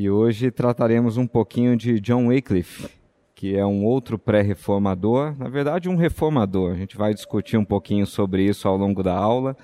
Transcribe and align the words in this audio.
E 0.00 0.08
hoje 0.08 0.52
trataremos 0.52 1.16
um 1.16 1.26
pouquinho 1.26 1.76
de 1.76 1.98
John 1.98 2.28
Wycliffe, 2.28 2.88
que 3.34 3.56
é 3.56 3.66
um 3.66 3.84
outro 3.84 4.16
pré-reformador, 4.16 5.36
na 5.36 5.48
verdade 5.48 5.88
um 5.88 5.96
reformador. 5.96 6.70
A 6.70 6.76
gente 6.76 6.96
vai 6.96 7.12
discutir 7.12 7.56
um 7.56 7.64
pouquinho 7.64 8.06
sobre 8.06 8.44
isso 8.44 8.68
ao 8.68 8.76
longo 8.76 9.02
da 9.02 9.12
aula 9.12 9.56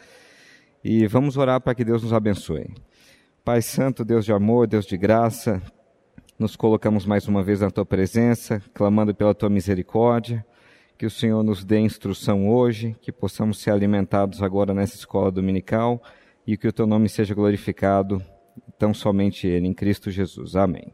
e 0.83 1.07
vamos 1.07 1.37
orar 1.37 1.61
para 1.61 1.73
que 1.73 1.85
Deus 1.85 2.03
nos 2.03 2.13
abençoe. 2.13 2.67
Pai 3.45 3.63
Santo, 3.63 4.05
Deus 4.05 4.25
de 4.25 4.33
amor, 4.33 4.67
Deus 4.67 4.87
de 4.87 4.97
graça, 4.97 5.63
nos 6.37 6.57
colocamos 6.57 7.07
mais 7.07 7.29
uma 7.29 7.41
vez 7.41 7.61
na 7.61 7.71
tua 7.71 7.87
presença, 7.87 8.61
clamando 8.75 9.15
pela 9.15 9.37
tua 9.37 9.49
misericórdia, 9.49 10.45
que 10.99 11.07
o 11.07 11.11
Senhor 11.11 11.45
nos 11.45 11.65
dê 11.65 11.79
instrução 11.79 12.49
hoje, 12.49 12.97
que 13.01 13.13
possamos 13.13 13.61
ser 13.61 13.71
alimentados 13.71 14.43
agora 14.43 14.75
nessa 14.75 14.97
escola 14.97 15.31
dominical 15.31 16.03
e 16.45 16.57
que 16.57 16.67
o 16.67 16.73
teu 16.73 16.89
nome 16.89 17.09
seja 17.09 17.37
glorificado 17.37 18.21
tão 18.79 18.93
somente 18.93 19.47
Ele, 19.47 19.67
em 19.67 19.75
Cristo 19.75 20.11
Jesus. 20.11 20.57
Amém. 20.57 20.93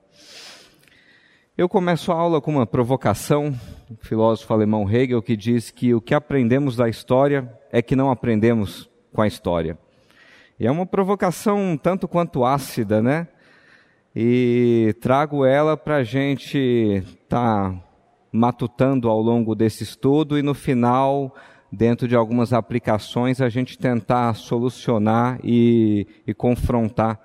Eu 1.56 1.68
começo 1.68 2.10
a 2.10 2.14
aula 2.14 2.40
com 2.40 2.52
uma 2.52 2.66
provocação, 2.66 3.54
filósofo 3.98 4.52
alemão 4.52 4.90
Hegel, 4.90 5.20
que 5.20 5.36
diz 5.36 5.70
que 5.70 5.92
o 5.92 6.00
que 6.00 6.14
aprendemos 6.14 6.74
da 6.74 6.88
história 6.88 7.52
é 7.70 7.82
que 7.82 7.94
não 7.94 8.10
aprendemos 8.10 8.88
com 9.12 9.20
a 9.20 9.26
história. 9.26 9.76
E 10.58 10.66
é 10.66 10.70
uma 10.70 10.86
provocação 10.86 11.76
tanto 11.76 12.08
quanto 12.08 12.44
ácida, 12.44 13.02
né? 13.02 13.28
E 14.16 14.94
trago 15.00 15.44
ela 15.44 15.76
para 15.76 15.96
a 15.96 16.02
gente 16.02 16.58
estar 16.58 17.72
tá 17.72 17.84
matutando 18.32 19.08
ao 19.08 19.20
longo 19.20 19.54
desse 19.54 19.82
estudo 19.82 20.38
e 20.38 20.42
no 20.42 20.54
final, 20.54 21.34
dentro 21.70 22.08
de 22.08 22.16
algumas 22.16 22.52
aplicações, 22.52 23.40
a 23.40 23.48
gente 23.48 23.78
tentar 23.78 24.34
solucionar 24.34 25.38
e, 25.44 26.06
e 26.26 26.32
confrontar 26.32 27.20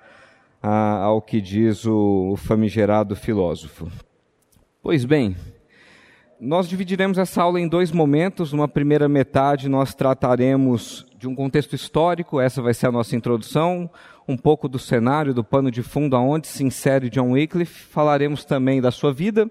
a, 0.68 1.04
ao 1.04 1.22
que 1.22 1.40
diz 1.40 1.86
o, 1.86 2.32
o 2.32 2.36
famigerado 2.36 3.14
filósofo. 3.14 3.86
Pois 4.82 5.04
bem, 5.04 5.36
nós 6.40 6.68
dividiremos 6.68 7.18
essa 7.18 7.40
aula 7.40 7.60
em 7.60 7.68
dois 7.68 7.92
momentos. 7.92 8.52
Numa 8.52 8.66
primeira 8.66 9.08
metade, 9.08 9.68
nós 9.68 9.94
trataremos 9.94 11.06
de 11.16 11.28
um 11.28 11.36
contexto 11.36 11.76
histórico, 11.76 12.40
essa 12.40 12.60
vai 12.60 12.74
ser 12.74 12.88
a 12.88 12.92
nossa 12.92 13.14
introdução, 13.14 13.88
um 14.26 14.36
pouco 14.36 14.68
do 14.68 14.76
cenário, 14.76 15.32
do 15.32 15.44
pano 15.44 15.70
de 15.70 15.84
fundo 15.84 16.16
aonde 16.16 16.48
se 16.48 16.64
insere 16.64 17.08
John 17.10 17.30
Wycliffe. 17.30 17.84
Falaremos 17.86 18.44
também 18.44 18.80
da 18.80 18.90
sua 18.90 19.12
vida, 19.12 19.48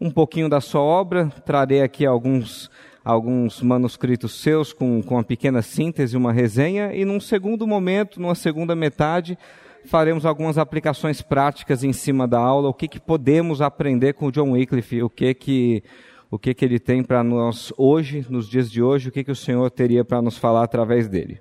um 0.00 0.12
pouquinho 0.12 0.48
da 0.48 0.60
sua 0.60 0.80
obra. 0.80 1.26
Trarei 1.44 1.82
aqui 1.82 2.06
alguns, 2.06 2.70
alguns 3.04 3.60
manuscritos 3.60 4.40
seus 4.40 4.72
com, 4.72 5.02
com 5.02 5.16
uma 5.16 5.24
pequena 5.24 5.60
síntese, 5.60 6.16
uma 6.16 6.32
resenha. 6.32 6.94
E 6.94 7.04
num 7.04 7.18
segundo 7.18 7.66
momento, 7.66 8.20
numa 8.20 8.36
segunda 8.36 8.76
metade, 8.76 9.36
faremos 9.86 10.26
algumas 10.26 10.58
aplicações 10.58 11.22
práticas 11.22 11.82
em 11.82 11.92
cima 11.92 12.28
da 12.28 12.38
aula, 12.38 12.68
o 12.68 12.74
que, 12.74 12.88
que 12.88 13.00
podemos 13.00 13.60
aprender 13.60 14.14
com 14.14 14.26
o 14.26 14.32
John 14.32 14.52
Wycliffe, 14.52 15.02
o 15.02 15.08
que 15.08 15.32
que 15.34 15.82
o 16.28 16.38
que 16.38 16.52
que 16.52 16.64
ele 16.64 16.78
tem 16.78 17.04
para 17.04 17.22
nós 17.22 17.72
hoje, 17.78 18.26
nos 18.28 18.48
dias 18.48 18.70
de 18.70 18.82
hoje, 18.82 19.08
o 19.08 19.12
que 19.12 19.22
que 19.22 19.30
o 19.30 19.36
Senhor 19.36 19.70
teria 19.70 20.04
para 20.04 20.20
nos 20.20 20.36
falar 20.36 20.64
através 20.64 21.08
dele. 21.08 21.40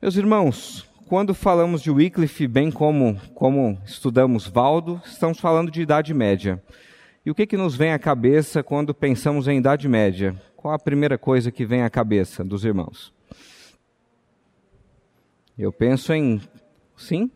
Meus 0.00 0.16
irmãos, 0.16 0.88
quando 1.06 1.34
falamos 1.34 1.82
de 1.82 1.90
Wycliffe, 1.90 2.48
bem 2.48 2.70
como 2.70 3.20
como 3.34 3.78
estudamos 3.84 4.48
Valdo, 4.48 5.00
estamos 5.04 5.38
falando 5.38 5.70
de 5.70 5.82
Idade 5.82 6.12
Média. 6.14 6.62
E 7.24 7.30
o 7.30 7.34
que 7.34 7.46
que 7.46 7.56
nos 7.56 7.76
vem 7.76 7.92
à 7.92 7.98
cabeça 7.98 8.62
quando 8.62 8.94
pensamos 8.94 9.46
em 9.46 9.58
Idade 9.58 9.88
Média? 9.88 10.34
Qual 10.56 10.72
a 10.72 10.78
primeira 10.78 11.18
coisa 11.18 11.50
que 11.50 11.66
vem 11.66 11.82
à 11.82 11.90
cabeça 11.90 12.42
dos 12.42 12.64
irmãos? 12.64 13.12
Eu 15.58 15.72
penso 15.72 16.12
em 16.12 16.40
Sim? 16.96 17.30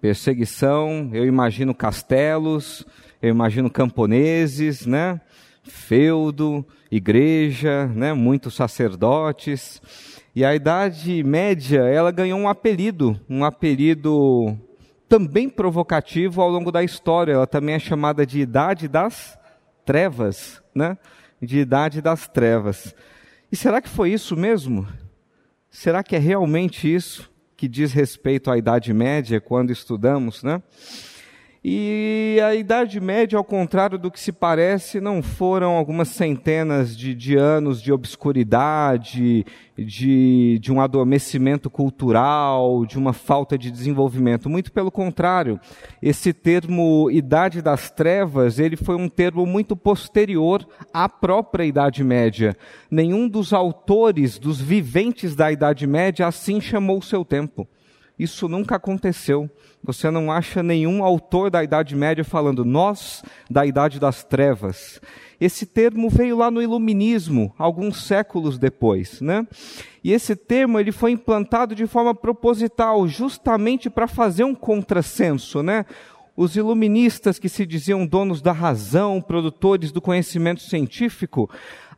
Perseguição, 0.00 1.10
eu 1.12 1.24
imagino 1.24 1.74
castelos, 1.74 2.84
eu 3.22 3.30
imagino 3.30 3.70
camponeses, 3.70 4.84
né? 4.86 5.20
Feudo, 5.62 6.66
igreja, 6.90 7.86
né? 7.86 8.12
Muitos 8.12 8.54
sacerdotes. 8.54 9.80
E 10.34 10.44
a 10.44 10.54
Idade 10.54 11.22
Média, 11.22 11.80
ela 11.80 12.10
ganhou 12.10 12.38
um 12.38 12.48
apelido, 12.48 13.18
um 13.28 13.44
apelido 13.44 14.56
também 15.08 15.48
provocativo 15.48 16.42
ao 16.42 16.50
longo 16.50 16.70
da 16.70 16.82
história. 16.82 17.32
Ela 17.32 17.46
também 17.46 17.74
é 17.74 17.78
chamada 17.78 18.26
de 18.26 18.40
Idade 18.40 18.88
das 18.88 19.38
Trevas, 19.84 20.62
né? 20.74 20.98
De 21.40 21.58
Idade 21.58 22.02
das 22.02 22.28
Trevas. 22.28 22.94
E 23.50 23.56
será 23.56 23.80
que 23.80 23.88
foi 23.88 24.12
isso 24.12 24.36
mesmo? 24.36 24.86
Será 25.70 26.02
que 26.02 26.16
é 26.16 26.18
realmente 26.18 26.92
isso? 26.92 27.30
Que 27.56 27.66
diz 27.66 27.92
respeito 27.92 28.50
à 28.50 28.58
Idade 28.58 28.92
Média, 28.92 29.40
quando 29.40 29.70
estudamos, 29.70 30.42
né? 30.42 30.62
E 31.68 32.38
a 32.40 32.54
Idade 32.54 33.00
Média, 33.00 33.36
ao 33.36 33.42
contrário 33.42 33.98
do 33.98 34.08
que 34.08 34.20
se 34.20 34.30
parece, 34.30 35.00
não 35.00 35.20
foram 35.20 35.72
algumas 35.72 36.06
centenas 36.06 36.96
de, 36.96 37.12
de 37.12 37.34
anos 37.34 37.82
de 37.82 37.92
obscuridade, 37.92 39.44
de, 39.76 40.60
de 40.60 40.72
um 40.72 40.80
adormecimento 40.80 41.68
cultural, 41.68 42.86
de 42.86 42.96
uma 42.96 43.12
falta 43.12 43.58
de 43.58 43.68
desenvolvimento. 43.68 44.48
Muito 44.48 44.70
pelo 44.70 44.92
contrário, 44.92 45.58
esse 46.00 46.32
termo 46.32 47.10
Idade 47.10 47.60
das 47.60 47.90
Trevas, 47.90 48.60
ele 48.60 48.76
foi 48.76 48.94
um 48.94 49.08
termo 49.08 49.44
muito 49.44 49.74
posterior 49.74 50.64
à 50.94 51.08
própria 51.08 51.64
Idade 51.64 52.04
Média. 52.04 52.56
Nenhum 52.88 53.28
dos 53.28 53.52
autores, 53.52 54.38
dos 54.38 54.60
viventes 54.60 55.34
da 55.34 55.50
Idade 55.50 55.84
Média, 55.84 56.28
assim 56.28 56.60
chamou 56.60 56.98
o 56.98 57.02
seu 57.02 57.24
tempo. 57.24 57.66
Isso 58.18 58.48
nunca 58.48 58.76
aconteceu. 58.76 59.50
Você 59.86 60.10
não 60.10 60.32
acha 60.32 60.64
nenhum 60.64 61.04
autor 61.04 61.48
da 61.48 61.62
Idade 61.62 61.94
Média 61.94 62.24
falando 62.24 62.64
nós 62.64 63.22
da 63.48 63.64
Idade 63.64 64.00
das 64.00 64.24
Trevas. 64.24 65.00
Esse 65.40 65.64
termo 65.64 66.10
veio 66.10 66.36
lá 66.36 66.50
no 66.50 66.60
Iluminismo, 66.60 67.54
alguns 67.56 68.04
séculos 68.04 68.58
depois, 68.58 69.20
né? 69.20 69.46
E 70.02 70.12
esse 70.12 70.34
termo 70.34 70.80
ele 70.80 70.90
foi 70.90 71.12
implantado 71.12 71.72
de 71.72 71.86
forma 71.86 72.12
proposital, 72.12 73.06
justamente 73.06 73.88
para 73.88 74.08
fazer 74.08 74.42
um 74.42 74.56
contrassenso, 74.56 75.62
né? 75.62 75.86
Os 76.36 76.56
iluministas 76.56 77.38
que 77.38 77.48
se 77.48 77.64
diziam 77.64 78.04
donos 78.04 78.42
da 78.42 78.50
razão, 78.50 79.22
produtores 79.22 79.92
do 79.92 80.00
conhecimento 80.00 80.62
científico, 80.62 81.48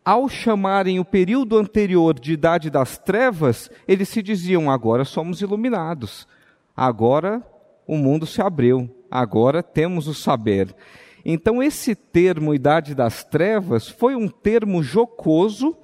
ao 0.04 0.28
chamarem 0.28 1.00
o 1.00 1.06
período 1.06 1.56
anterior 1.56 2.20
de 2.20 2.34
Idade 2.34 2.68
das 2.68 2.98
Trevas, 2.98 3.70
eles 3.86 4.10
se 4.10 4.22
diziam: 4.22 4.70
agora 4.70 5.06
somos 5.06 5.40
iluminados, 5.40 6.28
agora 6.76 7.42
o 7.88 7.96
mundo 7.96 8.26
se 8.26 8.42
abriu, 8.42 8.88
agora 9.10 9.62
temos 9.62 10.06
o 10.06 10.14
saber. 10.14 10.76
Então, 11.24 11.62
esse 11.62 11.94
termo 11.94 12.54
Idade 12.54 12.94
das 12.94 13.24
Trevas 13.24 13.88
foi 13.88 14.14
um 14.14 14.28
termo 14.28 14.82
jocoso 14.82 15.74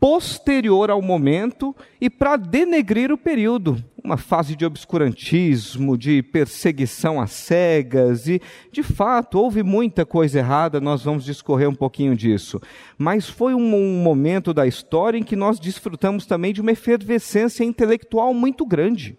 posterior 0.00 0.90
ao 0.90 1.02
momento 1.02 1.74
e 2.00 2.08
para 2.08 2.36
denegrir 2.36 3.12
o 3.12 3.18
período, 3.18 3.82
uma 4.02 4.16
fase 4.16 4.54
de 4.54 4.64
obscurantismo, 4.64 5.98
de 5.98 6.22
perseguição 6.22 7.20
às 7.20 7.32
cegas 7.32 8.28
e, 8.28 8.40
de 8.70 8.82
fato, 8.82 9.38
houve 9.38 9.62
muita 9.62 10.06
coisa 10.06 10.38
errada, 10.38 10.80
nós 10.80 11.02
vamos 11.02 11.24
discorrer 11.24 11.68
um 11.68 11.74
pouquinho 11.74 12.16
disso. 12.16 12.60
Mas 12.96 13.28
foi 13.28 13.54
um, 13.54 13.74
um 13.74 14.02
momento 14.02 14.54
da 14.54 14.66
história 14.66 15.18
em 15.18 15.24
que 15.24 15.36
nós 15.36 15.58
desfrutamos 15.58 16.26
também 16.26 16.54
de 16.54 16.60
uma 16.60 16.72
efervescência 16.72 17.64
intelectual 17.64 18.32
muito 18.32 18.64
grande, 18.64 19.18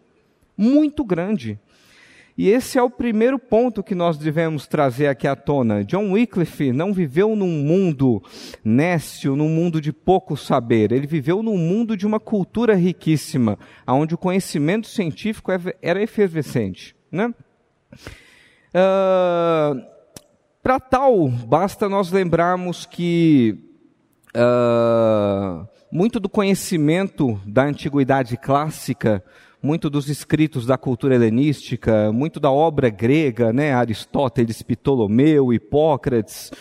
muito 0.57 1.03
grande. 1.03 1.59
E 2.39 2.49
esse 2.49 2.77
é 2.77 2.81
o 2.81 2.89
primeiro 2.89 3.37
ponto 3.37 3.83
que 3.83 3.93
nós 3.93 4.17
devemos 4.17 4.65
trazer 4.65 5.07
aqui 5.07 5.27
à 5.27 5.35
tona. 5.35 5.83
John 5.83 6.13
Wycliffe 6.13 6.71
não 6.71 6.93
viveu 6.93 7.35
num 7.35 7.49
mundo 7.49 8.23
nécio, 8.63 9.35
num 9.35 9.49
mundo 9.49 9.81
de 9.81 9.91
pouco 9.91 10.37
saber. 10.37 10.93
Ele 10.93 11.05
viveu 11.05 11.43
num 11.43 11.57
mundo 11.57 11.97
de 11.97 12.07
uma 12.07 12.17
cultura 12.17 12.75
riquíssima, 12.75 13.59
onde 13.85 14.15
o 14.15 14.17
conhecimento 14.17 14.87
científico 14.87 15.51
era 15.81 16.01
efervescente. 16.01 16.95
Né? 17.11 17.33
Uh, 18.69 19.83
Para 20.63 20.79
tal, 20.79 21.27
basta 21.27 21.89
nós 21.89 22.09
lembrarmos 22.09 22.85
que 22.85 23.59
uh, 24.29 25.67
muito 25.91 26.21
do 26.21 26.29
conhecimento 26.29 27.37
da 27.45 27.65
antiguidade 27.65 28.37
clássica 28.37 29.21
muito 29.61 29.89
dos 29.89 30.09
escritos 30.09 30.65
da 30.65 30.77
cultura 30.77 31.15
helenística, 31.15 32.11
muito 32.11 32.39
da 32.39 32.51
obra 32.51 32.89
grega, 32.89 33.51
né, 33.51 33.73
Aristóteles, 33.73 34.61
Ptolomeu, 34.61 35.53
Hipócrates, 35.53 36.51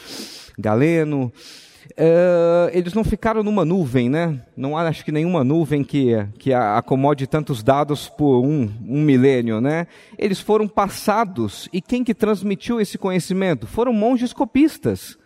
Galeno, 0.59 1.33
uh, 1.93 2.71
eles 2.73 2.93
não 2.93 3.05
ficaram 3.05 3.43
numa 3.43 3.65
nuvem, 3.65 4.09
né? 4.09 4.43
Não 4.57 4.77
há, 4.77 4.83
acho 4.89 5.05
que 5.05 5.13
nenhuma 5.13 5.45
nuvem 5.45 5.85
que, 5.85 6.13
que 6.39 6.53
acomode 6.53 7.27
tantos 7.27 7.63
dados 7.63 8.09
por 8.09 8.41
um, 8.41 8.69
um 8.87 9.03
milênio, 9.03 9.61
né? 9.61 9.87
Eles 10.19 10.41
foram 10.41 10.67
passados, 10.67 11.69
e 11.73 11.81
quem 11.81 12.03
que 12.03 12.15
transmitiu 12.15 12.81
esse 12.81 12.99
conhecimento? 12.99 13.67
Foram 13.67 13.93
monges 13.93 14.33
copistas. 14.33 15.17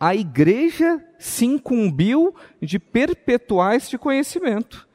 A 0.00 0.14
igreja 0.14 1.04
se 1.18 1.44
incumbiu 1.44 2.34
de 2.62 2.78
perpetuar 2.78 3.74
este 3.74 3.98
conhecimento. 3.98 4.87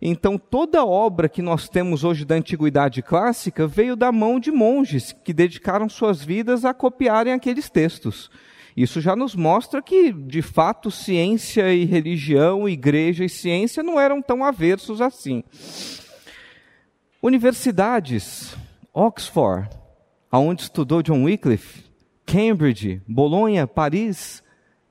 Então, 0.00 0.38
toda 0.38 0.84
obra 0.84 1.28
que 1.28 1.42
nós 1.42 1.68
temos 1.68 2.04
hoje 2.04 2.24
da 2.24 2.36
antiguidade 2.36 3.02
clássica 3.02 3.66
veio 3.66 3.96
da 3.96 4.12
mão 4.12 4.38
de 4.38 4.50
monges 4.52 5.12
que 5.24 5.32
dedicaram 5.32 5.88
suas 5.88 6.22
vidas 6.22 6.64
a 6.64 6.72
copiarem 6.72 7.32
aqueles 7.32 7.68
textos. 7.68 8.30
Isso 8.76 9.00
já 9.00 9.16
nos 9.16 9.34
mostra 9.34 9.82
que, 9.82 10.12
de 10.12 10.40
fato, 10.40 10.88
ciência 10.88 11.74
e 11.74 11.84
religião, 11.84 12.68
igreja 12.68 13.24
e 13.24 13.28
ciência 13.28 13.82
não 13.82 13.98
eram 13.98 14.22
tão 14.22 14.44
aversos 14.44 15.00
assim. 15.00 15.42
Universidades, 17.20 18.56
Oxford, 18.94 19.68
aonde 20.30 20.62
estudou 20.62 21.02
John 21.02 21.24
Wycliffe, 21.24 21.84
Cambridge, 22.24 23.02
Bolonha, 23.08 23.66
Paris, 23.66 24.44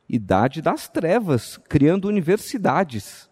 idade 0.10 0.62
das 0.62 0.90
trevas, 0.90 1.56
criando 1.70 2.10
universidades. 2.10 3.27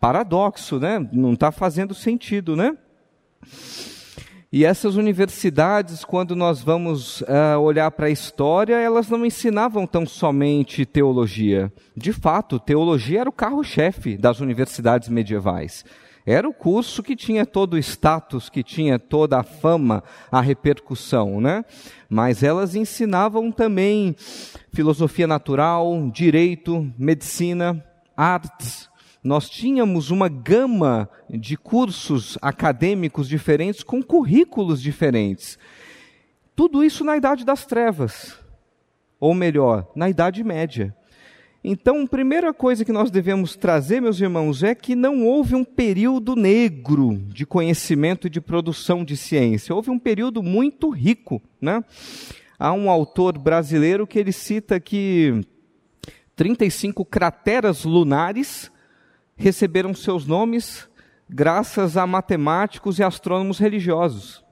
Paradoxo, 0.00 0.78
né? 0.78 0.98
Não 1.12 1.34
está 1.34 1.52
fazendo 1.52 1.94
sentido, 1.94 2.56
né? 2.56 2.76
E 4.52 4.64
essas 4.64 4.96
universidades, 4.96 6.04
quando 6.04 6.34
nós 6.34 6.60
vamos 6.60 7.20
uh, 7.20 7.58
olhar 7.60 7.88
para 7.92 8.06
a 8.06 8.10
história, 8.10 8.74
elas 8.74 9.08
não 9.08 9.24
ensinavam 9.24 9.86
tão 9.86 10.04
somente 10.04 10.84
teologia. 10.84 11.72
De 11.96 12.12
fato, 12.12 12.58
teologia 12.58 13.20
era 13.20 13.30
o 13.30 13.32
carro-chefe 13.32 14.16
das 14.16 14.40
universidades 14.40 15.08
medievais. 15.08 15.84
Era 16.26 16.48
o 16.48 16.52
curso 16.52 17.00
que 17.00 17.14
tinha 17.14 17.46
todo 17.46 17.74
o 17.74 17.78
status, 17.78 18.50
que 18.50 18.64
tinha 18.64 18.98
toda 18.98 19.38
a 19.38 19.44
fama, 19.44 20.02
a 20.32 20.40
repercussão, 20.40 21.40
né? 21.40 21.64
Mas 22.08 22.42
elas 22.42 22.74
ensinavam 22.74 23.52
também 23.52 24.16
filosofia 24.72 25.28
natural, 25.28 26.10
direito, 26.12 26.92
medicina, 26.98 27.84
artes, 28.16 28.89
nós 29.22 29.48
tínhamos 29.50 30.10
uma 30.10 30.28
gama 30.28 31.08
de 31.28 31.56
cursos 31.56 32.38
acadêmicos 32.40 33.28
diferentes 33.28 33.82
com 33.82 34.02
currículos 34.02 34.80
diferentes. 34.80 35.58
Tudo 36.56 36.82
isso 36.82 37.04
na 37.04 37.16
Idade 37.16 37.44
das 37.44 37.66
Trevas, 37.66 38.38
ou 39.18 39.34
melhor, 39.34 39.90
na 39.94 40.08
Idade 40.08 40.42
Média. 40.42 40.94
Então, 41.62 42.02
a 42.02 42.08
primeira 42.08 42.54
coisa 42.54 42.86
que 42.86 42.92
nós 42.92 43.10
devemos 43.10 43.54
trazer, 43.54 44.00
meus 44.00 44.18
irmãos, 44.18 44.62
é 44.62 44.74
que 44.74 44.94
não 44.94 45.26
houve 45.26 45.54
um 45.54 45.64
período 45.64 46.34
negro 46.34 47.18
de 47.28 47.44
conhecimento 47.44 48.26
e 48.26 48.30
de 48.30 48.40
produção 48.40 49.04
de 49.04 49.14
ciência. 49.14 49.74
Houve 49.74 49.90
um 49.90 49.98
período 49.98 50.42
muito 50.42 50.88
rico. 50.88 51.42
Né? 51.60 51.84
Há 52.58 52.72
um 52.72 52.88
autor 52.88 53.36
brasileiro 53.36 54.06
que 54.06 54.18
ele 54.18 54.32
cita 54.32 54.80
que 54.80 55.42
35 56.34 57.04
crateras 57.04 57.84
lunares 57.84 58.69
receberam 59.40 59.94
seus 59.94 60.26
nomes 60.26 60.88
graças 61.28 61.96
a 61.96 62.06
matemáticos 62.06 62.98
e 62.98 63.02
astrônomos 63.02 63.58
religiosos. 63.58 64.44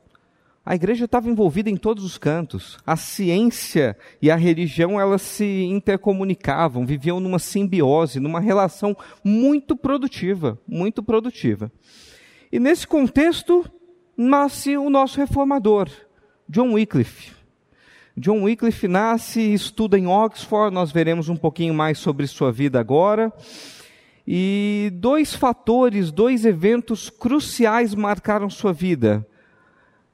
A 0.65 0.75
igreja 0.75 1.07
estava 1.07 1.31
envolvida 1.31 1.71
em 1.71 1.77
todos 1.77 2.05
os 2.05 2.19
cantos. 2.19 2.79
A 2.87 2.95
ciência 2.97 3.97
e 4.21 4.31
a 4.31 4.37
religião 4.37 5.01
elas 5.01 5.23
se 5.23 5.65
intercomunicavam, 5.65 6.85
viviam 6.85 7.21
numa 7.21 7.39
simbiose, 7.39 8.21
numa 8.21 8.41
relação 8.41 8.97
muito 9.25 9.75
produtiva, 9.77 10.59
muito 10.67 11.03
produtiva. 11.03 11.73
E 12.53 12.59
nesse 12.59 12.87
contexto 12.87 13.65
nasce 14.17 14.77
o 14.77 14.91
nosso 14.91 15.19
reformador, 15.19 15.89
John 16.49 16.73
Wycliffe. 16.73 17.33
John 18.17 18.43
Wycliffe 18.43 18.89
nasce 18.89 19.41
e 19.41 19.55
estuda 19.55 19.99
em 19.99 20.07
Oxford, 20.07 20.75
nós 20.75 20.91
veremos 20.91 21.29
um 21.29 21.37
pouquinho 21.37 21.73
mais 21.73 21.99
sobre 21.99 22.27
sua 22.27 22.51
vida 22.51 22.81
agora. 22.81 23.33
E 24.31 24.91
dois 24.93 25.35
fatores, 25.35 26.13
dois 26.13 26.45
eventos 26.45 27.09
cruciais 27.09 27.95
marcaram 27.95 28.51
sua 28.51 28.75
vida. 28.75 29.27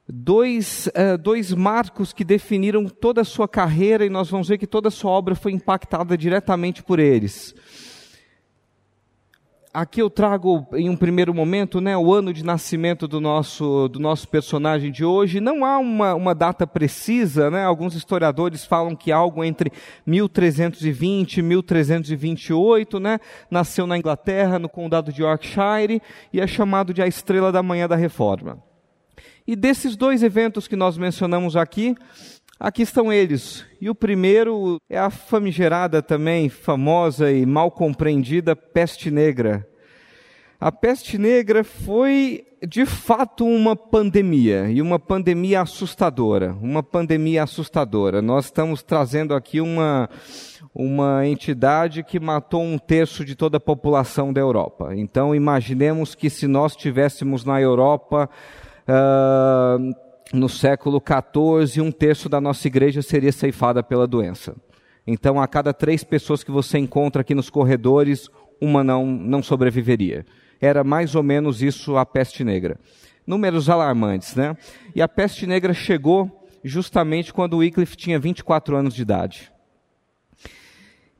Dois, 0.07 0.87
uh, 0.87 1.17
dois 1.17 1.51
marcos 1.51 2.13
que 2.13 2.23
definiram 2.23 2.85
toda 2.85 3.19
a 3.19 3.25
sua 3.25 3.45
carreira, 3.45 4.05
e 4.05 4.09
nós 4.09 4.29
vamos 4.29 4.47
ver 4.47 4.57
que 4.57 4.65
toda 4.65 4.87
a 4.87 4.91
sua 4.91 5.11
obra 5.11 5.35
foi 5.35 5.51
impactada 5.51 6.17
diretamente 6.17 6.81
por 6.81 6.97
eles 6.97 7.53
aqui 9.75 10.01
eu 10.01 10.09
trago 10.09 10.65
em 10.73 10.89
um 10.89 10.95
primeiro 10.95 11.33
momento 11.33 11.81
né, 11.81 11.97
o 11.97 12.13
ano 12.13 12.33
de 12.33 12.45
nascimento 12.45 13.09
do 13.09 13.19
nosso, 13.19 13.89
do 13.89 13.99
nosso 13.99 14.25
personagem 14.27 14.89
de 14.89 15.03
hoje. 15.03 15.41
Não 15.41 15.65
há 15.65 15.77
uma, 15.77 16.15
uma 16.15 16.33
data 16.33 16.65
precisa, 16.65 17.51
né? 17.51 17.65
alguns 17.65 17.93
historiadores 17.93 18.63
falam 18.63 18.95
que 18.95 19.11
algo 19.11 19.43
entre 19.43 19.71
1320 20.05 21.37
e 21.37 21.41
1328, 21.41 22.99
né? 23.01 23.19
nasceu 23.51 23.85
na 23.85 23.97
Inglaterra, 23.97 24.57
no 24.57 24.69
condado 24.69 25.11
de 25.11 25.21
Yorkshire, 25.21 26.01
e 26.31 26.39
é 26.39 26.47
chamado 26.47 26.93
de 26.93 27.01
a 27.01 27.07
Estrela 27.07 27.51
da 27.51 27.61
Manhã 27.61 27.85
da 27.85 27.97
Reforma. 27.97 28.63
E 29.45 29.55
desses 29.55 29.95
dois 29.95 30.23
eventos 30.23 30.67
que 30.67 30.75
nós 30.75 30.97
mencionamos 30.97 31.55
aqui, 31.55 31.95
Aqui 32.59 32.83
estão 32.83 33.11
eles. 33.11 33.65
E 33.81 33.89
o 33.89 33.95
primeiro 33.95 34.79
é 34.89 34.97
a 34.97 35.09
famigerada 35.09 36.01
também, 36.01 36.47
famosa 36.47 37.31
e 37.31 37.45
mal 37.45 37.69
compreendida 37.69 38.55
peste 38.55 39.11
negra. 39.11 39.67
A 40.59 40.71
peste 40.71 41.17
negra 41.17 41.65
foi 41.65 42.45
de 42.65 42.85
fato 42.85 43.45
uma 43.45 43.75
pandemia, 43.75 44.69
e 44.69 44.81
uma 44.81 44.97
pandemia 44.97 45.61
assustadora, 45.61 46.55
uma 46.61 46.81
pandemia 46.81 47.43
assustadora. 47.43 48.21
Nós 48.21 48.45
estamos 48.45 48.81
trazendo 48.81 49.35
aqui 49.35 49.59
uma, 49.59 50.09
uma 50.73 51.27
entidade 51.27 52.03
que 52.03 52.19
matou 52.19 52.63
um 52.63 52.77
terço 52.77 53.25
de 53.25 53.35
toda 53.35 53.57
a 53.57 53.59
população 53.59 54.31
da 54.31 54.39
Europa. 54.39 54.95
Então 54.95 55.35
imaginemos 55.35 56.15
que 56.15 56.29
se 56.29 56.47
nós 56.47 56.71
estivéssemos 56.71 57.43
na 57.43 57.61
Europa, 57.61 58.29
uh, 58.87 60.04
no 60.33 60.49
século 60.49 61.01
XIV, 61.01 61.81
um 61.81 61.91
terço 61.91 62.27
da 62.27 62.41
nossa 62.41 62.67
igreja 62.67 63.01
seria 63.01 63.31
ceifada 63.31 63.83
pela 63.83 64.07
doença. 64.07 64.55
Então, 65.05 65.39
a 65.39 65.47
cada 65.47 65.73
três 65.73 66.03
pessoas 66.03 66.43
que 66.43 66.51
você 66.51 66.77
encontra 66.77 67.21
aqui 67.21 67.35
nos 67.35 67.49
corredores, 67.49 68.29
uma 68.59 68.83
não, 68.83 69.05
não 69.05 69.43
sobreviveria. 69.43 70.25
Era 70.59 70.83
mais 70.83 71.13
ou 71.13 71.21
menos 71.21 71.61
isso 71.61 71.95
a 71.97 72.05
peste 72.05 72.43
negra. 72.43 72.79
Números 73.25 73.69
alarmantes, 73.69 74.35
né? 74.35 74.57
E 74.95 75.01
a 75.01 75.07
peste 75.07 75.45
negra 75.45 75.73
chegou 75.73 76.47
justamente 76.63 77.31
quando 77.31 77.57
Wycliffe 77.57 77.95
tinha 77.95 78.19
24 78.19 78.75
anos 78.75 78.95
de 78.95 79.01
idade. 79.03 79.51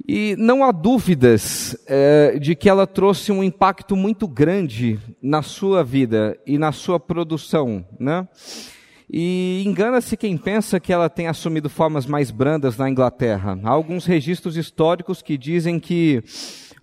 E 0.08 0.36
não 0.38 0.63
há 0.63 0.72
dúvidas 0.72 1.75
é, 1.88 2.38
de 2.40 2.56
que 2.56 2.69
ela 2.69 2.86
trouxe 2.86 3.31
um 3.31 3.44
impacto 3.44 3.96
muito 3.96 4.28
grande 4.28 5.00
na 5.22 5.42
sua 5.42 5.84
vida 5.84 6.38
e 6.46 6.58
na 6.58 6.72
sua 6.72 7.00
produção, 7.00 7.86
né? 8.00 8.27
E 9.12 9.63
engana-se 9.65 10.17
quem 10.17 10.35
pensa 10.35 10.79
que 10.79 10.91
ela 10.91 11.09
tem 11.09 11.27
assumido 11.27 11.69
formas 11.69 12.05
mais 12.05 12.31
brandas 12.31 12.77
na 12.77 12.89
Inglaterra. 12.89 13.59
Há 13.63 13.69
alguns 13.69 14.05
registros 14.05 14.57
históricos 14.57 15.21
que 15.21 15.38
dizem 15.38 15.79
que 15.79 16.24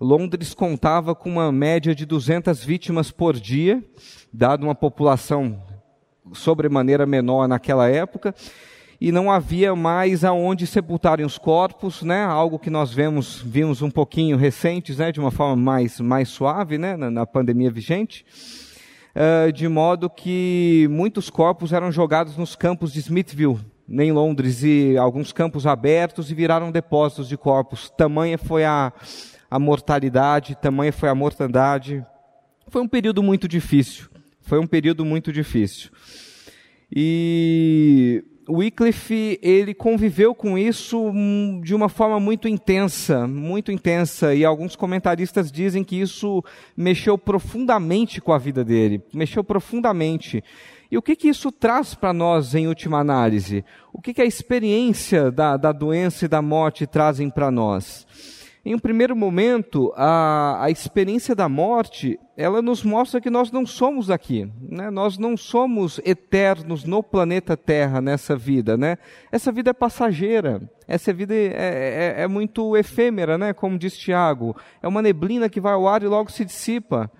Londres 0.00 0.54
contava 0.54 1.14
com 1.14 1.30
uma 1.30 1.50
média 1.50 1.94
de 1.94 2.06
200 2.06 2.64
vítimas 2.64 3.10
por 3.10 3.34
dia, 3.34 3.82
dado 4.32 4.64
uma 4.64 4.74
população 4.74 5.60
sobremaneira 6.32 7.04
menor 7.06 7.48
naquela 7.48 7.88
época, 7.88 8.34
e 9.00 9.10
não 9.10 9.30
havia 9.30 9.74
mais 9.74 10.24
aonde 10.24 10.64
sepultarem 10.64 11.26
os 11.26 11.36
corpos, 11.36 12.02
né? 12.02 12.22
Algo 12.22 12.56
que 12.56 12.70
nós 12.70 12.92
vemos, 12.92 13.42
vimos 13.44 13.82
um 13.82 13.90
pouquinho 13.90 14.36
recentes, 14.36 14.98
né? 14.98 15.10
De 15.10 15.18
uma 15.18 15.32
forma 15.32 15.56
mais, 15.56 15.98
mais 15.98 16.28
suave, 16.28 16.78
né? 16.78 16.96
Na, 16.96 17.10
na 17.10 17.26
pandemia 17.26 17.68
vigente. 17.68 18.24
Uh, 19.14 19.52
de 19.52 19.68
modo 19.68 20.08
que 20.08 20.88
muitos 20.90 21.28
corpos 21.28 21.72
eram 21.72 21.92
jogados 21.92 22.36
nos 22.36 22.56
campos 22.56 22.92
de 22.92 23.00
Smithville, 23.00 23.60
em 23.88 24.10
Londres, 24.10 24.62
e 24.62 24.96
alguns 24.96 25.32
campos 25.32 25.66
abertos 25.66 26.30
e 26.30 26.34
viraram 26.34 26.72
depósitos 26.72 27.28
de 27.28 27.36
corpos. 27.36 27.90
Tamanha 27.90 28.38
foi 28.38 28.64
a, 28.64 28.92
a 29.50 29.58
mortalidade, 29.58 30.56
tamanha 30.56 30.92
foi 30.92 31.10
a 31.10 31.14
mortandade. 31.14 32.04
Foi 32.68 32.80
um 32.80 32.88
período 32.88 33.22
muito 33.22 33.46
difícil. 33.46 34.08
Foi 34.40 34.58
um 34.58 34.66
período 34.66 35.04
muito 35.04 35.30
difícil. 35.30 35.90
E 36.90 38.24
Wycliffe, 38.48 39.38
ele 39.40 39.72
conviveu 39.72 40.34
com 40.34 40.58
isso 40.58 40.98
hum, 40.98 41.60
de 41.62 41.74
uma 41.74 41.88
forma 41.88 42.18
muito 42.18 42.48
intensa, 42.48 43.26
muito 43.26 43.70
intensa, 43.70 44.34
e 44.34 44.44
alguns 44.44 44.74
comentaristas 44.74 45.50
dizem 45.50 45.84
que 45.84 46.00
isso 46.00 46.42
mexeu 46.76 47.16
profundamente 47.16 48.20
com 48.20 48.32
a 48.32 48.38
vida 48.38 48.64
dele, 48.64 49.02
mexeu 49.14 49.44
profundamente. 49.44 50.42
E 50.90 50.98
o 50.98 51.02
que, 51.02 51.16
que 51.16 51.28
isso 51.28 51.50
traz 51.50 51.94
para 51.94 52.12
nós 52.12 52.54
em 52.54 52.66
última 52.66 52.98
análise? 52.98 53.64
O 53.92 54.00
que, 54.00 54.12
que 54.12 54.20
a 54.20 54.26
experiência 54.26 55.30
da, 55.30 55.56
da 55.56 55.72
doença 55.72 56.24
e 56.24 56.28
da 56.28 56.42
morte 56.42 56.86
trazem 56.86 57.30
para 57.30 57.50
nós? 57.50 58.06
Em 58.64 58.76
um 58.76 58.78
primeiro 58.78 59.16
momento, 59.16 59.92
a, 59.96 60.62
a 60.64 60.70
experiência 60.70 61.34
da 61.34 61.48
morte, 61.48 62.16
ela 62.36 62.62
nos 62.62 62.84
mostra 62.84 63.20
que 63.20 63.28
nós 63.28 63.50
não 63.50 63.66
somos 63.66 64.08
aqui, 64.08 64.48
né? 64.60 64.88
nós 64.88 65.18
não 65.18 65.36
somos 65.36 66.00
eternos 66.04 66.84
no 66.84 67.02
planeta 67.02 67.56
Terra 67.56 68.00
nessa 68.00 68.36
vida, 68.36 68.76
né? 68.76 68.98
Essa 69.32 69.50
vida 69.50 69.70
é 69.70 69.72
passageira, 69.72 70.62
essa 70.86 71.12
vida 71.12 71.34
é, 71.34 72.14
é, 72.16 72.22
é 72.22 72.28
muito 72.28 72.76
efêmera, 72.76 73.36
né? 73.36 73.52
Como 73.52 73.76
diz 73.76 73.96
Tiago, 73.96 74.56
é 74.80 74.86
uma 74.86 75.02
neblina 75.02 75.48
que 75.48 75.60
vai 75.60 75.72
ao 75.72 75.88
ar 75.88 76.04
e 76.04 76.06
logo 76.06 76.30
se 76.30 76.44
dissipa. 76.44 77.10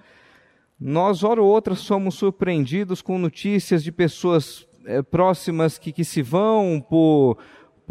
Nós, 0.79 1.25
hora 1.25 1.43
ou 1.43 1.49
outra, 1.49 1.75
somos 1.75 2.15
surpreendidos 2.15 3.03
com 3.03 3.19
notícias 3.19 3.83
de 3.83 3.91
pessoas 3.91 4.65
é, 4.85 5.03
próximas 5.03 5.77
que, 5.77 5.91
que 5.93 6.05
se 6.05 6.23
vão 6.23 6.81
por, 6.81 7.39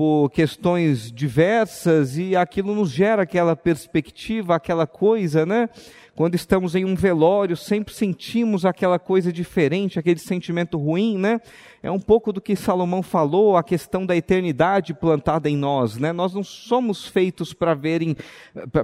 por 0.01 0.31
questões 0.31 1.11
diversas 1.11 2.17
e 2.17 2.35
aquilo 2.35 2.73
nos 2.73 2.89
gera 2.89 3.21
aquela 3.21 3.55
perspectiva, 3.55 4.55
aquela 4.55 4.87
coisa, 4.87 5.45
né? 5.45 5.69
Quando 6.15 6.33
estamos 6.33 6.73
em 6.73 6.83
um 6.83 6.95
velório, 6.95 7.55
sempre 7.55 7.93
sentimos 7.93 8.65
aquela 8.65 8.97
coisa 8.97 9.31
diferente, 9.31 9.99
aquele 9.99 10.17
sentimento 10.17 10.75
ruim, 10.75 11.19
né? 11.19 11.39
É 11.83 11.91
um 11.91 11.99
pouco 11.99 12.33
do 12.33 12.41
que 12.41 12.55
Salomão 12.55 13.03
falou, 13.03 13.55
a 13.55 13.61
questão 13.61 14.03
da 14.03 14.15
eternidade 14.15 14.91
plantada 14.95 15.47
em 15.47 15.55
nós, 15.55 15.97
né? 15.97 16.11
Nós 16.11 16.33
não 16.33 16.43
somos 16.43 17.05
feitos 17.07 17.53
para 17.53 17.75
verem, 17.75 18.17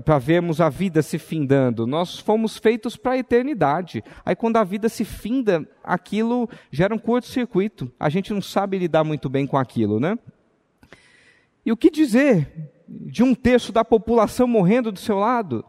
para 0.05 0.19
vermos 0.19 0.61
a 0.61 0.69
vida 0.69 1.01
se 1.01 1.17
findando. 1.17 1.87
Nós 1.87 2.19
fomos 2.19 2.59
feitos 2.59 2.95
para 2.95 3.13
a 3.13 3.17
eternidade. 3.17 4.03
Aí 4.23 4.35
quando 4.35 4.57
a 4.57 4.63
vida 4.63 4.87
se 4.87 5.03
finda, 5.03 5.67
aquilo 5.83 6.47
gera 6.71 6.93
um 6.93 6.99
curto-circuito. 6.99 7.91
A 7.99 8.07
gente 8.07 8.31
não 8.31 8.41
sabe 8.41 8.77
lidar 8.77 9.03
muito 9.03 9.27
bem 9.27 9.47
com 9.47 9.57
aquilo, 9.57 9.99
né? 9.99 10.15
E 11.67 11.71
o 11.73 11.75
que 11.75 11.91
dizer 11.91 12.71
de 12.87 13.21
um 13.23 13.35
terço 13.35 13.73
da 13.73 13.83
população 13.83 14.47
morrendo 14.47 14.89
do 14.89 14.97
seu 14.97 15.17
lado? 15.17 15.65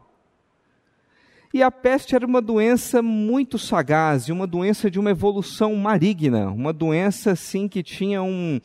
E 1.52 1.60
a 1.60 1.72
peste 1.72 2.14
era 2.14 2.24
uma 2.24 2.40
doença 2.40 3.02
muito 3.02 3.58
sagaz, 3.58 4.28
uma 4.28 4.46
doença 4.46 4.88
de 4.88 5.00
uma 5.00 5.10
evolução 5.10 5.74
maligna, 5.74 6.52
uma 6.52 6.72
doença 6.72 7.32
assim 7.32 7.66
que 7.66 7.82
tinha 7.82 8.22
um, 8.22 8.60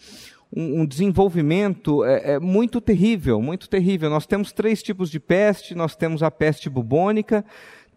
um, 0.56 0.82
um 0.82 0.86
desenvolvimento 0.86 2.06
é, 2.06 2.34
é, 2.34 2.40
muito 2.40 2.80
terrível, 2.80 3.42
muito 3.42 3.68
terrível. 3.68 4.12
Nós 4.12 4.28
temos 4.28 4.52
três 4.52 4.84
tipos 4.84 5.10
de 5.10 5.20
peste: 5.20 5.74
nós 5.74 5.96
temos 5.96 6.22
a 6.22 6.30
peste 6.30 6.70
bubônica, 6.70 7.44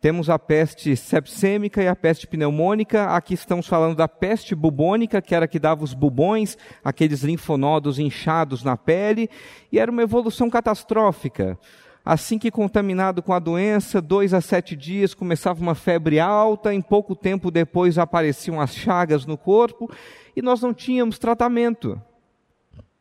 temos 0.07 0.31
a 0.31 0.39
peste 0.39 0.95
sepsêmica 0.97 1.83
e 1.83 1.89
a 1.89 1.97
peste 1.97 2.29
pneumônica. 2.29 3.07
Aqui 3.07 3.35
estamos 3.35 3.67
falando 3.67 3.97
da 3.97 4.07
peste 4.07 4.55
bubônica, 4.55 5.21
que 5.21 5.35
era 5.35 5.49
que 5.49 5.59
dava 5.59 5.83
os 5.83 5.95
bubões, 5.95 6.57
aqueles 6.85 7.25
linfonodos 7.25 7.99
inchados 7.99 8.63
na 8.63 8.77
pele, 8.77 9.29
e 9.73 9.81
era 9.81 9.91
uma 9.91 10.05
evolução 10.05 10.49
catastrófica. 10.49 11.59
Assim 12.05 12.39
que 12.39 12.53
contaminado 12.53 13.21
com 13.21 13.33
a 13.33 13.41
doença, 13.41 14.01
dois 14.01 14.33
a 14.33 14.41
sete 14.41 14.77
dias 14.77 15.13
começava 15.13 15.61
uma 15.61 15.75
febre 15.75 16.21
alta, 16.21 16.73
em 16.73 16.81
pouco 16.81 17.17
tempo 17.17 17.51
depois 17.51 17.99
apareciam 17.99 18.61
as 18.61 18.77
chagas 18.77 19.27
no 19.27 19.37
corpo 19.37 19.91
e 20.37 20.41
nós 20.41 20.61
não 20.61 20.73
tínhamos 20.73 21.19
tratamento. 21.19 22.01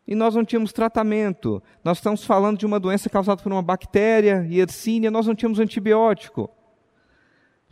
E 0.07 0.15
nós 0.15 0.33
não 0.33 0.43
tínhamos 0.43 0.73
tratamento. 0.73 1.61
Nós 1.83 1.99
estamos 1.99 2.25
falando 2.25 2.57
de 2.57 2.65
uma 2.65 2.79
doença 2.79 3.11
causada 3.11 3.43
por 3.43 3.51
uma 3.51 3.61
bactéria, 3.61 4.43
Yersinia, 4.49 5.11
nós 5.11 5.27
não 5.27 5.35
tínhamos 5.35 5.59
antibiótico. 5.59 6.49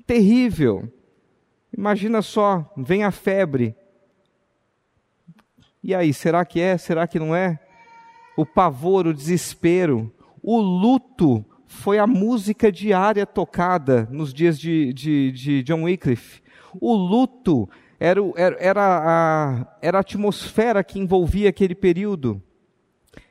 Terrível. 0.06 0.92
Imagina 1.76 2.22
só, 2.22 2.72
vem 2.78 3.04
a 3.04 3.12
febre. 3.12 3.76
E 5.84 5.94
aí, 5.94 6.14
será 6.14 6.46
que 6.46 6.60
é? 6.60 6.78
Será 6.78 7.08
que 7.08 7.20
não 7.20 7.36
é? 7.36 7.60
O 8.38 8.46
pavor, 8.46 9.08
o 9.08 9.14
desespero, 9.14 10.14
o 10.42 10.60
luto 10.60 11.46
foi 11.66 12.00
a 12.00 12.08
música 12.08 12.72
diária 12.72 13.26
tocada 13.26 14.08
nos 14.12 14.34
dias 14.34 14.60
de, 14.60 14.94
de, 14.94 15.32
de 15.32 15.64
John 15.64 15.84
Wycliffe. 15.84 16.42
O 16.80 16.94
luto 16.94 17.70
era, 18.00 18.20
era, 18.60 18.82
a, 18.84 19.78
era 19.82 19.98
a 19.98 20.02
atmosfera 20.02 20.84
que 20.84 21.00
envolvia 21.00 21.50
aquele 21.50 21.76
período. 21.76 22.42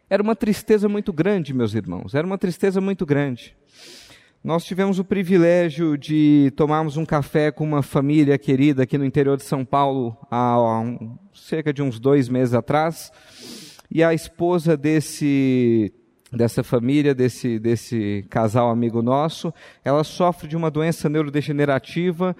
Era 0.08 0.22
uma 0.22 0.36
tristeza 0.36 0.88
muito 0.88 1.12
grande, 1.12 1.54
meus 1.54 1.74
irmãos, 1.74 2.14
era 2.14 2.26
uma 2.26 2.38
tristeza 2.38 2.80
muito 2.80 3.06
grande. 3.06 3.56
Nós 4.44 4.64
tivemos 4.64 4.98
o 4.98 5.04
privilégio 5.04 5.96
de 5.96 6.52
tomarmos 6.56 6.96
um 6.96 7.04
café 7.04 7.52
com 7.52 7.62
uma 7.62 7.80
família 7.80 8.36
querida 8.36 8.82
aqui 8.82 8.98
no 8.98 9.04
interior 9.04 9.36
de 9.36 9.44
São 9.44 9.64
Paulo 9.64 10.16
há 10.28 10.80
um, 10.80 11.16
cerca 11.32 11.72
de 11.72 11.80
uns 11.80 12.00
dois 12.00 12.28
meses 12.28 12.52
atrás. 12.52 13.12
E 13.88 14.02
a 14.02 14.12
esposa 14.12 14.76
desse 14.76 15.92
dessa 16.32 16.64
família, 16.64 17.14
desse, 17.14 17.58
desse 17.60 18.26
casal 18.28 18.68
amigo 18.68 19.00
nosso, 19.00 19.54
ela 19.84 20.02
sofre 20.02 20.48
de 20.48 20.56
uma 20.56 20.72
doença 20.72 21.08
neurodegenerativa 21.08 22.34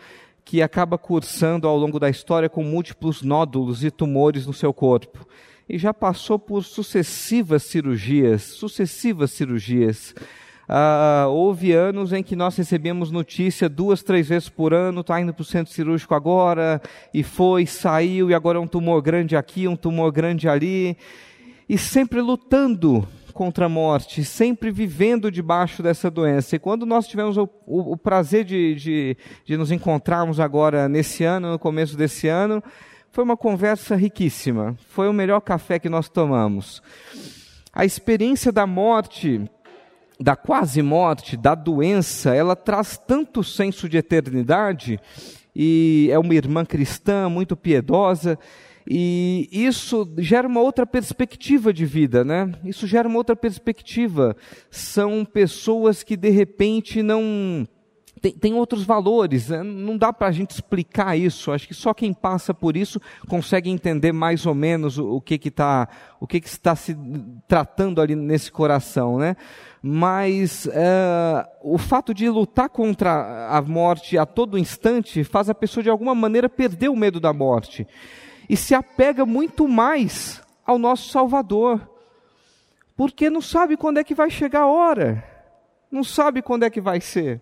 que 0.45 0.61
acaba 0.61 0.99
cursando 0.99 1.69
ao 1.69 1.77
longo 1.77 2.01
da 2.01 2.11
história 2.11 2.49
com 2.49 2.65
múltiplos 2.65 3.23
nódulos 3.23 3.85
e 3.85 3.93
tumores 3.93 4.45
no 4.45 4.53
seu 4.53 4.75
corpo. 4.75 5.25
E 5.69 5.79
já 5.79 5.95
passou 5.95 6.37
por 6.37 6.65
sucessivas 6.65 7.63
cirurgias, 7.63 8.43
sucessivas 8.43 9.31
cirurgias. 9.31 10.15
Uh, 10.69 11.29
houve 11.29 11.73
anos 11.73 12.13
em 12.13 12.23
que 12.23 12.37
nós 12.37 12.57
recebemos 12.57 13.11
notícia 13.11 13.69
duas, 13.69 14.03
três 14.03 14.29
vezes 14.29 14.49
por 14.49 14.73
ano, 14.73 15.01
está 15.01 15.21
indo 15.21 15.35
para 15.35 15.43
o 15.43 15.45
centro 15.45 15.73
cirúrgico 15.73 16.15
agora, 16.15 16.81
e 17.13 17.23
foi, 17.23 17.67
saiu, 17.67 18.31
e 18.31 18.35
agora 18.35 18.59
é 18.59 18.61
um 18.61 18.67
tumor 18.67 19.03
grande 19.03 19.37
aqui, 19.37 19.67
um 19.67 19.77
tumor 19.77 20.13
grande 20.13 20.49
ali, 20.49 20.97
e 21.69 21.77
sempre 21.77 22.21
lutando 22.21 23.07
contra 23.33 23.67
a 23.67 23.69
morte, 23.69 24.25
sempre 24.25 24.71
vivendo 24.71 25.31
debaixo 25.31 25.83
dessa 25.83 26.11
doença. 26.11 26.55
E 26.55 26.59
quando 26.59 26.87
nós 26.87 27.07
tivemos 27.09 27.37
o, 27.37 27.49
o, 27.67 27.93
o 27.93 27.97
prazer 27.97 28.45
de, 28.45 28.75
de, 28.75 29.17
de 29.45 29.57
nos 29.57 29.71
encontrarmos 29.73 30.39
agora 30.39 30.89
nesse 30.89 31.25
ano, 31.25 31.51
no 31.51 31.59
começo 31.59 31.97
desse 31.97 32.29
ano, 32.29 32.63
foi 33.11 33.25
uma 33.25 33.37
conversa 33.37 33.97
riquíssima. 33.97 34.77
Foi 34.89 35.09
o 35.09 35.13
melhor 35.13 35.41
café 35.41 35.79
que 35.79 35.89
nós 35.89 36.09
tomamos. 36.09 36.83
A 37.73 37.85
experiência 37.85 38.53
da 38.53 38.67
morte, 38.67 39.51
da 40.23 40.37
quase 40.37 40.81
morte, 40.83 41.37
da 41.37 41.55
doença, 41.55 42.35
ela 42.35 42.55
traz 42.55 42.97
tanto 42.97 43.43
senso 43.43 43.89
de 43.89 43.97
eternidade 43.97 44.99
e 45.55 46.09
é 46.11 46.19
uma 46.19 46.35
irmã 46.35 46.65
cristã 46.65 47.29
muito 47.29 47.57
piedosa 47.57 48.39
e 48.89 49.49
isso 49.53 50.09
gera 50.19 50.49
uma 50.49 50.61
outra 50.61 50.87
perspectiva 50.87 51.73
de 51.73 51.85
vida, 51.85 52.25
né? 52.25 52.53
Isso 52.65 52.87
gera 52.87 53.09
uma 53.09 53.19
outra 53.19 53.37
perspectiva. 53.37 54.37
São 54.71 55.25
pessoas 55.25 56.03
que 56.03 56.17
de 56.17 56.31
repente 56.31 57.03
não 57.03 57.67
tem, 58.21 58.33
tem 58.33 58.55
outros 58.55 58.85
valores. 58.85 59.49
Né? 59.49 59.63
Não 59.63 59.99
dá 59.99 60.13
para 60.13 60.29
a 60.29 60.33
gente 60.33 60.51
explicar 60.51 61.17
isso. 61.17 61.51
Acho 61.51 61.67
que 61.67 61.75
só 61.75 61.93
quem 61.93 62.13
passa 62.15 62.55
por 62.55 62.77
isso 62.77 63.01
consegue 63.29 63.69
entender 63.69 64.13
mais 64.13 64.47
ou 64.47 64.55
menos 64.55 64.97
o, 64.97 65.17
o 65.17 65.21
que 65.21 65.37
que 65.37 65.51
tá, 65.51 65.89
o 66.21 66.27
que 66.27 66.41
que 66.41 66.49
está 66.49 66.75
se 66.77 66.97
tratando 67.49 68.01
ali 68.01 68.15
nesse 68.15 68.51
coração, 68.51 69.19
né? 69.19 69.37
Mas 69.83 70.69
é, 70.69 71.49
o 71.61 71.77
fato 71.77 72.15
de 72.15 72.29
lutar 72.29 72.69
contra 72.69 73.49
a 73.49 73.61
morte 73.61 74.17
a 74.17 74.25
todo 74.25 74.57
instante 74.57 75.25
faz 75.25 75.51
a 75.51 75.55
pessoa 75.55 75.83
de 75.83 75.91
alguma 75.91 76.15
maneira 76.15 76.49
perder 76.49 76.89
o 76.89 76.95
medo 76.95 77.19
da 77.19 77.33
morte. 77.33 77.87
E 78.49 78.57
se 78.57 78.75
apega 78.75 79.27
muito 79.27 79.67
mais 79.67 80.41
ao 80.65 80.79
nosso 80.79 81.11
Salvador, 81.11 81.81
porque 82.97 83.29
não 83.29 83.41
sabe 83.41 83.77
quando 83.77 83.99
é 83.99 84.05
que 84.05 84.15
vai 84.15 84.31
chegar 84.31 84.63
a 84.63 84.67
hora, 84.69 85.25
não 85.91 86.05
sabe 86.05 86.43
quando 86.43 86.63
é 86.63 86.71
que 86.71 86.81
vai 86.81 87.01
ser. 87.01 87.41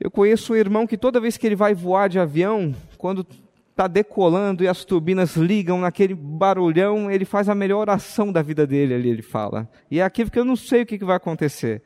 Eu 0.00 0.10
conheço 0.10 0.54
um 0.54 0.56
irmão 0.56 0.86
que 0.86 0.96
toda 0.96 1.20
vez 1.20 1.36
que 1.36 1.46
ele 1.46 1.54
vai 1.54 1.74
voar 1.74 2.08
de 2.08 2.18
avião, 2.18 2.74
quando 2.96 3.26
está 3.74 3.88
decolando 3.88 4.62
e 4.62 4.68
as 4.68 4.84
turbinas 4.84 5.34
ligam 5.36 5.80
naquele 5.80 6.14
barulhão, 6.14 7.10
ele 7.10 7.24
faz 7.24 7.48
a 7.48 7.56
melhor 7.56 7.80
oração 7.80 8.30
da 8.30 8.40
vida 8.40 8.64
dele 8.64 8.94
ali, 8.94 9.10
ele 9.10 9.22
fala. 9.22 9.68
E 9.90 9.98
é 9.98 10.04
aquilo 10.04 10.30
que 10.30 10.38
eu 10.38 10.44
não 10.44 10.54
sei 10.54 10.82
o 10.82 10.86
que, 10.86 10.96
que 10.96 11.04
vai 11.04 11.16
acontecer. 11.16 11.82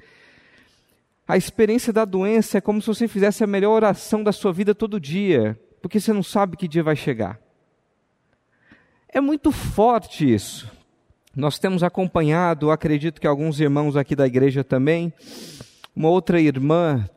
A 1.26 1.38
experiência 1.38 1.90
da 1.90 2.04
doença 2.04 2.58
é 2.58 2.60
como 2.60 2.82
se 2.82 2.88
você 2.88 3.08
fizesse 3.08 3.42
a 3.42 3.46
melhor 3.46 3.72
oração 3.72 4.22
da 4.22 4.32
sua 4.32 4.52
vida 4.52 4.74
todo 4.74 5.00
dia, 5.00 5.58
porque 5.80 5.98
você 5.98 6.12
não 6.12 6.22
sabe 6.22 6.58
que 6.58 6.68
dia 6.68 6.82
vai 6.82 6.94
chegar. 6.94 7.40
É 9.08 9.20
muito 9.20 9.50
forte 9.50 10.30
isso. 10.30 10.70
Nós 11.34 11.58
temos 11.58 11.82
acompanhado, 11.82 12.70
acredito 12.70 13.18
que 13.18 13.26
alguns 13.26 13.60
irmãos 13.60 13.96
aqui 13.96 14.14
da 14.14 14.26
igreja 14.26 14.62
também, 14.62 15.10
uma 15.96 16.10
outra 16.10 16.38
irmã, 16.38 17.08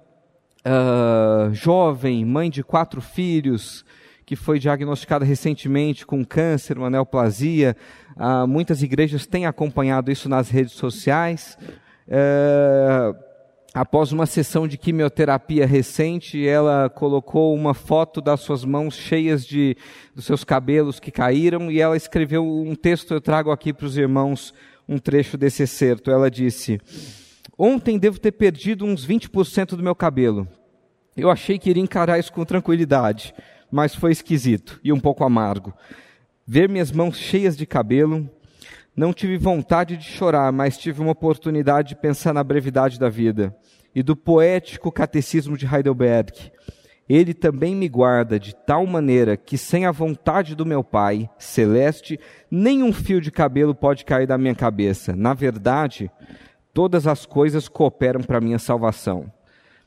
uh, 0.65 1.53
jovem, 1.53 2.23
mãe 2.23 2.49
de 2.49 2.63
quatro 2.63 3.01
filhos, 3.01 3.83
que 4.31 4.35
foi 4.38 4.59
diagnosticada 4.59 5.25
recentemente 5.25 6.05
com 6.05 6.23
câncer, 6.23 6.77
uma 6.77 6.89
neoplasia. 6.89 7.75
Uh, 8.15 8.47
muitas 8.47 8.81
igrejas 8.81 9.27
têm 9.27 9.45
acompanhado 9.45 10.09
isso 10.09 10.29
nas 10.29 10.50
redes 10.50 10.71
sociais. 10.71 11.57
Uh, 12.07 13.13
após 13.73 14.13
uma 14.13 14.25
sessão 14.25 14.69
de 14.69 14.77
quimioterapia 14.77 15.65
recente, 15.65 16.47
ela 16.47 16.89
colocou 16.89 17.53
uma 17.53 17.73
foto 17.73 18.21
das 18.21 18.39
suas 18.39 18.63
mãos 18.63 18.95
cheias 18.95 19.45
de 19.45 19.75
dos 20.15 20.23
seus 20.23 20.45
cabelos 20.45 20.97
que 20.97 21.11
caíram 21.11 21.69
e 21.69 21.81
ela 21.81 21.97
escreveu 21.97 22.45
um 22.45 22.73
texto. 22.73 23.13
Eu 23.13 23.19
trago 23.19 23.51
aqui 23.51 23.73
para 23.73 23.85
os 23.85 23.97
irmãos 23.97 24.53
um 24.88 24.97
trecho 24.97 25.35
desse 25.35 25.63
excerto. 25.63 26.09
Ela 26.09 26.31
disse: 26.31 26.79
Ontem 27.57 28.00
devo 28.00 28.17
ter 28.17 28.31
perdido 28.31 28.85
uns 28.85 29.05
20% 29.05 29.75
do 29.75 29.83
meu 29.83 29.93
cabelo. 29.93 30.47
Eu 31.17 31.29
achei 31.29 31.59
que 31.59 31.69
iria 31.69 31.83
encarar 31.83 32.17
isso 32.17 32.31
com 32.31 32.45
tranquilidade, 32.45 33.33
mas 33.71 33.95
foi 33.95 34.11
esquisito 34.11 34.79
e 34.83 34.91
um 34.91 34.99
pouco 34.99 35.23
amargo. 35.23 35.73
Ver 36.45 36.67
minhas 36.67 36.91
mãos 36.91 37.17
cheias 37.17 37.55
de 37.55 37.65
cabelo, 37.65 38.29
não 38.95 39.13
tive 39.13 39.37
vontade 39.37 39.95
de 39.95 40.03
chorar, 40.03 40.51
mas 40.51 40.77
tive 40.77 41.01
uma 41.01 41.11
oportunidade 41.11 41.89
de 41.89 41.95
pensar 41.95 42.33
na 42.33 42.43
brevidade 42.43 42.99
da 42.99 43.09
vida 43.09 43.55
e 43.95 44.03
do 44.03 44.15
poético 44.15 44.91
catecismo 44.91 45.57
de 45.57 45.65
Heidelberg. 45.65 46.51
ele 47.09 47.33
também 47.33 47.75
me 47.75 47.89
guarda 47.89 48.39
de 48.39 48.55
tal 48.55 48.85
maneira 48.85 49.35
que, 49.35 49.57
sem 49.57 49.85
a 49.85 49.91
vontade 49.91 50.55
do 50.55 50.65
meu 50.65 50.83
Pai 50.83 51.29
celeste, 51.37 52.19
nenhum 52.49 52.93
fio 52.93 53.19
de 53.19 53.31
cabelo 53.31 53.75
pode 53.75 54.05
cair 54.05 54.25
da 54.25 54.37
minha 54.37 54.55
cabeça. 54.55 55.13
Na 55.15 55.33
verdade, 55.33 56.09
todas 56.73 57.07
as 57.07 57.25
coisas 57.25 57.67
cooperam 57.67 58.21
para 58.21 58.39
minha 58.39 58.59
salvação. 58.59 59.31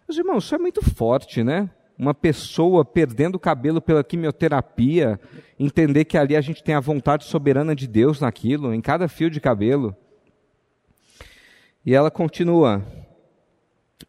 Meus 0.06 0.18
irmãos, 0.18 0.44
isso 0.44 0.54
é 0.54 0.58
muito 0.58 0.82
forte, 0.82 1.42
né? 1.42 1.70
Uma 1.98 2.12
pessoa 2.12 2.84
perdendo 2.84 3.36
o 3.36 3.40
cabelo 3.40 3.80
pela 3.80 4.02
quimioterapia, 4.02 5.20
entender 5.58 6.04
que 6.04 6.18
ali 6.18 6.34
a 6.34 6.40
gente 6.40 6.62
tem 6.62 6.74
a 6.74 6.80
vontade 6.80 7.24
soberana 7.24 7.74
de 7.74 7.86
Deus 7.86 8.20
naquilo, 8.20 8.74
em 8.74 8.80
cada 8.80 9.06
fio 9.06 9.30
de 9.30 9.40
cabelo. 9.40 9.96
E 11.86 11.94
ela 11.94 12.10
continua: 12.10 12.82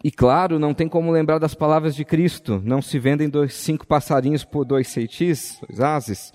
e 0.03 0.11
claro, 0.11 0.59
não 0.59 0.73
tem 0.73 0.87
como 0.87 1.11
lembrar 1.11 1.39
das 1.39 1.53
palavras 1.53 1.95
de 1.95 2.03
Cristo: 2.03 2.61
não 2.63 2.81
se 2.81 2.97
vendem 2.99 3.29
dois, 3.29 3.53
cinco 3.53 3.85
passarinhos 3.85 4.43
por 4.43 4.65
dois 4.65 4.87
ceitis, 4.87 5.59
dois 5.67 5.79
ases. 5.79 6.33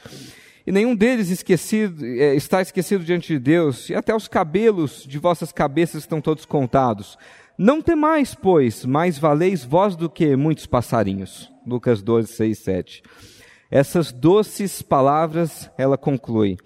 E 0.66 0.72
nenhum 0.72 0.94
deles 0.94 1.30
esquecido, 1.30 2.04
é, 2.04 2.34
está 2.34 2.60
esquecido 2.60 3.04
diante 3.04 3.28
de 3.28 3.38
Deus, 3.38 3.88
e 3.88 3.94
até 3.94 4.14
os 4.14 4.28
cabelos 4.28 5.04
de 5.04 5.18
vossas 5.18 5.52
cabeças 5.52 6.02
estão 6.02 6.20
todos 6.20 6.44
contados. 6.44 7.18
Não 7.62 7.82
temais, 7.82 8.34
pois, 8.34 8.86
mais 8.86 9.18
valeis 9.18 9.62
vós 9.62 9.94
do 9.94 10.08
que 10.08 10.34
muitos 10.34 10.64
passarinhos. 10.64 11.52
Lucas 11.66 12.02
12, 12.02 12.32
6, 12.32 12.58
7. 12.58 13.02
Essas 13.70 14.10
doces 14.10 14.80
palavras, 14.80 15.70
ela 15.76 15.98
conclui, 15.98 16.56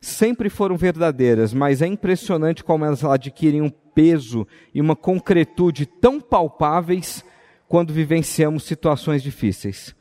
sempre 0.00 0.48
foram 0.48 0.74
verdadeiras, 0.74 1.52
mas 1.52 1.82
é 1.82 1.86
impressionante 1.86 2.64
como 2.64 2.82
elas 2.82 3.04
adquirem 3.04 3.60
um 3.60 3.68
peso 3.68 4.48
e 4.72 4.80
uma 4.80 4.96
concretude 4.96 5.84
tão 5.84 6.18
palpáveis 6.18 7.22
quando 7.68 7.92
vivenciamos 7.92 8.62
situações 8.62 9.22
difíceis. 9.22 9.94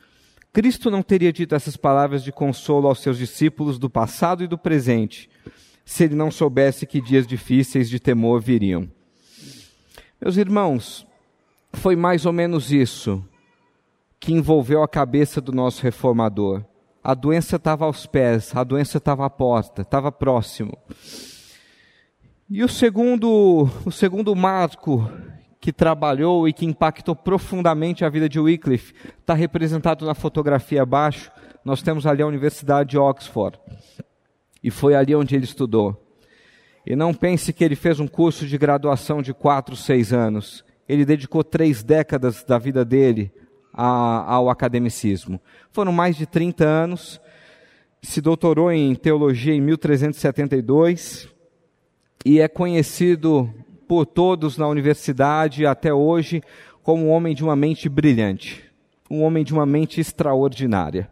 Cristo 0.53 0.89
não 0.89 1.03
teria 1.03 1.33
dito 1.33 1.55
essas 1.55 1.75
palavras 1.75 2.23
de 2.23 2.31
consolo 2.31 2.87
aos 2.87 3.01
seus 3.01 3.17
discípulos 3.17 3.77
do 3.77 3.89
passado 3.89 4.45
e 4.45 4.47
do 4.47 4.57
presente, 4.57 5.29
se 5.83 6.05
ele 6.05 6.15
não 6.15 6.31
soubesse 6.31 6.87
que 6.87 7.01
dias 7.01 7.27
difíceis 7.27 7.89
de 7.89 7.99
temor 7.99 8.39
viriam. 8.39 8.89
Meus 10.19 10.35
irmãos, 10.35 11.05
foi 11.73 11.95
mais 11.95 12.25
ou 12.25 12.33
menos 12.33 12.71
isso 12.71 13.23
que 14.19 14.33
envolveu 14.33 14.81
a 14.81 14.87
cabeça 14.87 15.39
do 15.39 15.51
nosso 15.51 15.83
reformador. 15.83 16.63
A 17.03 17.13
doença 17.13 17.57
estava 17.57 17.85
aos 17.85 18.07
pés, 18.07 18.55
a 18.55 18.63
doença 18.63 18.97
estava 18.97 19.25
à 19.25 19.29
porta, 19.29 19.83
estava 19.83 20.11
próximo. 20.11 20.75
E 22.49 22.63
o 22.63 22.67
segundo, 22.67 23.69
o 23.85 23.91
segundo 23.91 24.35
marco 24.35 25.07
que 25.59 25.71
trabalhou 25.71 26.47
e 26.47 26.53
que 26.53 26.65
impactou 26.65 27.15
profundamente 27.15 28.03
a 28.03 28.09
vida 28.09 28.27
de 28.27 28.39
Wycliffe 28.39 28.93
está 29.19 29.35
representado 29.35 30.05
na 30.05 30.15
fotografia 30.15 30.81
abaixo. 30.81 31.31
Nós 31.63 31.83
temos 31.83 32.07
ali 32.07 32.23
a 32.23 32.27
Universidade 32.27 32.91
de 32.91 32.97
Oxford. 32.97 33.59
E 34.63 34.71
foi 34.71 34.95
ali 34.95 35.15
onde 35.15 35.35
ele 35.35 35.45
estudou. 35.45 36.06
E 36.89 36.95
não 36.95 37.13
pense 37.13 37.51
que 37.51 37.65
ele 37.65 37.75
fez 37.75 37.99
um 37.99 38.07
curso 38.07 38.47
de 38.47 38.57
graduação 38.57 39.21
de 39.21 39.33
quatro, 39.33 39.75
seis 39.75 40.13
anos. 40.13 40.63
Ele 40.87 41.03
dedicou 41.03 41.43
três 41.43 41.83
décadas 41.83 42.45
da 42.45 42.57
vida 42.57 42.85
dele 42.85 43.29
a, 43.73 44.33
ao 44.33 44.49
academicismo. 44.49 45.37
Foram 45.69 45.91
mais 45.91 46.15
de 46.15 46.25
30 46.25 46.63
anos. 46.63 47.19
Se 48.01 48.21
doutorou 48.21 48.71
em 48.71 48.95
teologia 48.95 49.53
em 49.53 49.59
1372 49.59 51.27
e 52.25 52.39
é 52.39 52.47
conhecido 52.47 53.53
por 53.85 54.05
todos 54.05 54.57
na 54.57 54.65
universidade 54.69 55.65
até 55.65 55.93
hoje 55.93 56.41
como 56.83 57.07
um 57.07 57.09
homem 57.09 57.35
de 57.35 57.43
uma 57.43 57.57
mente 57.57 57.89
brilhante, 57.89 58.63
um 59.11 59.23
homem 59.23 59.43
de 59.43 59.51
uma 59.51 59.65
mente 59.65 59.99
extraordinária, 59.99 61.11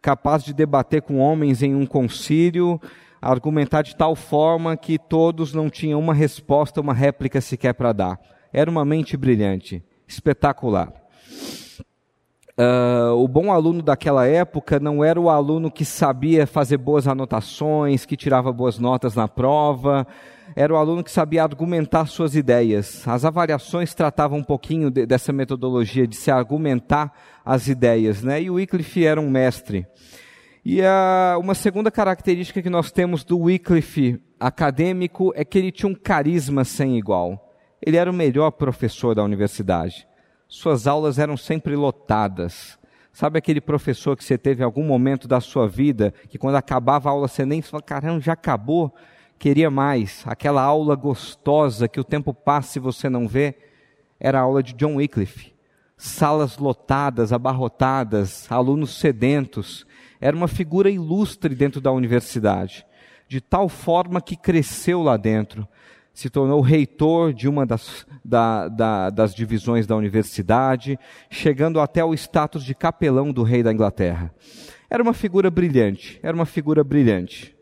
capaz 0.00 0.42
de 0.42 0.54
debater 0.54 1.02
com 1.02 1.18
homens 1.18 1.62
em 1.62 1.74
um 1.74 1.84
concílio, 1.84 2.80
argumentar 3.22 3.82
de 3.82 3.94
tal 3.94 4.16
forma 4.16 4.76
que 4.76 4.98
todos 4.98 5.54
não 5.54 5.70
tinham 5.70 6.00
uma 6.00 6.12
resposta, 6.12 6.80
uma 6.80 6.92
réplica 6.92 7.40
sequer 7.40 7.72
para 7.72 7.92
dar. 7.92 8.20
Era 8.52 8.68
uma 8.68 8.84
mente 8.84 9.16
brilhante, 9.16 9.82
espetacular. 10.06 10.92
Uh, 12.58 13.14
o 13.16 13.26
bom 13.26 13.50
aluno 13.50 13.80
daquela 13.80 14.26
época 14.26 14.78
não 14.78 15.02
era 15.02 15.18
o 15.18 15.30
aluno 15.30 15.70
que 15.70 15.86
sabia 15.86 16.46
fazer 16.46 16.76
boas 16.76 17.08
anotações, 17.08 18.04
que 18.04 18.16
tirava 18.16 18.52
boas 18.52 18.78
notas 18.78 19.14
na 19.14 19.26
prova, 19.26 20.06
era 20.54 20.74
o 20.74 20.76
aluno 20.76 21.02
que 21.02 21.10
sabia 21.10 21.42
argumentar 21.42 22.04
suas 22.06 22.34
ideias. 22.34 23.06
As 23.08 23.24
avaliações 23.24 23.94
tratavam 23.94 24.38
um 24.38 24.44
pouquinho 24.44 24.90
de, 24.90 25.06
dessa 25.06 25.32
metodologia 25.32 26.06
de 26.06 26.14
se 26.14 26.30
argumentar 26.30 27.12
as 27.44 27.68
ideias, 27.68 28.22
né? 28.22 28.42
E 28.42 28.50
o 28.50 28.54
Wycliffe 28.54 29.06
era 29.06 29.20
um 29.20 29.30
mestre. 29.30 29.86
E 30.64 30.80
uh, 30.80 31.38
uma 31.40 31.54
segunda 31.54 31.90
característica 31.90 32.62
que 32.62 32.70
nós 32.70 32.92
temos 32.92 33.24
do 33.24 33.38
Wycliffe 33.38 34.20
acadêmico 34.38 35.32
é 35.34 35.44
que 35.44 35.58
ele 35.58 35.72
tinha 35.72 35.90
um 35.90 35.94
carisma 35.94 36.64
sem 36.64 36.96
igual. 36.96 37.52
Ele 37.84 37.96
era 37.96 38.10
o 38.10 38.14
melhor 38.14 38.52
professor 38.52 39.14
da 39.14 39.24
universidade. 39.24 40.06
Suas 40.46 40.86
aulas 40.86 41.18
eram 41.18 41.36
sempre 41.36 41.74
lotadas. 41.74 42.78
Sabe 43.12 43.38
aquele 43.38 43.60
professor 43.60 44.16
que 44.16 44.24
você 44.24 44.38
teve 44.38 44.62
em 44.62 44.64
algum 44.64 44.84
momento 44.84 45.26
da 45.26 45.40
sua 45.40 45.68
vida, 45.68 46.14
que 46.28 46.38
quando 46.38 46.56
acabava 46.56 47.08
a 47.08 47.12
aula 47.12 47.28
você 47.28 47.44
nem 47.44 47.60
falava, 47.60 47.84
caramba, 47.84 48.20
já 48.20 48.32
acabou? 48.32 48.94
queria 49.42 49.72
mais, 49.72 50.22
aquela 50.24 50.62
aula 50.62 50.94
gostosa 50.94 51.88
que 51.88 51.98
o 51.98 52.04
tempo 52.04 52.32
passa 52.32 52.78
e 52.78 52.80
você 52.80 53.10
não 53.10 53.26
vê, 53.26 53.56
era 54.20 54.38
a 54.38 54.42
aula 54.42 54.62
de 54.62 54.72
John 54.72 54.94
Wycliffe. 54.94 55.52
Salas 55.96 56.58
lotadas, 56.58 57.32
abarrotadas, 57.32 58.46
alunos 58.48 59.00
sedentos. 59.00 59.84
Era 60.22 60.36
uma 60.36 60.46
figura 60.46 60.88
ilustre 60.88 61.52
dentro 61.52 61.80
da 61.80 61.90
universidade, 61.90 62.86
de 63.26 63.40
tal 63.40 63.68
forma 63.68 64.20
que 64.20 64.36
cresceu 64.36 65.02
lá 65.02 65.16
dentro. 65.16 65.66
Se 66.14 66.30
tornou 66.30 66.60
reitor 66.60 67.32
de 67.32 67.48
uma 67.48 67.66
das, 67.66 68.06
da, 68.24 68.68
da, 68.68 69.10
das 69.10 69.34
divisões 69.34 69.84
da 69.84 69.96
universidade, 69.96 70.96
chegando 71.28 71.80
até 71.80 72.04
o 72.04 72.14
status 72.14 72.62
de 72.62 72.72
capelão 72.72 73.32
do 73.32 73.42
rei 73.42 73.64
da 73.64 73.72
Inglaterra. 73.72 74.32
Era 74.88 75.02
uma 75.02 75.12
figura 75.12 75.50
brilhante, 75.50 76.20
era 76.22 76.36
uma 76.36 76.46
figura 76.46 76.84
brilhante. 76.84 77.56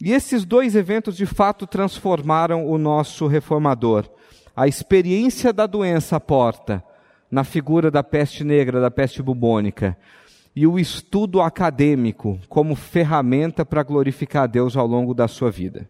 E 0.00 0.12
esses 0.12 0.46
dois 0.46 0.74
eventos 0.74 1.18
de 1.18 1.26
fato 1.26 1.66
transformaram 1.66 2.66
o 2.66 2.78
nosso 2.78 3.26
reformador. 3.26 4.08
A 4.56 4.66
experiência 4.66 5.52
da 5.52 5.66
doença 5.66 6.18
porta 6.18 6.82
na 7.30 7.44
figura 7.44 7.90
da 7.90 8.02
peste 8.02 8.42
negra, 8.42 8.80
da 8.80 8.90
peste 8.90 9.22
bubônica, 9.22 9.98
e 10.56 10.66
o 10.66 10.78
estudo 10.78 11.40
acadêmico 11.42 12.40
como 12.48 12.74
ferramenta 12.74 13.64
para 13.64 13.82
glorificar 13.82 14.44
a 14.44 14.46
Deus 14.46 14.76
ao 14.76 14.86
longo 14.86 15.12
da 15.12 15.28
sua 15.28 15.50
vida. 15.50 15.88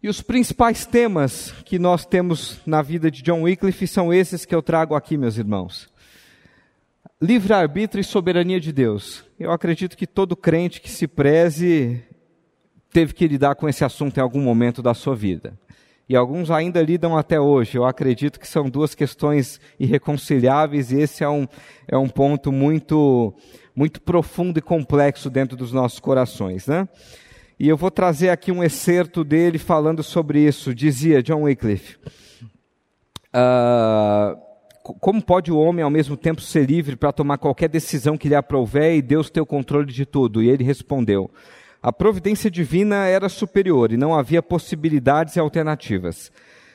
E 0.00 0.08
os 0.08 0.22
principais 0.22 0.86
temas 0.86 1.50
que 1.64 1.78
nós 1.78 2.06
temos 2.06 2.60
na 2.64 2.80
vida 2.80 3.10
de 3.10 3.22
John 3.22 3.42
Wycliffe 3.42 3.86
são 3.86 4.14
esses 4.14 4.44
que 4.44 4.54
eu 4.54 4.62
trago 4.62 4.94
aqui, 4.94 5.16
meus 5.16 5.36
irmãos 5.36 5.92
livre-arbítrio 7.24 8.00
e 8.00 8.04
soberania 8.04 8.60
de 8.60 8.70
Deus. 8.70 9.24
Eu 9.38 9.50
acredito 9.50 9.96
que 9.96 10.06
todo 10.06 10.36
crente 10.36 10.80
que 10.80 10.90
se 10.90 11.06
preze 11.06 12.02
teve 12.92 13.14
que 13.14 13.26
lidar 13.26 13.54
com 13.54 13.68
esse 13.68 13.84
assunto 13.84 14.18
em 14.18 14.20
algum 14.20 14.40
momento 14.40 14.82
da 14.82 14.94
sua 14.94 15.16
vida. 15.16 15.58
E 16.08 16.14
alguns 16.14 16.50
ainda 16.50 16.82
lidam 16.82 17.16
até 17.16 17.40
hoje. 17.40 17.78
Eu 17.78 17.84
acredito 17.84 18.38
que 18.38 18.46
são 18.46 18.68
duas 18.68 18.94
questões 18.94 19.60
irreconciliáveis 19.80 20.92
e 20.92 21.00
esse 21.00 21.24
é 21.24 21.28
um, 21.28 21.46
é 21.88 21.96
um 21.96 22.08
ponto 22.08 22.52
muito, 22.52 23.34
muito 23.74 24.00
profundo 24.02 24.58
e 24.58 24.62
complexo 24.62 25.30
dentro 25.30 25.56
dos 25.56 25.72
nossos 25.72 25.98
corações. 25.98 26.66
Né? 26.66 26.86
E 27.58 27.68
eu 27.68 27.76
vou 27.76 27.90
trazer 27.90 28.28
aqui 28.28 28.52
um 28.52 28.62
excerto 28.62 29.24
dele 29.24 29.58
falando 29.58 30.02
sobre 30.02 30.40
isso. 30.40 30.74
Dizia 30.74 31.22
John 31.22 31.42
Wycliffe. 31.42 31.96
Uh, 33.34 34.44
como 35.00 35.22
pode 35.22 35.50
o 35.50 35.58
homem 35.58 35.82
ao 35.82 35.90
mesmo 35.90 36.16
tempo 36.16 36.42
ser 36.42 36.66
livre 36.66 36.94
para 36.94 37.12
tomar 37.12 37.38
qualquer 37.38 37.70
decisão 37.70 38.18
que 38.18 38.28
lhe 38.28 38.34
aprouver 38.34 38.94
e 38.94 39.02
Deus 39.02 39.30
ter 39.30 39.40
o 39.40 39.46
controle 39.46 39.90
de 39.90 40.04
tudo? 40.04 40.42
E 40.42 40.50
ele 40.50 40.62
respondeu: 40.62 41.30
A 41.84 41.92
providência 41.92 42.50
divina 42.50 43.04
era 43.04 43.28
superior 43.28 43.92
e 43.92 43.98
não 43.98 44.14
havia 44.14 44.42
possibilidades 44.42 45.36
e 45.36 45.38
alternativas, 45.38 46.32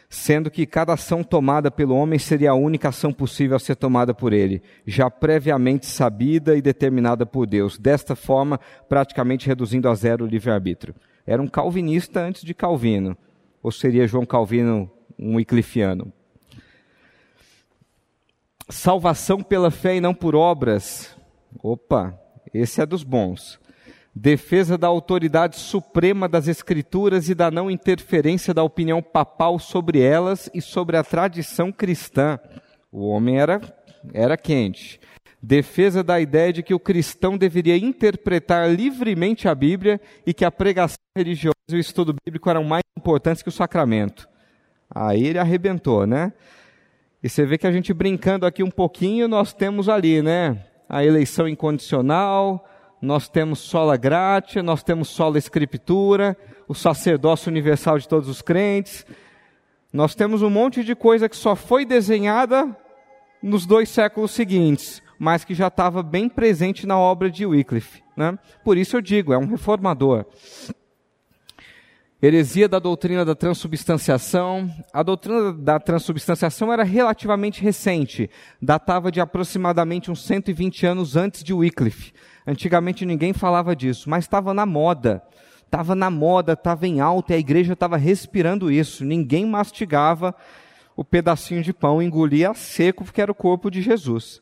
sendo 0.08 0.52
que 0.52 0.67
cada 0.67 0.93
ação 0.93 1.24
tomada 1.24 1.72
pelo 1.72 1.95
homem 1.95 2.19
seria 2.19 2.52
a 2.52 2.54
única 2.54 2.89
ação 2.89 3.12
possível 3.12 3.56
a 3.56 3.60
ser 3.60 3.76
tomada 3.76 4.13
por 4.13 4.34
ele, 4.34 4.62
já 4.86 5.10
previamente 5.10 5.88
sabida 5.88 6.56
e 6.56 6.62
determinada 6.62 7.26
por 7.26 7.48
Deus, 7.48 7.76
desta 7.76 8.15
forma, 8.15 8.60
praticamente 8.88 9.48
reduzindo 9.48 9.89
a 9.89 9.95
zero 9.95 10.26
o 10.26 10.28
livre-arbítrio. 10.28 10.93
Era 11.26 11.41
um 11.41 11.48
calvinista 11.48 12.19
antes 12.19 12.43
de 12.43 12.54
Calvino, 12.54 13.17
ou 13.63 13.72
seria 13.72 14.06
João 14.06 14.28
Calvino 14.28 14.91
um 15.17 15.38
wyclifiano? 15.38 16.13
Salvação 18.69 19.41
pela 19.41 19.72
fé 19.72 19.95
e 19.95 20.02
não 20.02 20.13
por 20.13 20.36
obras. 20.36 21.17
Opa, 21.63 22.15
esse 22.54 22.80
é 22.80 22.86
dos 22.86 23.02
bons. 23.02 23.59
Defesa 24.21 24.77
da 24.77 24.86
autoridade 24.86 25.55
suprema 25.55 26.27
das 26.27 26.49
Escrituras 26.49 27.29
e 27.29 27.34
da 27.34 27.49
não 27.49 27.71
interferência 27.71 28.53
da 28.53 28.62
opinião 28.62 29.01
papal 29.01 29.58
sobre 29.58 30.01
elas 30.01 30.49
e 30.53 30.62
sobre 30.62 30.97
a 30.97 31.03
tradição 31.05 31.71
cristã. 31.71 32.38
O 32.91 33.08
homem 33.08 33.39
era 33.39 33.62
Era 34.13 34.36
quente. 34.36 34.99
Defesa 35.41 36.03
da 36.03 36.19
ideia 36.19 36.51
de 36.51 36.62
que 36.62 36.73
o 36.73 36.79
cristão 36.79 37.38
deveria 37.38 37.77
interpretar 37.77 38.69
livremente 38.69 39.47
a 39.47 39.55
Bíblia 39.55 40.01
e 40.25 40.34
que 40.34 40.43
a 40.43 40.51
pregação 40.51 40.97
religiosa 41.17 41.55
e 41.69 41.75
o 41.75 41.79
estudo 41.79 42.13
bíblico 42.25 42.49
eram 42.49 42.65
mais 42.65 42.84
importantes 42.97 43.41
que 43.41 43.47
o 43.47 43.53
sacramento. 43.53 44.27
Aí 44.93 45.27
ele 45.27 45.39
arrebentou, 45.39 46.05
né? 46.05 46.34
E 47.23 47.29
você 47.29 47.45
vê 47.45 47.58
que 47.58 47.67
a 47.67 47.71
gente 47.71 47.93
brincando 47.93 48.45
aqui 48.45 48.63
um 48.63 48.71
pouquinho, 48.71 49.29
nós 49.29 49.53
temos 49.53 49.88
ali, 49.88 50.21
né? 50.21 50.65
A 50.89 51.05
eleição 51.05 51.47
incondicional, 51.47 52.68
nós 53.01 53.29
temos 53.29 53.59
sola 53.59 53.97
gratia, 53.97 54.62
nós 54.62 54.83
temos 54.83 55.09
sola 55.09 55.38
escritura, 55.38 56.38
o 56.67 56.75
sacerdócio 56.75 57.49
universal 57.49 57.97
de 57.97 58.07
todos 58.07 58.27
os 58.29 58.41
crentes. 58.41 59.05
Nós 59.91 60.15
temos 60.15 60.41
um 60.41 60.49
monte 60.49 60.83
de 60.83 60.95
coisa 60.95 61.29
que 61.29 61.35
só 61.35 61.55
foi 61.55 61.85
desenhada 61.85 62.75
nos 63.41 63.65
dois 63.65 63.89
séculos 63.89 64.31
seguintes 64.31 65.01
mas 65.19 65.43
que 65.43 65.53
já 65.53 65.67
estava 65.67 66.01
bem 66.01 66.29
presente 66.29 66.88
na 66.88 66.97
obra 66.97 67.29
de 67.29 67.45
Wycliffe. 67.45 68.01
Né? 68.15 68.39
Por 68.63 68.77
isso 68.77 68.95
eu 68.95 69.01
digo, 69.01 69.33
é 69.33 69.38
um 69.38 69.45
reformador. 69.45 70.25
Heresia 72.21 72.67
da 72.67 72.79
doutrina 72.79 73.23
da 73.23 73.35
transubstanciação. 73.35 74.69
A 74.93 75.03
doutrina 75.03 75.53
da 75.53 75.79
transubstanciação 75.79 76.71
era 76.71 76.83
relativamente 76.83 77.62
recente, 77.62 78.29
datava 78.62 79.12
de 79.12 79.19
aproximadamente 79.19 80.09
uns 80.09 80.25
120 80.25 80.85
anos 80.85 81.15
antes 81.17 81.43
de 81.43 81.53
Wycliffe. 81.53 82.13
Antigamente 82.49 83.05
ninguém 83.05 83.33
falava 83.33 83.75
disso, 83.75 84.09
mas 84.09 84.25
estava 84.25 84.53
na 84.53 84.65
moda. 84.65 85.21
Estava 85.65 85.93
na 85.93 86.09
moda, 86.09 86.53
estava 86.53 86.88
em 86.88 86.99
alta, 86.99 87.33
e 87.33 87.35
a 87.35 87.39
igreja 87.39 87.73
estava 87.73 87.95
respirando 87.95 88.71
isso. 88.71 89.05
Ninguém 89.05 89.45
mastigava 89.45 90.35
o 90.95 91.03
pedacinho 91.05 91.62
de 91.62 91.71
pão, 91.71 92.01
engolia 92.01 92.53
seco, 92.53 93.03
porque 93.03 93.21
era 93.21 93.31
o 93.31 93.35
corpo 93.35 93.69
de 93.69 93.81
Jesus 93.81 94.41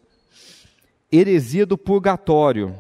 heresia 1.12 1.66
do 1.66 1.78
purgatório. 1.78 2.76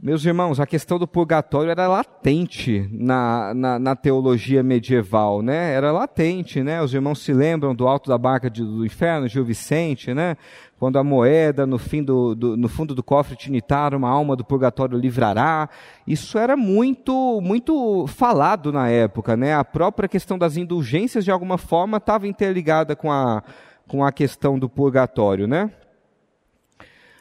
Meus 0.00 0.24
irmãos, 0.24 0.60
a 0.60 0.66
questão 0.66 0.96
do 0.96 1.08
purgatório 1.08 1.72
era 1.72 1.88
latente 1.88 2.88
na, 2.92 3.52
na, 3.52 3.78
na, 3.80 3.96
teologia 3.96 4.62
medieval, 4.62 5.42
né? 5.42 5.72
Era 5.72 5.90
latente, 5.90 6.62
né? 6.62 6.80
Os 6.80 6.94
irmãos 6.94 7.20
se 7.20 7.32
lembram 7.32 7.74
do 7.74 7.88
alto 7.88 8.08
da 8.08 8.16
barca 8.16 8.48
de, 8.48 8.62
do 8.62 8.86
inferno, 8.86 9.26
Gil 9.26 9.44
Vicente, 9.44 10.14
né? 10.14 10.36
Quando 10.78 11.00
a 11.00 11.04
moeda 11.04 11.66
no, 11.66 11.78
fim 11.78 12.04
do, 12.04 12.32
do, 12.36 12.56
no 12.56 12.68
fundo 12.68 12.94
do 12.94 13.02
cofre 13.02 13.34
tinitário, 13.34 13.98
uma 13.98 14.08
alma 14.08 14.36
do 14.36 14.44
purgatório 14.44 14.96
livrará. 14.96 15.68
Isso 16.06 16.38
era 16.38 16.56
muito, 16.56 17.40
muito 17.40 18.06
falado 18.06 18.70
na 18.70 18.88
época, 18.88 19.36
né? 19.36 19.52
A 19.52 19.64
própria 19.64 20.08
questão 20.08 20.38
das 20.38 20.56
indulgências, 20.56 21.24
de 21.24 21.32
alguma 21.32 21.58
forma, 21.58 21.96
estava 21.96 22.28
interligada 22.28 22.94
com 22.94 23.10
a, 23.10 23.42
com 23.88 24.04
a 24.04 24.12
questão 24.12 24.60
do 24.60 24.68
purgatório, 24.68 25.48
né? 25.48 25.72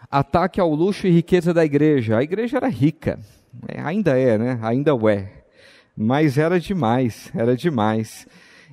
Ataque 0.10 0.60
ao 0.60 0.74
luxo 0.74 1.06
e 1.08 1.12
riqueza 1.12 1.54
da 1.54 1.65
igreja. 1.65 2.17
A 2.17 2.24
igreja 2.24 2.58
era 2.58 2.67
rica, 2.67 3.20
é, 3.67 3.82
ainda 3.82 4.17
é, 4.17 4.38
né? 4.38 4.60
Ainda 4.62 4.91
é. 5.12 5.30
Mas 5.96 6.38
era 6.38 6.60
demais, 6.60 7.32
era 7.36 7.56
demais. 7.56 8.28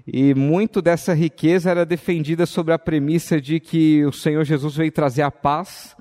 E 0.07 0.35
muito 0.35 0.83
dessa 0.83 1.15
riqueza 1.15 1.71
era 1.71 1.87
defendida 1.87 2.45
sobre 2.45 2.75
a 2.75 2.79
premissa 2.79 3.41
de 3.41 3.59
que 3.59 4.05
o 4.05 4.13
Senhor 4.13 4.45
Jesus 4.45 4.77
veio 4.77 4.93
trazer 4.93 5.23
a 5.23 5.31
paz, 5.31 5.97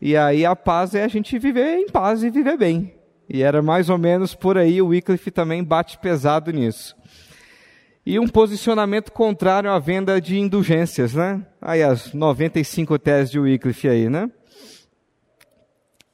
e 0.00 0.16
aí 0.16 0.46
a 0.46 0.54
paz 0.54 0.94
é 0.94 1.02
a 1.02 1.08
gente 1.08 1.38
viver 1.38 1.76
em 1.76 1.88
paz 1.88 2.22
e 2.22 2.30
viver 2.30 2.56
bem. 2.56 2.94
E 3.28 3.42
era 3.42 3.60
mais 3.60 3.90
ou 3.90 3.98
menos 3.98 4.34
por 4.34 4.56
aí, 4.56 4.80
o 4.80 4.88
Wycliffe 4.88 5.30
também 5.30 5.62
bate 5.62 5.98
pesado 5.98 6.52
nisso. 6.52 6.96
E 8.06 8.18
um 8.18 8.26
posicionamento 8.26 9.12
contrário 9.12 9.70
à 9.70 9.78
venda 9.78 10.20
de 10.20 10.38
indulgências, 10.38 11.14
né? 11.14 11.44
Aí 11.60 11.82
as 11.82 12.14
95 12.14 12.98
teses 12.98 13.30
de 13.30 13.38
Wycliffe 13.38 13.88
aí, 13.88 14.08
né? 14.08 14.30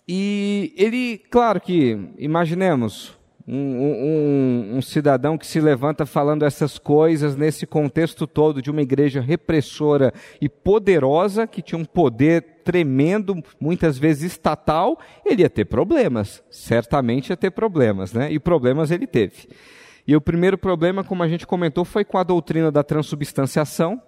E 0.09 0.73
ele, 0.77 1.19
claro 1.31 1.61
que, 1.61 1.99
imaginemos, 2.17 3.17
um, 3.47 3.57
um, 3.57 4.77
um, 4.77 4.83
cidadão 4.83 5.39
que 5.39 5.47
se 5.47 5.61
levanta 5.61 6.05
falando 6.05 6.45
essas 6.45 6.79
coisas 6.79 7.37
nesse 7.37 7.67
contexto 7.67 8.27
todo 8.27 8.61
de 8.61 8.71
uma 8.71 8.83
igreja 8.83 9.21
repressora 9.21 10.13
e 10.41 10.49
poderosa, 10.49 11.47
que 11.47 11.63
tinha 11.63 11.79
um 11.79 11.85
poder 11.85 12.63
tremendo, 12.65 13.43
muitas 13.61 13.97
vezes 13.99 14.33
estatal, 14.33 14.99
ele 15.25 15.43
ia 15.43 15.51
ter 15.51 15.65
problemas. 15.65 16.43
Certamente 16.51 17.31
ia 17.31 17.37
ter 17.37 17.51
problemas, 17.51 18.13
né? 18.13 18.33
E 18.33 18.39
problemas 18.39 18.91
ele 18.91 19.07
teve. 19.07 19.49
E 20.07 20.15
o 20.15 20.21
primeiro 20.21 20.57
problema, 20.57 21.03
como 21.03 21.23
a 21.23 21.29
gente 21.29 21.47
comentou, 21.47 21.85
foi 21.85 22.05
com 22.05 22.19
a 22.19 22.23
doutrina 22.23 22.71
da 22.71 22.85
transubstanciação 22.85 24.01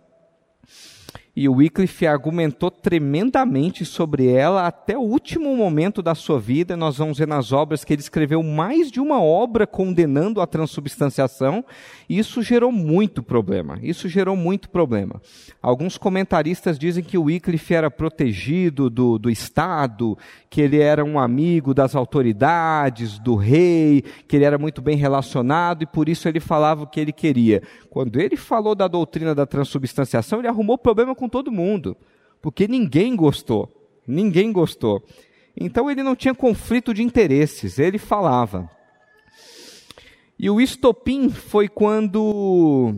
e 1.39 1.49
o 1.49 1.53
Wycliffe 1.53 2.05
argumentou 2.05 2.69
tremendamente 2.69 3.85
sobre 3.85 4.27
ela 4.27 4.67
até 4.67 4.99
o 4.99 5.03
último 5.03 5.57
momento 5.57 6.03
da 6.03 6.13
sua 6.13 6.41
vida. 6.41 6.77
Nós 6.77 6.99
vamos 6.99 7.19
ver 7.19 7.29
nas 7.29 7.53
obras 7.53 7.85
que 7.85 7.93
ele 7.93 8.03
escreveu 8.03 8.43
mais 8.43 8.91
de 8.91 8.99
uma 8.99 9.23
obra 9.23 9.65
condenando 9.65 10.41
a 10.41 10.49
transubstanciação, 10.49 11.65
isso 12.09 12.43
gerou 12.43 12.73
muito 12.73 13.23
problema. 13.23 13.79
Isso 13.81 14.09
gerou 14.09 14.35
muito 14.35 14.69
problema. 14.69 15.23
Alguns 15.63 15.97
comentaristas 15.97 16.77
dizem 16.77 17.05
que 17.05 17.17
o 17.17 17.25
Wycliffe 17.25 17.73
era 17.73 17.89
protegido 17.89 18.91
do, 18.91 19.17
do 19.17 19.31
Estado, 19.31 20.19
que 20.51 20.61
ele 20.61 20.81
era 20.81 21.05
um 21.05 21.21
amigo 21.21 21.73
das 21.73 21.95
autoridades, 21.95 23.17
do 23.21 23.37
rei, 23.37 24.03
que 24.27 24.35
ele 24.35 24.45
era 24.45 24.59
muito 24.59 24.83
bem 24.83 24.97
relacionado 24.97 25.83
e 25.83 25.87
por 25.87 26.09
isso 26.09 26.29
ele 26.29 26.41
falava 26.41 26.83
o 26.83 26.87
que 26.89 26.99
ele 26.99 27.13
queria. 27.13 27.63
Quando 27.89 28.19
ele 28.21 28.37
falou 28.37 28.75
da 28.75 28.89
doutrina 28.89 29.37
da 29.37 29.47
transubstanciação, 29.47 30.41
ele 30.41 30.49
arrumou 30.49 30.77
problema 30.77 31.15
com 31.15 31.28
todo 31.29 31.53
mundo, 31.53 31.97
porque 32.41 32.67
ninguém 32.67 33.15
gostou. 33.15 33.71
Ninguém 34.07 34.53
gostou. 34.53 35.05
Então 35.57 35.91
ele 35.91 36.03
não 36.03 36.17
tinha 36.17 36.35
conflito 36.35 36.95
de 36.95 37.03
interesses, 37.03 37.79
ele 37.79 37.99
falava. 37.99 38.71
E 40.39 40.49
o 40.49 40.61
estopim 40.61 41.29
foi 41.29 41.69
quando 41.69 42.95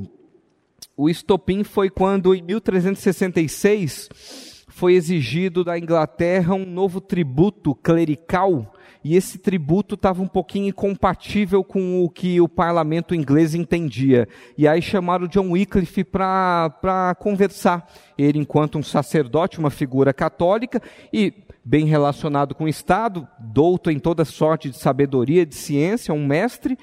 o 0.97 1.09
estopim 1.09 1.65
foi 1.65 1.89
quando 1.89 2.35
em 2.35 2.43
1366 2.43 4.67
foi 4.69 4.93
exigido 4.93 5.65
da 5.65 5.79
Inglaterra 5.79 6.55
um 6.55 6.67
novo 6.67 7.01
tributo 7.01 7.75
clerical 7.75 8.75
e 9.03 9.17
esse 9.17 9.39
tributo 9.39 9.95
estava 9.95 10.23
um 10.23 10.29
pouquinho 10.29 10.69
incompatível 10.69 11.65
com 11.65 12.05
o 12.05 12.11
que 12.11 12.41
o 12.41 12.49
parlamento 12.49 13.15
inglês 13.15 13.55
entendia. 13.55 14.29
E 14.59 14.69
aí 14.69 14.83
chamaram 14.83 15.27
John 15.27 15.51
Wycliffe 15.51 16.05
para 16.05 17.17
conversar. 17.19 17.91
Ele, 18.19 18.39
enquanto 18.39 18.79
um 18.79 18.83
sacerdote, 18.83 19.59
uma 19.59 19.71
figura 19.71 20.13
católica 20.13 20.83
e 21.13 21.33
bem 21.65 21.87
relacionado 21.87 22.55
com 22.55 22.65
o 22.65 22.69
Estado, 22.69 23.27
douto 23.39 23.91
em 23.91 23.99
toda 23.99 24.25
sorte 24.25 24.71
de 24.71 24.77
sabedoria, 24.77 25.47
de 25.47 25.55
ciência, 25.55 26.13
um 26.13 26.27
mestre, 26.27 26.79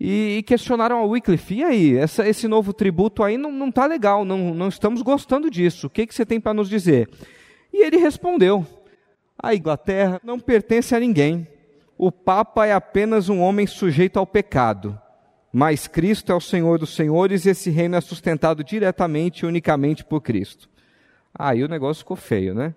e, 0.00 0.44
questionaram 0.46 0.98
a 0.98 1.04
Wycliffe, 1.04 1.56
e 1.56 1.64
aí, 1.64 1.96
essa, 1.96 2.28
esse 2.28 2.46
novo 2.46 2.72
tributo 2.72 3.22
aí 3.24 3.36
não 3.36 3.68
está 3.68 3.84
legal, 3.84 4.24
não, 4.24 4.54
não 4.54 4.68
estamos 4.68 5.02
gostando 5.02 5.50
disso, 5.50 5.88
o 5.88 5.90
que, 5.90 6.06
que 6.06 6.14
você 6.14 6.24
tem 6.24 6.40
para 6.40 6.54
nos 6.54 6.68
dizer? 6.68 7.10
E 7.72 7.84
ele 7.84 7.96
respondeu, 7.96 8.64
a 9.36 9.54
Inglaterra 9.54 10.20
não 10.22 10.38
pertence 10.38 10.94
a 10.94 11.00
ninguém, 11.00 11.48
o 11.98 12.12
Papa 12.12 12.64
é 12.64 12.72
apenas 12.72 13.28
um 13.28 13.40
homem 13.40 13.66
sujeito 13.66 14.18
ao 14.18 14.26
pecado, 14.26 14.98
mas 15.52 15.88
Cristo 15.88 16.30
é 16.30 16.34
o 16.34 16.40
Senhor 16.40 16.78
dos 16.78 16.94
senhores 16.94 17.44
e 17.44 17.50
esse 17.50 17.70
reino 17.70 17.96
é 17.96 18.00
sustentado 18.00 18.62
diretamente 18.62 19.40
e 19.42 19.46
unicamente 19.46 20.04
por 20.04 20.20
Cristo. 20.20 20.70
Aí 21.36 21.64
o 21.64 21.68
negócio 21.68 22.02
ficou 22.02 22.16
feio, 22.16 22.54
né? 22.54 22.74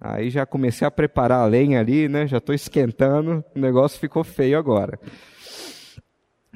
Aí 0.00 0.30
já 0.30 0.46
comecei 0.46 0.86
a 0.86 0.90
preparar 0.90 1.40
a 1.40 1.46
lenha 1.46 1.80
ali, 1.80 2.08
né? 2.08 2.26
Já 2.26 2.38
estou 2.38 2.54
esquentando, 2.54 3.44
o 3.54 3.58
negócio 3.58 3.98
ficou 3.98 4.22
feio 4.22 4.56
agora. 4.56 4.98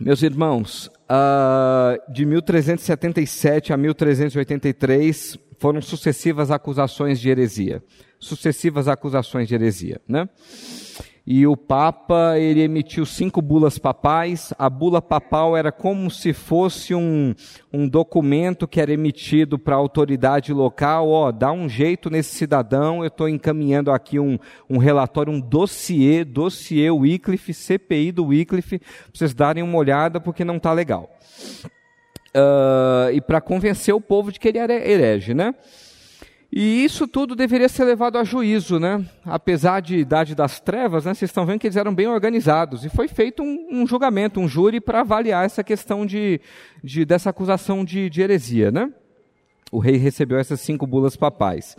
Meus 0.01 0.23
irmãos, 0.23 0.87
uh, 0.87 2.13
de 2.13 2.25
1377 2.25 3.73
a 3.73 3.77
1383 3.77 5.39
foram 5.59 5.81
sucessivas 5.83 6.51
acusações 6.51 7.21
de 7.21 7.29
heresia. 7.29 7.83
Sucessivas 8.19 8.89
acusações 8.89 9.47
de 9.49 9.55
heresia, 9.55 10.01
né? 10.09 10.29
E 11.27 11.47
o 11.47 11.57
Papa 11.57 12.39
ele 12.39 12.61
emitiu 12.61 13.07
cinco 13.07 13.41
bulas 13.41 13.79
papais. 13.79 14.53
A 14.59 14.69
bula 14.69 15.01
papal 15.01 15.57
era 15.57 15.73
como 15.73 16.11
se 16.11 16.35
fosse 16.35 16.95
um, 16.95 17.35
um 17.73 17.89
documento 17.89 18.69
que 18.69 18.79
era 18.79 18.93
emitido 18.93 19.59
para 19.59 19.75
a 19.75 19.79
autoridade 19.79 20.53
local. 20.53 21.09
Ó, 21.09 21.33
dá 21.33 21.51
um 21.51 21.67
jeito 21.67 22.11
nesse 22.11 22.35
cidadão. 22.35 23.01
Eu 23.01 23.07
estou 23.07 23.27
encaminhando 23.27 23.91
aqui 23.91 24.19
um, 24.19 24.39
um 24.69 24.77
relatório, 24.77 25.33
um 25.33 25.41
dossiê, 25.41 26.25
dossiê 26.25 26.91
Wycliffe, 26.91 27.55
CPI 27.55 28.13
do 28.13 28.27
Wycliffe, 28.27 28.79
para 28.79 28.89
vocês 29.15 29.33
darem 29.33 29.63
uma 29.63 29.79
olhada 29.79 30.21
porque 30.21 30.45
não 30.45 30.59
está 30.59 30.75
legal. 30.75 31.09
Uh, 32.37 33.13
e 33.15 33.21
para 33.23 33.41
convencer 33.41 33.95
o 33.95 34.01
povo 34.01 34.31
de 34.31 34.39
que 34.39 34.49
ele 34.49 34.59
era 34.59 34.75
herege, 34.75 35.33
né? 35.33 35.55
E 36.57 36.85
isso 36.85 37.09
tudo 37.09 37.35
deveria 37.35 37.69
ser 37.69 37.83
levado 37.83 38.17
a 38.17 38.23
juízo, 38.23 38.79
né? 38.79 39.05
Apesar 39.25 39.83
de 39.83 39.97
idade 39.97 40.37
das 40.37 40.61
trevas, 40.61 41.05
né? 41.05 41.13
Vocês 41.13 41.29
estão 41.29 41.45
vendo 41.45 41.59
que 41.59 41.67
eles 41.67 41.77
eram 41.77 41.93
bem 41.93 42.07
organizados. 42.07 42.85
E 42.85 42.89
foi 42.89 43.09
feito 43.09 43.43
um, 43.43 43.67
um 43.73 43.85
julgamento, 43.85 44.39
um 44.39 44.47
júri 44.47 44.81
para 44.81 45.01
avaliar 45.01 45.45
essa 45.45 45.65
questão 45.65 46.07
de, 46.07 46.41
de 46.81 47.05
dessa 47.05 47.31
acusação 47.31 47.85
de, 47.85 48.09
de 48.09 48.23
heresia, 48.23 48.71
né? 48.71 48.89
O 49.73 49.81
rei 49.81 49.97
recebeu 49.97 50.39
essas 50.39 50.61
cinco 50.61 50.87
bulas 50.87 51.17
papais. 51.17 51.77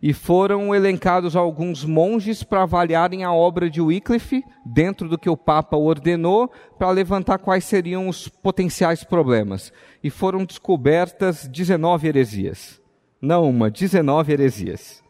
e 0.00 0.12
foram 0.12 0.72
elencados 0.72 1.34
alguns 1.34 1.84
monges 1.84 2.44
para 2.44 2.62
avaliarem 2.62 3.24
a 3.24 3.32
obra 3.32 3.68
de 3.68 3.80
Wycliffe, 3.80 4.44
dentro 4.64 5.08
do 5.08 5.18
que 5.18 5.28
o 5.28 5.36
Papa 5.36 5.76
ordenou, 5.76 6.48
para 6.78 6.92
levantar 6.92 7.38
quais 7.38 7.64
seriam 7.64 8.06
os 8.06 8.28
potenciais 8.28 9.02
problemas. 9.02 9.72
E 10.00 10.10
foram 10.10 10.44
descobertas 10.44 11.48
19 11.48 12.06
heresias. 12.06 12.81
Não 13.22 13.48
uma, 13.48 13.70
19 13.70 14.32
heresias. 14.32 15.00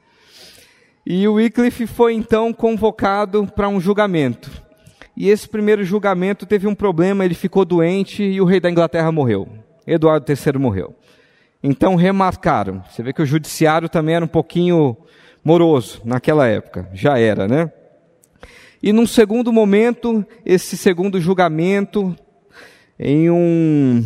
E 1.05 1.27
o 1.27 1.35
Wycliffe 1.35 1.87
foi 1.87 2.13
então 2.13 2.53
convocado 2.53 3.47
para 3.57 3.71
um 3.71 3.81
julgamento. 3.81 4.51
E 5.17 5.31
esse 5.31 5.49
primeiro 5.49 5.83
julgamento 5.83 6.45
teve 6.45 6.67
um 6.67 6.75
problema, 6.75 7.25
ele 7.25 7.35
ficou 7.35 7.65
doente 7.65 8.23
e 8.23 8.39
o 8.39 8.45
rei 8.45 8.61
da 8.61 8.71
Inglaterra 8.71 9.11
morreu. 9.11 9.49
Eduardo 9.87 10.31
III 10.31 10.59
morreu. 10.59 10.95
Então 11.63 11.95
remarcaram. 11.95 12.85
Você 12.91 13.03
vê 13.03 13.15
que 13.15 13.23
o 13.23 13.27
judiciário 13.27 13.89
também 13.89 14.17
era 14.17 14.25
um 14.25 14.29
pouquinho 14.29 14.95
moroso 15.43 16.03
naquela 16.05 16.47
época, 16.47 16.91
já 16.93 17.19
era, 17.19 17.49
né? 17.49 17.73
E 18.83 18.93
num 18.93 19.07
segundo 19.07 19.51
momento, 19.51 20.23
esse 20.45 20.77
segundo 20.77 21.19
julgamento, 21.19 22.15
em 22.99 23.31
um 23.31 24.05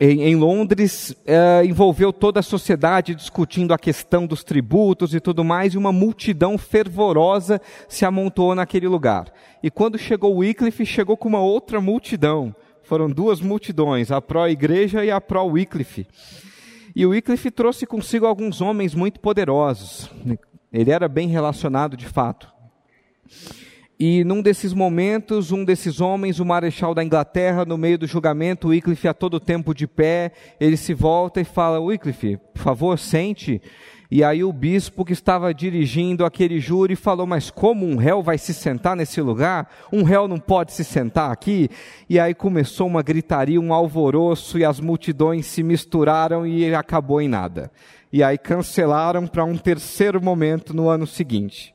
em, 0.00 0.22
em 0.22 0.36
Londres, 0.36 1.14
é, 1.24 1.64
envolveu 1.64 2.12
toda 2.12 2.40
a 2.40 2.42
sociedade 2.42 3.14
discutindo 3.14 3.72
a 3.72 3.78
questão 3.78 4.26
dos 4.26 4.42
tributos 4.42 5.14
e 5.14 5.20
tudo 5.20 5.44
mais, 5.44 5.74
e 5.74 5.78
uma 5.78 5.92
multidão 5.92 6.56
fervorosa 6.58 7.60
se 7.88 8.04
amontoou 8.04 8.54
naquele 8.54 8.88
lugar. 8.88 9.32
E 9.62 9.70
quando 9.70 9.98
chegou 9.98 10.38
Wycliffe, 10.38 10.84
chegou 10.84 11.16
com 11.16 11.28
uma 11.28 11.40
outra 11.40 11.80
multidão. 11.80 12.54
Foram 12.82 13.08
duas 13.08 13.40
multidões, 13.40 14.10
a 14.10 14.20
pró-igreja 14.20 15.04
e 15.04 15.10
a 15.10 15.20
pró-Wycliffe. 15.20 16.06
E 16.94 17.06
o 17.06 17.10
Wycliffe 17.10 17.50
trouxe 17.50 17.86
consigo 17.86 18.26
alguns 18.26 18.60
homens 18.60 18.94
muito 18.94 19.20
poderosos. 19.20 20.10
Ele 20.72 20.90
era 20.90 21.08
bem 21.08 21.28
relacionado 21.28 21.96
de 21.96 22.06
fato. 22.06 22.52
E 23.98 24.24
num 24.24 24.42
desses 24.42 24.72
momentos, 24.72 25.52
um 25.52 25.64
desses 25.64 26.00
homens, 26.00 26.40
o 26.40 26.44
marechal 26.44 26.94
da 26.94 27.04
Inglaterra, 27.04 27.64
no 27.64 27.78
meio 27.78 27.98
do 27.98 28.06
julgamento, 28.06 28.68
Wycliffe 28.68 29.06
a 29.06 29.14
todo 29.14 29.38
tempo 29.38 29.74
de 29.74 29.86
pé, 29.86 30.32
ele 30.58 30.76
se 30.76 30.92
volta 30.92 31.40
e 31.40 31.44
fala: 31.44 31.80
Wycliffe, 31.80 32.38
por 32.52 32.62
favor, 32.62 32.98
sente. 32.98 33.60
E 34.14 34.22
aí 34.22 34.44
o 34.44 34.52
bispo 34.52 35.06
que 35.06 35.14
estava 35.14 35.54
dirigindo 35.54 36.26
aquele 36.26 36.60
júri 36.60 36.94
falou: 36.94 37.26
Mas 37.26 37.50
como 37.50 37.86
um 37.86 37.96
réu 37.96 38.22
vai 38.22 38.36
se 38.36 38.52
sentar 38.52 38.94
nesse 38.94 39.22
lugar? 39.22 39.70
Um 39.90 40.02
réu 40.02 40.28
não 40.28 40.38
pode 40.38 40.72
se 40.72 40.84
sentar 40.84 41.30
aqui? 41.30 41.70
E 42.10 42.20
aí 42.20 42.34
começou 42.34 42.86
uma 42.86 43.02
gritaria, 43.02 43.58
um 43.58 43.72
alvoroço, 43.72 44.58
e 44.58 44.66
as 44.66 44.80
multidões 44.80 45.46
se 45.46 45.62
misturaram 45.62 46.46
e 46.46 46.74
acabou 46.74 47.22
em 47.22 47.28
nada. 47.28 47.70
E 48.12 48.22
aí 48.22 48.36
cancelaram 48.36 49.26
para 49.26 49.44
um 49.44 49.56
terceiro 49.56 50.22
momento 50.22 50.74
no 50.74 50.90
ano 50.90 51.06
seguinte. 51.06 51.74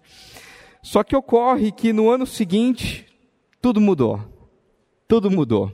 Só 0.87 1.03
que 1.03 1.17
ocorre 1.17 1.69
que 1.69 1.91
no 1.91 2.09
ano 2.09 2.25
seguinte, 2.25 3.05
tudo 3.61 3.81
mudou. 3.81 4.21
Tudo 5.05 5.29
mudou. 5.29 5.69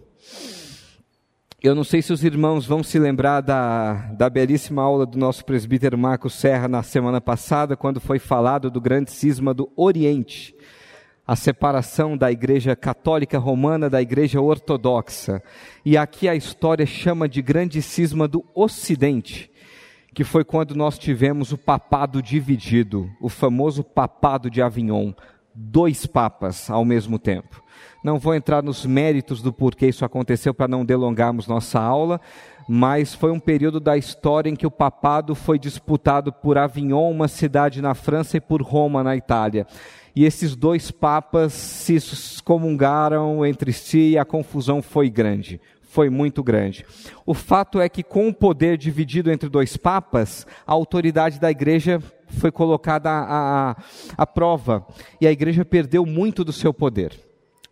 Eu 1.61 1.75
não 1.75 1.83
sei 1.83 2.01
se 2.01 2.11
os 2.11 2.23
irmãos 2.23 2.65
vão 2.65 2.81
se 2.81 2.97
lembrar 2.97 3.41
da, 3.41 3.93
da 4.13 4.27
belíssima 4.27 4.81
aula 4.81 5.05
do 5.05 5.15
nosso 5.15 5.45
presbítero 5.45 5.99
Marcos 5.99 6.33
Serra 6.33 6.67
na 6.67 6.81
semana 6.81 7.21
passada, 7.21 7.77
quando 7.77 8.01
foi 8.01 8.17
falado 8.17 8.71
do 8.71 8.81
grande 8.81 9.11
cisma 9.11 9.53
do 9.53 9.71
Oriente, 9.75 10.55
a 11.27 11.35
separação 11.35 12.17
da 12.17 12.31
Igreja 12.31 12.75
Católica 12.75 13.37
Romana 13.37 13.91
da 13.91 14.01
Igreja 14.01 14.41
Ortodoxa. 14.41 15.43
E 15.85 15.95
aqui 15.95 16.27
a 16.27 16.33
história 16.33 16.87
chama 16.87 17.29
de 17.29 17.39
grande 17.39 17.83
cisma 17.83 18.27
do 18.27 18.43
Ocidente 18.55 19.52
que 20.13 20.23
foi 20.23 20.43
quando 20.43 20.75
nós 20.75 20.97
tivemos 20.97 21.51
o 21.51 21.57
papado 21.57 22.21
dividido, 22.21 23.09
o 23.19 23.27
famoso 23.27 23.83
papado 23.83 24.49
de 24.49 24.61
Avignon, 24.61 25.11
dois 25.55 26.05
papas 26.05 26.69
ao 26.69 26.85
mesmo 26.85 27.17
tempo. 27.17 27.63
Não 28.03 28.19
vou 28.19 28.35
entrar 28.35 28.61
nos 28.61 28.85
méritos 28.85 29.41
do 29.41 29.51
porquê 29.51 29.87
isso 29.87 30.05
aconteceu 30.05 30.53
para 30.53 30.67
não 30.67 30.85
delongarmos 30.85 31.47
nossa 31.47 31.79
aula, 31.79 32.21
mas 32.67 33.13
foi 33.13 33.31
um 33.31 33.39
período 33.39 33.79
da 33.79 33.97
história 33.97 34.49
em 34.49 34.55
que 34.55 34.67
o 34.67 34.71
papado 34.71 35.33
foi 35.33 35.57
disputado 35.57 36.31
por 36.31 36.57
Avignon, 36.57 37.09
uma 37.09 37.27
cidade 37.27 37.81
na 37.81 37.93
França, 37.93 38.37
e 38.37 38.41
por 38.41 38.61
Roma, 38.61 39.03
na 39.03 39.15
Itália. 39.15 39.65
E 40.15 40.25
esses 40.25 40.55
dois 40.55 40.91
papas 40.91 41.53
se 41.53 41.95
excomungaram 41.95 43.43
entre 43.45 43.73
si 43.73 44.11
e 44.11 44.17
a 44.17 44.23
confusão 44.23 44.81
foi 44.81 45.09
grande 45.09 45.59
foi 45.93 46.09
muito 46.09 46.41
grande. 46.41 46.83
O 47.23 47.35
fato 47.35 47.79
é 47.79 47.87
que, 47.87 48.01
com 48.01 48.27
o 48.27 48.33
poder 48.33 48.79
dividido 48.79 49.31
entre 49.31 49.47
dois 49.47 49.77
papas, 49.77 50.47
a 50.65 50.73
autoridade 50.73 51.39
da 51.39 51.51
igreja 51.51 52.01
foi 52.29 52.51
colocada 52.51 53.11
à, 53.11 53.69
à, 53.69 53.75
à 54.17 54.25
prova 54.25 54.87
e 55.21 55.27
a 55.27 55.31
igreja 55.31 55.63
perdeu 55.63 56.03
muito 56.03 56.43
do 56.43 56.51
seu 56.51 56.73
poder. 56.73 57.13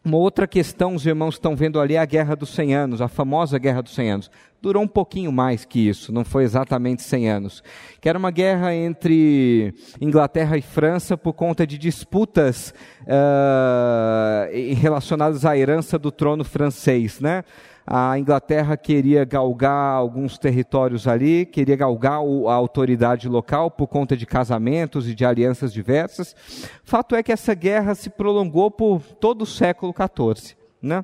Uma 0.05 0.17
outra 0.17 0.47
questão, 0.47 0.93
os 0.93 1.03
irmãos 1.03 1.35
estão 1.35 1.55
vendo 1.55 1.79
ali, 1.79 1.95
é 1.95 1.99
a 1.99 2.05
Guerra 2.05 2.35
dos 2.35 2.49
100 2.49 2.75
Anos, 2.75 3.01
a 3.01 3.07
famosa 3.07 3.57
Guerra 3.57 3.81
dos 3.81 3.95
100 3.95 4.11
Anos. 4.11 4.31
Durou 4.61 4.83
um 4.83 4.87
pouquinho 4.87 5.31
mais 5.31 5.65
que 5.65 5.89
isso, 5.89 6.11
não 6.11 6.23
foi 6.23 6.43
exatamente 6.43 7.01
100 7.01 7.29
anos. 7.29 7.63
Que 7.99 8.07
era 8.07 8.19
uma 8.19 8.29
guerra 8.29 8.75
entre 8.75 9.73
Inglaterra 9.99 10.55
e 10.55 10.61
França 10.61 11.17
por 11.17 11.33
conta 11.33 11.65
de 11.65 11.79
disputas 11.79 12.71
uh, 13.01 14.75
relacionadas 14.75 15.45
à 15.45 15.57
herança 15.57 15.97
do 15.97 16.11
trono 16.11 16.43
francês, 16.43 17.19
né? 17.19 17.43
a 17.85 18.17
Inglaterra 18.17 18.77
queria 18.77 19.25
galgar 19.25 19.95
alguns 19.95 20.37
territórios 20.37 21.07
ali, 21.07 21.45
queria 21.45 21.75
galgar 21.75 22.19
a 22.19 22.53
autoridade 22.53 23.27
local 23.27 23.71
por 23.71 23.87
conta 23.87 24.15
de 24.15 24.25
casamentos 24.25 25.09
e 25.09 25.15
de 25.15 25.25
alianças 25.25 25.73
diversas. 25.73 26.35
Fato 26.83 27.15
é 27.15 27.23
que 27.23 27.31
essa 27.31 27.53
guerra 27.53 27.95
se 27.95 28.09
prolongou 28.09 28.69
por 28.69 29.01
todo 29.01 29.41
o 29.41 29.47
século 29.47 29.93
XIV, 29.93 30.55
né? 30.81 31.03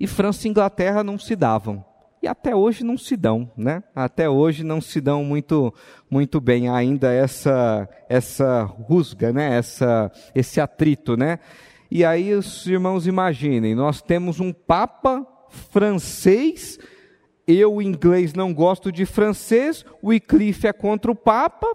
E 0.00 0.06
França 0.06 0.46
e 0.46 0.50
Inglaterra 0.50 1.04
não 1.04 1.18
se 1.18 1.36
davam. 1.36 1.84
E 2.24 2.26
até 2.26 2.56
hoje 2.56 2.82
não 2.82 2.96
se 2.96 3.18
dão, 3.18 3.52
né? 3.54 3.82
Até 3.94 4.30
hoje 4.30 4.64
não 4.64 4.80
se 4.80 4.98
dão 4.98 5.22
muito, 5.22 5.74
muito 6.10 6.40
bem 6.40 6.70
ainda 6.70 7.12
essa, 7.12 7.86
essa 8.08 8.62
rusga, 8.62 9.30
né? 9.30 9.58
Essa, 9.58 10.10
esse 10.34 10.58
atrito, 10.58 11.18
né? 11.18 11.38
E 11.90 12.02
aí 12.02 12.32
os 12.32 12.66
irmãos 12.66 13.06
imaginem, 13.06 13.74
nós 13.74 14.00
temos 14.00 14.40
um 14.40 14.54
papa 14.54 15.26
francês, 15.70 16.78
eu, 17.46 17.82
inglês, 17.82 18.32
não 18.32 18.54
gosto 18.54 18.90
de 18.90 19.04
francês, 19.04 19.84
o 20.00 20.08
Wycliffe 20.08 20.66
é 20.66 20.72
contra 20.72 21.12
o 21.12 21.14
Papa, 21.14 21.66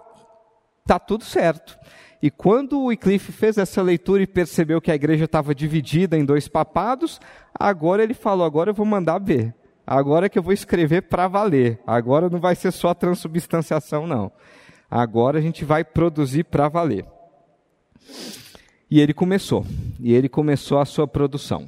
tá 0.83 0.97
tudo 0.97 1.23
certo. 1.23 1.77
E 2.23 2.31
quando 2.31 2.79
o 2.79 2.85
Wycliffe 2.85 3.31
fez 3.31 3.59
essa 3.59 3.83
leitura 3.83 4.23
e 4.23 4.27
percebeu 4.27 4.81
que 4.81 4.91
a 4.91 4.95
igreja 4.95 5.25
estava 5.25 5.53
dividida 5.53 6.17
em 6.17 6.25
dois 6.25 6.47
papados, 6.47 7.21
agora 7.53 8.01
ele 8.01 8.15
falou: 8.15 8.47
agora 8.47 8.71
eu 8.71 8.73
vou 8.73 8.85
mandar 8.85 9.19
ver. 9.19 9.53
Agora 9.91 10.29
que 10.29 10.37
eu 10.37 10.43
vou 10.43 10.53
escrever 10.53 11.01
para 11.01 11.27
valer. 11.27 11.79
Agora 11.87 12.29
não 12.29 12.39
vai 12.39 12.53
ser 12.53 12.71
só 12.71 12.93
transubstanciação, 12.93 14.05
não. 14.05 14.31
Agora 14.87 15.39
a 15.39 15.41
gente 15.41 15.65
vai 15.65 15.83
produzir 15.83 16.43
para 16.43 16.69
valer. 16.69 17.07
E 18.87 19.01
ele 19.01 19.15
começou. 19.15 19.65
E 19.99 20.13
ele 20.13 20.29
começou 20.29 20.77
a 20.77 20.85
sua 20.85 21.07
produção. 21.07 21.67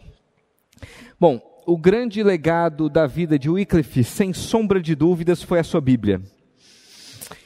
Bom, 1.20 1.42
o 1.66 1.76
grande 1.76 2.22
legado 2.22 2.90
da 2.90 3.08
vida 3.08 3.40
de 3.40 3.50
Wycliffe, 3.50 4.04
sem 4.04 4.34
sombra 4.34 4.80
de 4.80 4.94
dúvidas, 4.94 5.42
foi 5.42 5.58
a 5.58 5.64
sua 5.64 5.82
Bíblia. 5.82 6.22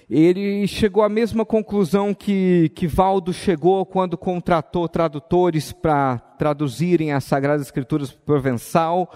Ele 0.10 0.68
chegou 0.68 1.04
à 1.04 1.10
mesma 1.10 1.46
conclusão 1.46 2.14
que, 2.14 2.70
que 2.76 2.86
Valdo 2.86 3.32
chegou 3.32 3.86
quando 3.86 4.18
contratou 4.18 4.90
tradutores 4.90 5.72
para 5.72 6.18
traduzirem 6.38 7.14
as 7.14 7.24
Sagradas 7.24 7.66
Escrituras 7.66 8.12
para 8.12 8.20
o 8.20 8.26
provençal. 8.26 9.10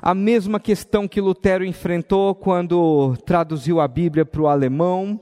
A 0.00 0.14
mesma 0.14 0.58
questão 0.58 1.06
que 1.06 1.20
Lutero 1.20 1.64
enfrentou 1.64 2.34
quando 2.34 3.16
traduziu 3.26 3.80
a 3.80 3.86
Bíblia 3.86 4.24
para 4.24 4.40
o 4.40 4.48
alemão. 4.48 5.20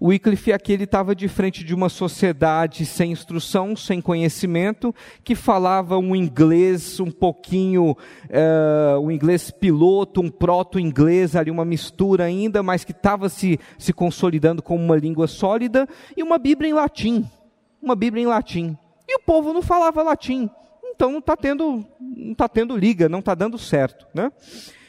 Wycliffe 0.00 0.52
aqui 0.52 0.72
ele 0.72 0.84
estava 0.84 1.14
de 1.14 1.26
frente 1.26 1.64
de 1.64 1.74
uma 1.74 1.88
sociedade 1.88 2.84
sem 2.84 3.12
instrução, 3.12 3.74
sem 3.74 4.00
conhecimento, 4.00 4.94
que 5.24 5.34
falava 5.34 5.96
um 5.96 6.14
inglês 6.14 7.00
um 7.00 7.10
pouquinho, 7.10 7.92
uh, 7.92 9.00
um 9.00 9.10
inglês 9.10 9.50
piloto, 9.50 10.20
um 10.20 10.30
proto-inglês 10.30 11.34
ali, 11.34 11.50
uma 11.50 11.64
mistura 11.64 12.24
ainda, 12.24 12.62
mas 12.62 12.84
que 12.84 12.92
estava 12.92 13.28
se, 13.30 13.58
se 13.78 13.92
consolidando 13.92 14.62
como 14.62 14.84
uma 14.84 14.96
língua 14.96 15.26
sólida, 15.26 15.88
e 16.14 16.22
uma 16.22 16.36
Bíblia 16.36 16.70
em 16.70 16.74
latim, 16.74 17.24
uma 17.82 17.96
Bíblia 17.96 18.22
em 18.22 18.26
latim. 18.26 18.76
E 19.08 19.16
o 19.16 19.20
povo 19.20 19.54
não 19.54 19.62
falava 19.62 20.02
latim, 20.02 20.50
então 20.96 21.12
não 21.12 21.18
está 21.18 21.36
tendo, 21.36 21.84
não 22.00 22.34
tá 22.34 22.48
tendo 22.48 22.74
liga, 22.74 23.06
não 23.06 23.18
está 23.18 23.34
dando 23.34 23.58
certo, 23.58 24.06
né? 24.14 24.32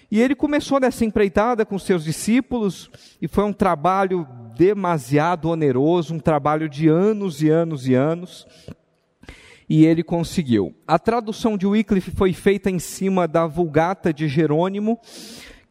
E 0.10 0.22
ele 0.22 0.34
começou 0.34 0.80
nessa 0.80 1.04
empreitada 1.04 1.66
com 1.66 1.78
seus 1.78 2.06
discípulos, 2.06 2.90
e 3.22 3.28
foi 3.28 3.44
um 3.44 3.52
trabalho 3.52 4.26
demasiado 4.56 5.50
oneroso, 5.50 6.14
um 6.14 6.20
trabalho 6.20 6.70
de 6.70 6.88
anos 6.88 7.42
e 7.42 7.50
anos 7.50 7.90
e 7.90 7.94
anos, 7.94 8.48
e 9.68 9.86
ele 9.86 10.02
conseguiu. 10.02 10.74
A 10.88 10.98
tradução 10.98 11.58
de 11.58 11.68
Wycliffe 11.68 12.12
foi 12.12 12.32
feita 12.32 12.70
em 12.70 12.80
cima 12.80 13.28
da 13.28 13.46
Vulgata 13.46 14.14
de 14.14 14.30
Jerônimo, 14.30 14.98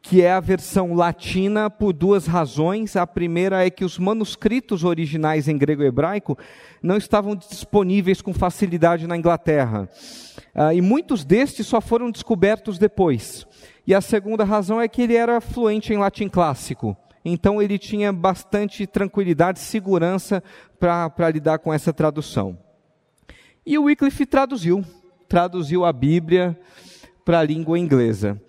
que 0.09 0.23
é 0.23 0.31
a 0.31 0.38
versão 0.38 0.95
latina, 0.95 1.69
por 1.69 1.92
duas 1.92 2.29
razões. 2.29 2.95
A 2.95 3.05
primeira 3.05 3.66
é 3.66 3.71
que 3.71 3.85
os 3.85 3.99
manuscritos 3.99 4.85
originais 4.85 5.49
em 5.49 5.59
grego 5.59 5.83
e 5.83 5.87
hebraico 5.87 6.38
não 6.81 6.97
estavam 6.97 7.35
disponíveis 7.35 8.23
com 8.23 8.33
facilidade 8.33 9.09
na 9.09 9.16
Inglaterra. 9.16 9.88
Uh, 10.55 10.73
e 10.73 10.81
muitos 10.81 11.25
destes 11.25 11.66
só 11.66 11.81
foram 11.81 12.09
descobertos 12.09 12.79
depois. 12.79 13.45
E 13.85 13.92
a 13.92 14.01
segunda 14.01 14.45
razão 14.45 14.81
é 14.81 14.87
que 14.87 15.03
ele 15.03 15.16
era 15.16 15.40
fluente 15.40 15.92
em 15.92 15.99
latim 15.99 16.29
clássico. 16.29 16.97
Então 17.25 17.61
ele 17.61 17.77
tinha 17.77 18.12
bastante 18.12 18.87
tranquilidade 18.87 19.59
segurança 19.59 20.40
para 20.79 21.31
lidar 21.31 21.59
com 21.59 21.75
essa 21.75 21.92
tradução. 21.92 22.57
E 23.66 23.77
o 23.77 23.85
Wycliffe 23.85 24.25
traduziu, 24.25 24.85
traduziu 25.29 25.85
a 25.85 25.92
Bíblia 25.92 26.57
para 27.25 27.40
a 27.40 27.45
língua 27.45 27.77
inglesa. 27.77 28.40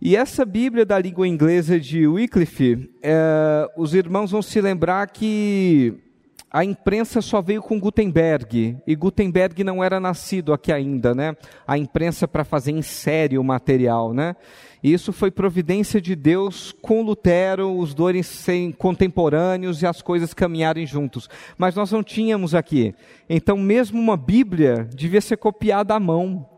E 0.00 0.14
essa 0.14 0.44
Bíblia 0.44 0.86
da 0.86 0.96
língua 0.96 1.26
inglesa 1.26 1.78
de 1.80 2.06
Wycliffe, 2.06 2.88
é, 3.02 3.68
os 3.76 3.94
irmãos 3.94 4.30
vão 4.30 4.40
se 4.40 4.60
lembrar 4.60 5.08
que 5.08 5.92
a 6.50 6.64
imprensa 6.64 7.20
só 7.20 7.42
veio 7.42 7.60
com 7.60 7.80
Gutenberg, 7.80 8.78
e 8.86 8.94
Gutenberg 8.94 9.62
não 9.64 9.82
era 9.82 9.98
nascido 9.98 10.52
aqui 10.52 10.72
ainda, 10.72 11.14
né? 11.14 11.36
A 11.66 11.76
imprensa 11.76 12.28
para 12.28 12.44
fazer 12.44 12.70
em 12.70 12.80
série 12.80 13.36
o 13.36 13.44
material, 13.44 14.14
né? 14.14 14.36
E 14.82 14.92
isso 14.92 15.12
foi 15.12 15.30
providência 15.30 16.00
de 16.00 16.14
Deus 16.14 16.72
com 16.80 17.02
Lutero, 17.02 17.76
os 17.76 17.92
dois 17.92 18.46
contemporâneos 18.78 19.82
e 19.82 19.86
as 19.86 20.00
coisas 20.00 20.32
caminharem 20.32 20.86
juntos. 20.86 21.28
Mas 21.58 21.74
nós 21.74 21.90
não 21.90 22.02
tínhamos 22.04 22.54
aqui. 22.54 22.94
Então, 23.28 23.58
mesmo 23.58 24.00
uma 24.00 24.16
Bíblia 24.16 24.88
devia 24.94 25.20
ser 25.20 25.36
copiada 25.36 25.94
à 25.94 26.00
mão. 26.00 26.48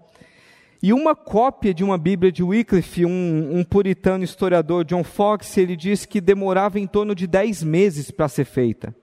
E 0.82 0.94
uma 0.94 1.14
cópia 1.14 1.74
de 1.74 1.84
uma 1.84 1.98
Bíblia 1.98 2.32
de 2.32 2.42
Wycliffe, 2.42 3.04
um, 3.04 3.58
um 3.58 3.62
puritano 3.64 4.24
historiador, 4.24 4.84
John 4.84 5.04
Fox, 5.04 5.58
ele 5.58 5.76
diz 5.76 6.06
que 6.06 6.20
demorava 6.20 6.80
em 6.80 6.86
torno 6.86 7.14
de 7.14 7.26
dez 7.26 7.62
meses 7.62 8.10
para 8.10 8.28
ser 8.28 8.46
feita. 8.46 8.94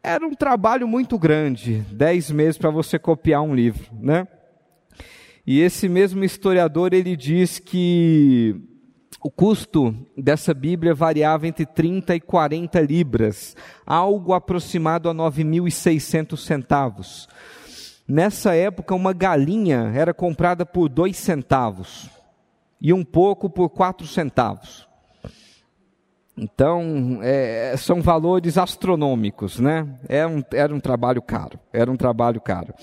Era 0.00 0.24
um 0.24 0.34
trabalho 0.34 0.86
muito 0.86 1.18
grande, 1.18 1.84
dez 1.90 2.30
meses 2.30 2.56
para 2.56 2.70
você 2.70 2.96
copiar 3.00 3.42
um 3.42 3.52
livro, 3.52 3.90
né? 4.00 4.28
E 5.44 5.60
esse 5.60 5.88
mesmo 5.88 6.22
historiador, 6.22 6.94
ele 6.94 7.16
diz 7.16 7.58
que 7.58 8.54
o 9.20 9.30
custo 9.30 9.92
dessa 10.16 10.54
Bíblia 10.54 10.94
variava 10.94 11.48
entre 11.48 11.66
30 11.66 12.14
e 12.14 12.20
40 12.20 12.80
libras, 12.80 13.56
algo 13.84 14.32
aproximado 14.32 15.08
a 15.08 15.14
9.600 15.14 16.36
centavos. 16.36 17.28
Nessa 18.08 18.54
época, 18.54 18.94
uma 18.94 19.12
galinha 19.12 19.90
era 19.94 20.14
comprada 20.14 20.64
por 20.64 20.88
dois 20.88 21.16
centavos 21.16 22.08
e 22.80 22.92
um 22.92 23.04
pouco 23.04 23.50
por 23.50 23.68
quatro 23.68 24.06
centavos. 24.06 24.86
Então, 26.36 27.18
é, 27.22 27.74
são 27.78 28.02
valores 28.02 28.58
astronômicos, 28.58 29.58
né? 29.58 29.88
Era 30.08 30.28
um, 30.28 30.42
era 30.52 30.74
um 30.74 30.78
trabalho 30.78 31.22
caro, 31.22 31.58
era 31.72 31.90
um 31.90 31.96
trabalho 31.96 32.40
caro. 32.40 32.74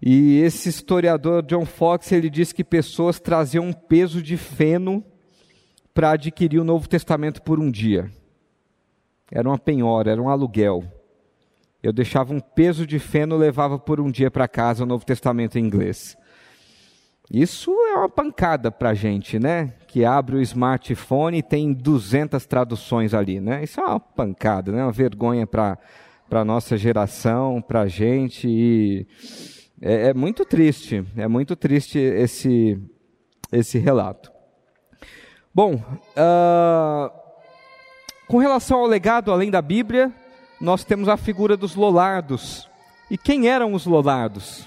E 0.00 0.38
esse 0.40 0.68
historiador 0.68 1.42
John 1.42 1.64
Fox, 1.64 2.12
ele 2.12 2.28
diz 2.28 2.52
que 2.52 2.62
pessoas 2.62 3.18
traziam 3.18 3.64
um 3.64 3.72
peso 3.72 4.22
de 4.22 4.36
feno 4.36 5.02
para 5.94 6.10
adquirir 6.10 6.58
o 6.58 6.64
Novo 6.64 6.88
Testamento 6.88 7.40
por 7.40 7.58
um 7.58 7.70
dia. 7.70 8.10
Era 9.32 9.48
uma 9.48 9.58
penhora, 9.58 10.12
era 10.12 10.20
um 10.20 10.28
aluguel. 10.28 10.84
Eu 11.84 11.92
deixava 11.92 12.32
um 12.32 12.40
peso 12.40 12.86
de 12.86 12.98
feno, 12.98 13.36
levava 13.36 13.78
por 13.78 14.00
um 14.00 14.10
dia 14.10 14.30
para 14.30 14.48
casa 14.48 14.84
o 14.84 14.86
Novo 14.86 15.04
Testamento 15.04 15.58
em 15.58 15.66
inglês. 15.66 16.16
Isso 17.30 17.70
é 17.70 17.94
uma 17.98 18.08
pancada 18.08 18.72
para 18.72 18.88
a 18.88 18.94
gente, 18.94 19.38
né? 19.38 19.74
Que 19.86 20.02
abre 20.02 20.36
o 20.36 20.40
smartphone 20.40 21.36
e 21.36 21.42
tem 21.42 21.74
200 21.74 22.46
traduções 22.46 23.12
ali, 23.12 23.38
né? 23.38 23.62
Isso 23.62 23.82
é 23.82 23.84
uma 23.84 24.00
pancada, 24.00 24.72
né? 24.72 24.82
Uma 24.82 24.92
vergonha 24.92 25.46
para 25.46 25.78
a 26.30 26.42
nossa 26.42 26.74
geração, 26.74 27.60
para 27.60 27.82
a 27.82 27.86
gente. 27.86 28.48
E 28.48 29.06
é, 29.78 30.08
é, 30.08 30.14
muito 30.14 30.42
triste, 30.46 31.04
é 31.14 31.28
muito 31.28 31.54
triste 31.54 31.98
esse, 31.98 32.80
esse 33.52 33.76
relato. 33.76 34.32
Bom, 35.54 35.74
uh, 35.74 37.10
com 38.26 38.38
relação 38.38 38.78
ao 38.78 38.86
legado 38.86 39.30
além 39.30 39.50
da 39.50 39.60
Bíblia, 39.60 40.10
nós 40.60 40.84
temos 40.84 41.08
a 41.08 41.16
figura 41.16 41.56
dos 41.56 41.74
Lollardos. 41.74 42.68
E 43.10 43.18
quem 43.18 43.48
eram 43.48 43.74
os 43.74 43.86
Lollardos? 43.86 44.66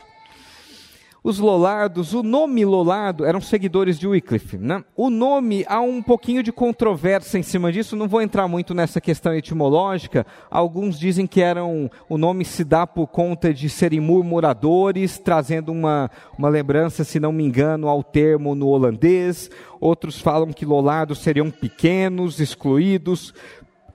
Os 1.24 1.40
Lollardos, 1.40 2.14
o 2.14 2.24
nome 2.24 2.64
Lollardo 2.64 3.26
eram 3.26 3.42
seguidores 3.42 4.00
de 4.00 4.08
Wycliffe. 4.08 4.58
Né? 4.58 4.82
O 4.96 5.10
nome, 5.10 5.66
há 5.68 5.82
um 5.82 6.02
pouquinho 6.02 6.42
de 6.42 6.54
controvérsia 6.54 7.38
em 7.38 7.44
cima 7.44 7.70
disso, 7.70 7.98
não 7.98 8.08
vou 8.08 8.22
entrar 8.22 8.48
muito 8.48 8.74
nessa 8.74 9.02
questão 9.02 9.34
etimológica. 9.34 10.26
Alguns 10.50 10.98
dizem 10.98 11.28
que 11.28 11.42
eram, 11.42 11.92
o 12.08 12.18
nome 12.18 12.46
se 12.46 12.64
dá 12.64 12.88
por 12.88 13.08
conta 13.08 13.54
de 13.54 13.68
serem 13.68 14.00
murmuradores, 14.00 15.20
trazendo 15.20 15.70
uma, 15.70 16.10
uma 16.38 16.48
lembrança, 16.48 17.04
se 17.04 17.20
não 17.20 17.34
me 17.34 17.44
engano, 17.44 17.90
ao 17.90 18.04
termo 18.04 18.56
no 18.56 18.70
holandês. 18.70 19.50
Outros 19.82 20.22
falam 20.22 20.54
que 20.54 20.66
Lollardos 20.66 21.20
seriam 21.20 21.52
pequenos, 21.52 22.40
excluídos, 22.40 23.34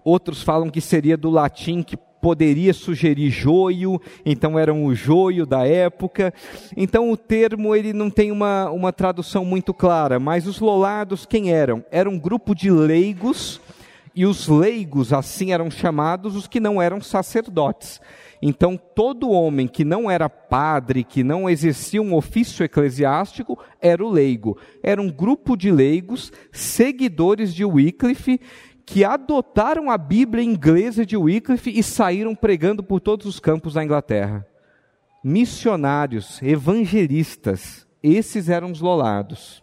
Outros 0.05 0.43
falam 0.43 0.71
que 0.71 0.81
seria 0.81 1.17
do 1.17 1.31
latim 1.31 1.83
que 1.83 1.97
poderia 1.97 2.73
sugerir 2.73 3.31
joio, 3.31 4.01
então 4.25 4.57
eram 4.57 4.85
o 4.85 4.95
joio 4.95 5.45
da 5.45 5.67
época. 5.67 6.33
Então 6.77 7.11
o 7.11 7.17
termo 7.17 7.75
ele 7.75 7.93
não 7.93 8.09
tem 8.09 8.31
uma, 8.31 8.71
uma 8.71 8.93
tradução 8.93 9.45
muito 9.45 9.75
clara, 9.75 10.21
mas 10.21 10.47
os 10.47 10.61
lolados 10.61 11.27
quem 11.27 11.53
eram? 11.53 11.85
Era 11.91 12.09
um 12.09 12.19
grupo 12.19 12.55
de 12.55 12.71
leigos, 12.71 13.61
e 14.15 14.27
os 14.27 14.47
leigos 14.47 15.13
assim 15.13 15.53
eram 15.53 15.71
chamados 15.71 16.37
os 16.37 16.47
que 16.47 16.61
não 16.61 16.81
eram 16.81 17.01
sacerdotes. 17.01 18.01
Então, 18.45 18.77
todo 18.77 19.31
homem 19.31 19.69
que 19.69 19.85
não 19.85 20.11
era 20.11 20.29
padre, 20.29 21.05
que 21.05 21.23
não 21.23 21.49
exercia 21.49 22.03
um 22.03 22.13
ofício 22.13 22.65
eclesiástico, 22.65 23.57
era 23.81 24.05
o 24.05 24.11
leigo. 24.11 24.59
Era 24.83 25.01
um 25.01 25.09
grupo 25.09 25.57
de 25.57 25.71
leigos, 25.71 26.33
seguidores 26.51 27.55
de 27.55 27.65
Wycliffe, 27.65 28.41
que 28.85 29.05
adotaram 29.05 29.91
a 29.91 29.97
Bíblia 29.97 30.45
inglesa 30.45 31.07
de 31.07 31.17
Wycliffe 31.17 31.71
e 31.71 31.83
saíram 31.83 32.35
pregando 32.35 32.83
por 32.83 33.01
todos 33.01 33.27
os 33.27 33.39
campos 33.41 33.75
da 33.75 33.85
Inglaterra. 33.85 34.47
Missionários, 35.23 36.43
evangelistas, 36.43 37.87
esses 38.03 38.49
eram 38.49 38.73
os 38.73 38.81
Lollardos. 38.81 39.63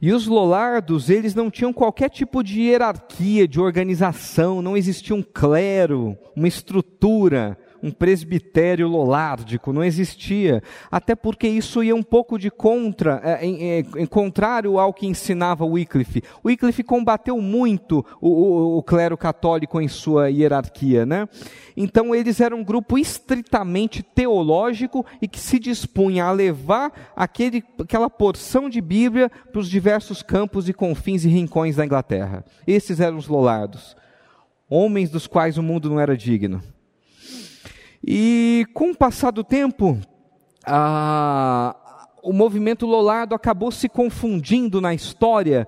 E 0.00 0.12
os 0.12 0.26
Lollardos, 0.26 1.08
eles 1.08 1.34
não 1.34 1.50
tinham 1.50 1.72
qualquer 1.72 2.10
tipo 2.10 2.42
de 2.42 2.60
hierarquia, 2.60 3.48
de 3.48 3.58
organização, 3.58 4.60
não 4.60 4.76
existia 4.76 5.16
um 5.16 5.22
clero, 5.22 6.18
uma 6.36 6.46
estrutura 6.46 7.58
um 7.86 7.90
presbitério 7.90 8.88
lolárdico, 8.88 9.72
não 9.72 9.84
existia. 9.84 10.62
Até 10.90 11.14
porque 11.14 11.46
isso 11.46 11.82
ia 11.82 11.94
um 11.94 12.02
pouco 12.02 12.38
de 12.38 12.50
contra, 12.50 13.20
é, 13.22 13.44
em, 13.44 13.62
em, 13.62 13.86
em 13.98 14.06
contrário 14.06 14.78
ao 14.78 14.92
que 14.92 15.06
ensinava 15.06 15.64
Wycliffe. 15.64 16.22
Wycliffe 16.44 16.82
combateu 16.82 17.40
muito 17.40 18.04
o, 18.20 18.28
o, 18.28 18.78
o 18.78 18.82
clero 18.82 19.16
católico 19.16 19.80
em 19.80 19.88
sua 19.88 20.28
hierarquia, 20.30 21.06
né? 21.06 21.28
Então 21.76 22.14
eles 22.14 22.40
eram 22.40 22.58
um 22.58 22.64
grupo 22.64 22.98
estritamente 22.98 24.02
teológico 24.02 25.04
e 25.20 25.28
que 25.28 25.38
se 25.38 25.58
dispunha 25.58 26.24
a 26.24 26.32
levar 26.32 27.12
aquele, 27.14 27.62
aquela 27.78 28.10
porção 28.10 28.68
de 28.68 28.80
Bíblia 28.80 29.30
para 29.52 29.60
os 29.60 29.68
diversos 29.68 30.22
campos 30.22 30.68
e 30.68 30.72
confins 30.72 31.24
e 31.24 31.28
rincões 31.28 31.76
da 31.76 31.84
Inglaterra. 31.84 32.44
Esses 32.66 32.98
eram 32.98 33.18
os 33.18 33.28
lolados, 33.28 33.96
homens 34.68 35.10
dos 35.10 35.26
quais 35.26 35.56
o 35.58 35.62
mundo 35.62 35.88
não 35.88 36.00
era 36.00 36.16
digno. 36.16 36.62
E 38.06 38.64
com 38.72 38.92
o 38.92 38.96
passar 38.96 39.32
do 39.32 39.42
tempo, 39.42 39.98
a, 40.64 41.74
o 42.22 42.32
movimento 42.32 42.86
Lolado 42.86 43.34
acabou 43.34 43.72
se 43.72 43.88
confundindo 43.88 44.80
na 44.80 44.94
história 44.94 45.66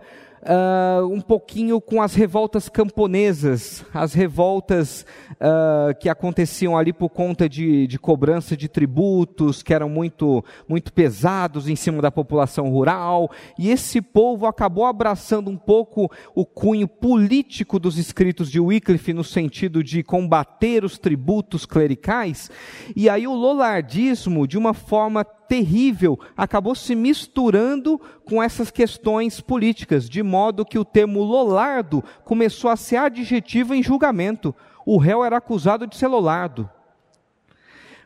uh, 0.49 1.07
um 1.07 1.21
pouquinho 1.21 1.81
com 1.81 2.01
as 2.01 2.15
revoltas 2.15 2.69
camponesas, 2.69 3.85
as 3.93 4.15
revoltas 4.15 5.05
uh, 5.33 5.95
que 6.01 6.09
aconteciam 6.09 6.77
ali 6.77 6.93
por 6.93 7.11
conta 7.11 7.49
de, 7.49 7.87
de 7.87 7.99
cobrança 7.99 8.57
de 8.57 8.69
tributos, 8.69 9.63
que 9.63 9.75
eram 9.75 9.89
muito, 9.89 10.43
muito 10.67 10.93
pesados 10.93 11.69
em 11.69 11.77
cima 11.77 12.01
da 12.01 12.11
população 12.11 12.71
rural, 12.71 13.31
e 13.59 13.71
esse 13.71 14.01
povo 14.01 14.47
acabou 14.47 14.87
abraçando 14.87 15.51
um 15.51 15.57
pouco 15.57 16.11
o 16.35 16.47
cunho 16.47 16.89
político 16.89 17.79
dos 17.79 17.99
escritos 17.99 18.51
de 18.51 18.59
Wycliffe, 18.59 19.13
no 19.13 19.25
sentido 19.25 19.85
de 19.85 20.03
combater 20.03 20.85
os 20.85 20.99
tributos 20.99 21.67
clericais, 21.67 22.51
e 22.97 23.09
aí 23.09 23.27
o 23.27 23.35
lolardismo, 23.35 24.47
de 24.47 24.57
uma 24.57 24.73
forma 24.73 25.25
terrível 25.49 26.19
acabou 26.37 26.75
se 26.75 26.95
misturando 26.95 28.01
com 28.25 28.43
essas 28.43 28.71
questões 28.71 29.41
políticas, 29.41 30.09
de 30.09 30.23
modo 30.23 30.65
que 30.65 30.79
o 30.79 30.85
termo 30.85 31.23
lolardo 31.23 32.05
começou 32.25 32.71
a 32.71 32.77
ser 32.77 32.97
adjetivo 32.97 33.75
em 33.75 33.83
julgamento. 33.83 34.55
O 34.85 34.99
réu 34.99 35.25
era 35.25 35.39
acusado 35.39 35.87
de 35.87 35.97
ser 35.97 36.07
lolardo. 36.07 36.69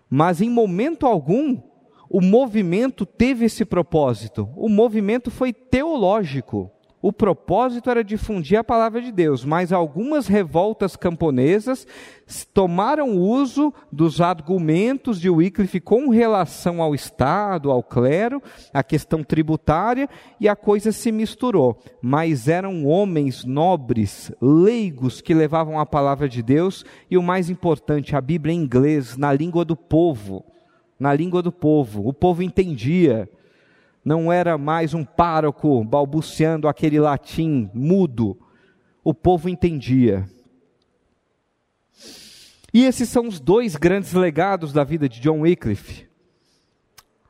Mas 0.09 0.41
em 0.41 0.49
momento 0.49 1.07
algum, 1.07 1.61
o 2.09 2.21
movimento 2.21 3.07
teve 3.07 3.47
esse 3.47 3.65
propósito. 3.65 4.49
O 4.55 4.69
movimento 4.69 5.31
foi 5.31 5.53
teológico. 5.53 6.71
O 7.03 7.13
propósito 7.13 7.91
era 7.91 8.05
difundir 8.05 8.57
a 8.57 8.63
palavra 8.63 9.03
de 9.03 9.11
Deus, 9.11 9.45
mas 9.45 9.73
algumas 9.73 10.29
revoltas 10.29 10.95
camponesas 10.95 11.85
tomaram 12.55 13.19
uso 13.19 13.75
dos 13.91 14.21
argumentos 14.21 15.21
de 15.21 15.29
Wycliffe 15.29 15.81
com 15.81 16.09
relação 16.11 16.81
ao 16.81 16.95
Estado, 16.95 17.73
ao 17.73 17.83
clero, 17.83 18.41
à 18.73 18.85
questão 18.85 19.25
tributária, 19.25 20.09
e 20.39 20.49
a 20.49 20.55
coisa 20.55 20.93
se 20.93 21.11
misturou. 21.11 21.77
Mas 22.01 22.47
eram 22.47 22.87
homens 22.87 23.45
nobres, 23.45 24.31
leigos, 24.41 25.21
que 25.21 25.35
levavam 25.35 25.81
a 25.81 25.85
palavra 25.85 26.29
de 26.29 26.41
Deus, 26.41 26.85
e 27.11 27.19
o 27.19 27.23
mais 27.23 27.51
importante, 27.51 28.15
a 28.15 28.21
Bíblia 28.21 28.55
em 28.55 28.63
inglês, 28.63 29.17
na 29.17 29.33
língua 29.33 29.65
do 29.65 29.75
povo. 29.75 30.45
Na 31.01 31.13
língua 31.13 31.43
do 31.43 31.51
povo. 31.51 32.07
O 32.07 32.13
povo 32.13 32.45
entendia 32.45 33.29
não 34.05 34.33
era 34.33 34.59
mais 34.59 34.95
um 34.95 35.05
pároco 35.05 35.85
balbuciando 35.85 36.67
aquele 36.67 36.99
latim 36.99 37.71
mudo. 37.73 38.39
O 39.05 39.15
povo 39.15 39.49
entendia. 39.49 40.29
E 42.73 42.85
esses 42.85 43.09
são 43.09 43.29
os 43.29 43.39
dois 43.39 43.77
grandes 43.77 44.13
legados 44.13 44.73
da 44.73 44.83
vida 44.83 45.09
de 45.09 45.21
John 45.21 45.41
Wycliffe: 45.41 46.09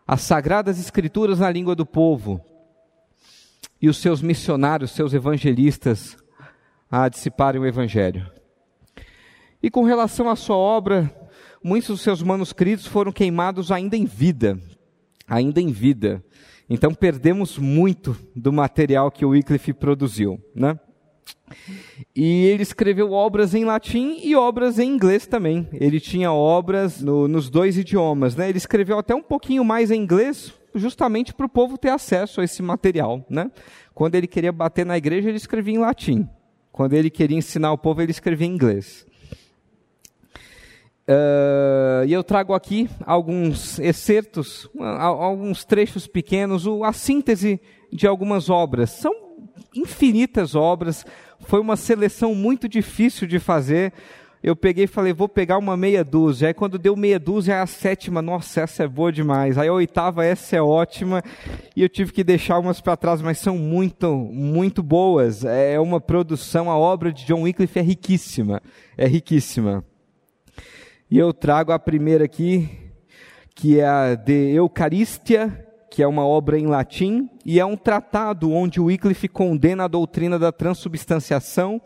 as 0.06 0.22
sagradas 0.22 0.78
escrituras 0.78 1.40
na 1.40 1.50
língua 1.50 1.74
do 1.74 1.84
povo 1.84 2.40
e 3.80 3.88
os 3.88 3.98
seus 3.98 4.22
missionários, 4.22 4.92
seus 4.92 5.12
evangelistas 5.12 6.16
a 6.90 7.08
dissiparem 7.08 7.60
o 7.60 7.66
evangelho. 7.66 8.30
E 9.62 9.70
com 9.70 9.82
relação 9.82 10.28
à 10.28 10.36
sua 10.36 10.56
obra, 10.56 11.10
muitos 11.64 11.88
dos 11.88 12.00
seus 12.02 12.22
manuscritos 12.22 12.86
foram 12.86 13.10
queimados 13.10 13.72
ainda 13.72 13.96
em 13.96 14.04
vida, 14.04 14.60
ainda 15.26 15.60
em 15.60 15.72
vida. 15.72 16.22
Então 16.72 16.94
perdemos 16.94 17.58
muito 17.58 18.16
do 18.34 18.50
material 18.50 19.10
que 19.10 19.26
o 19.26 19.28
Wycliffe 19.28 19.74
produziu, 19.74 20.40
né? 20.54 20.80
E 22.16 22.46
ele 22.46 22.62
escreveu 22.62 23.12
obras 23.12 23.54
em 23.54 23.62
latim 23.62 24.18
e 24.22 24.34
obras 24.34 24.78
em 24.78 24.88
inglês 24.88 25.26
também. 25.26 25.68
Ele 25.70 26.00
tinha 26.00 26.32
obras 26.32 27.02
no, 27.02 27.28
nos 27.28 27.50
dois 27.50 27.76
idiomas, 27.76 28.34
né? 28.34 28.48
Ele 28.48 28.56
escreveu 28.56 28.98
até 28.98 29.14
um 29.14 29.22
pouquinho 29.22 29.62
mais 29.62 29.90
em 29.90 30.00
inglês, 30.00 30.54
justamente 30.74 31.34
para 31.34 31.44
o 31.44 31.48
povo 31.48 31.76
ter 31.76 31.90
acesso 31.90 32.40
a 32.40 32.44
esse 32.44 32.62
material, 32.62 33.22
né? 33.28 33.50
Quando 33.94 34.14
ele 34.14 34.26
queria 34.26 34.50
bater 34.50 34.86
na 34.86 34.96
igreja, 34.96 35.28
ele 35.28 35.36
escrevia 35.36 35.74
em 35.74 35.78
latim. 35.78 36.26
Quando 36.72 36.94
ele 36.94 37.10
queria 37.10 37.36
ensinar 37.36 37.70
o 37.72 37.78
povo, 37.78 38.00
ele 38.00 38.12
escrevia 38.12 38.46
em 38.46 38.54
inglês. 38.54 39.06
Uh, 41.08 42.06
e 42.06 42.12
eu 42.12 42.22
trago 42.22 42.54
aqui 42.54 42.88
alguns 43.04 43.78
excertos, 43.80 44.68
alguns 44.78 45.64
trechos 45.64 46.06
pequenos, 46.06 46.64
a 46.84 46.92
síntese 46.92 47.60
de 47.92 48.06
algumas 48.06 48.48
obras. 48.48 48.90
São 48.90 49.12
infinitas 49.74 50.54
obras, 50.54 51.04
foi 51.40 51.60
uma 51.60 51.76
seleção 51.76 52.34
muito 52.34 52.68
difícil 52.68 53.26
de 53.26 53.38
fazer. 53.38 53.92
Eu 54.42 54.56
peguei 54.56 54.84
e 54.84 54.88
falei, 54.88 55.12
vou 55.12 55.28
pegar 55.28 55.56
uma 55.58 55.76
meia 55.76 56.04
dúzia. 56.04 56.48
Aí 56.48 56.54
quando 56.54 56.78
deu 56.78 56.96
meia 56.96 57.18
dúzia, 57.18 57.62
a 57.62 57.66
sétima, 57.66 58.20
nossa, 58.20 58.62
essa 58.62 58.82
é 58.82 58.88
boa 58.88 59.12
demais. 59.12 59.56
Aí 59.56 59.68
a 59.68 59.72
oitava, 59.72 60.24
essa 60.24 60.56
é 60.56 60.62
ótima. 60.62 61.22
E 61.76 61.82
eu 61.82 61.88
tive 61.88 62.12
que 62.12 62.24
deixar 62.24 62.58
umas 62.58 62.80
para 62.80 62.96
trás, 62.96 63.22
mas 63.22 63.38
são 63.38 63.56
muito, 63.56 64.12
muito 64.16 64.82
boas. 64.82 65.44
É 65.44 65.78
uma 65.78 66.00
produção, 66.00 66.68
a 66.68 66.76
obra 66.76 67.12
de 67.12 67.24
John 67.24 67.42
Wycliffe 67.42 67.78
é 67.78 67.82
riquíssima. 67.82 68.60
É 68.96 69.06
riquíssima. 69.06 69.84
E 71.12 71.18
eu 71.18 71.30
trago 71.34 71.72
a 71.72 71.78
primeira 71.78 72.24
aqui, 72.24 72.70
que 73.54 73.78
é 73.78 73.86
a 73.86 74.14
de 74.14 74.54
Eucaristia, 74.54 75.68
que 75.90 76.02
é 76.02 76.06
uma 76.06 76.24
obra 76.24 76.58
em 76.58 76.66
latim, 76.66 77.28
e 77.44 77.60
é 77.60 77.66
um 77.66 77.76
tratado 77.76 78.50
onde 78.50 78.80
Wycliffe 78.80 79.28
condena 79.28 79.84
a 79.84 79.88
doutrina 79.88 80.38
da 80.38 80.50
transubstanciação, 80.50 81.82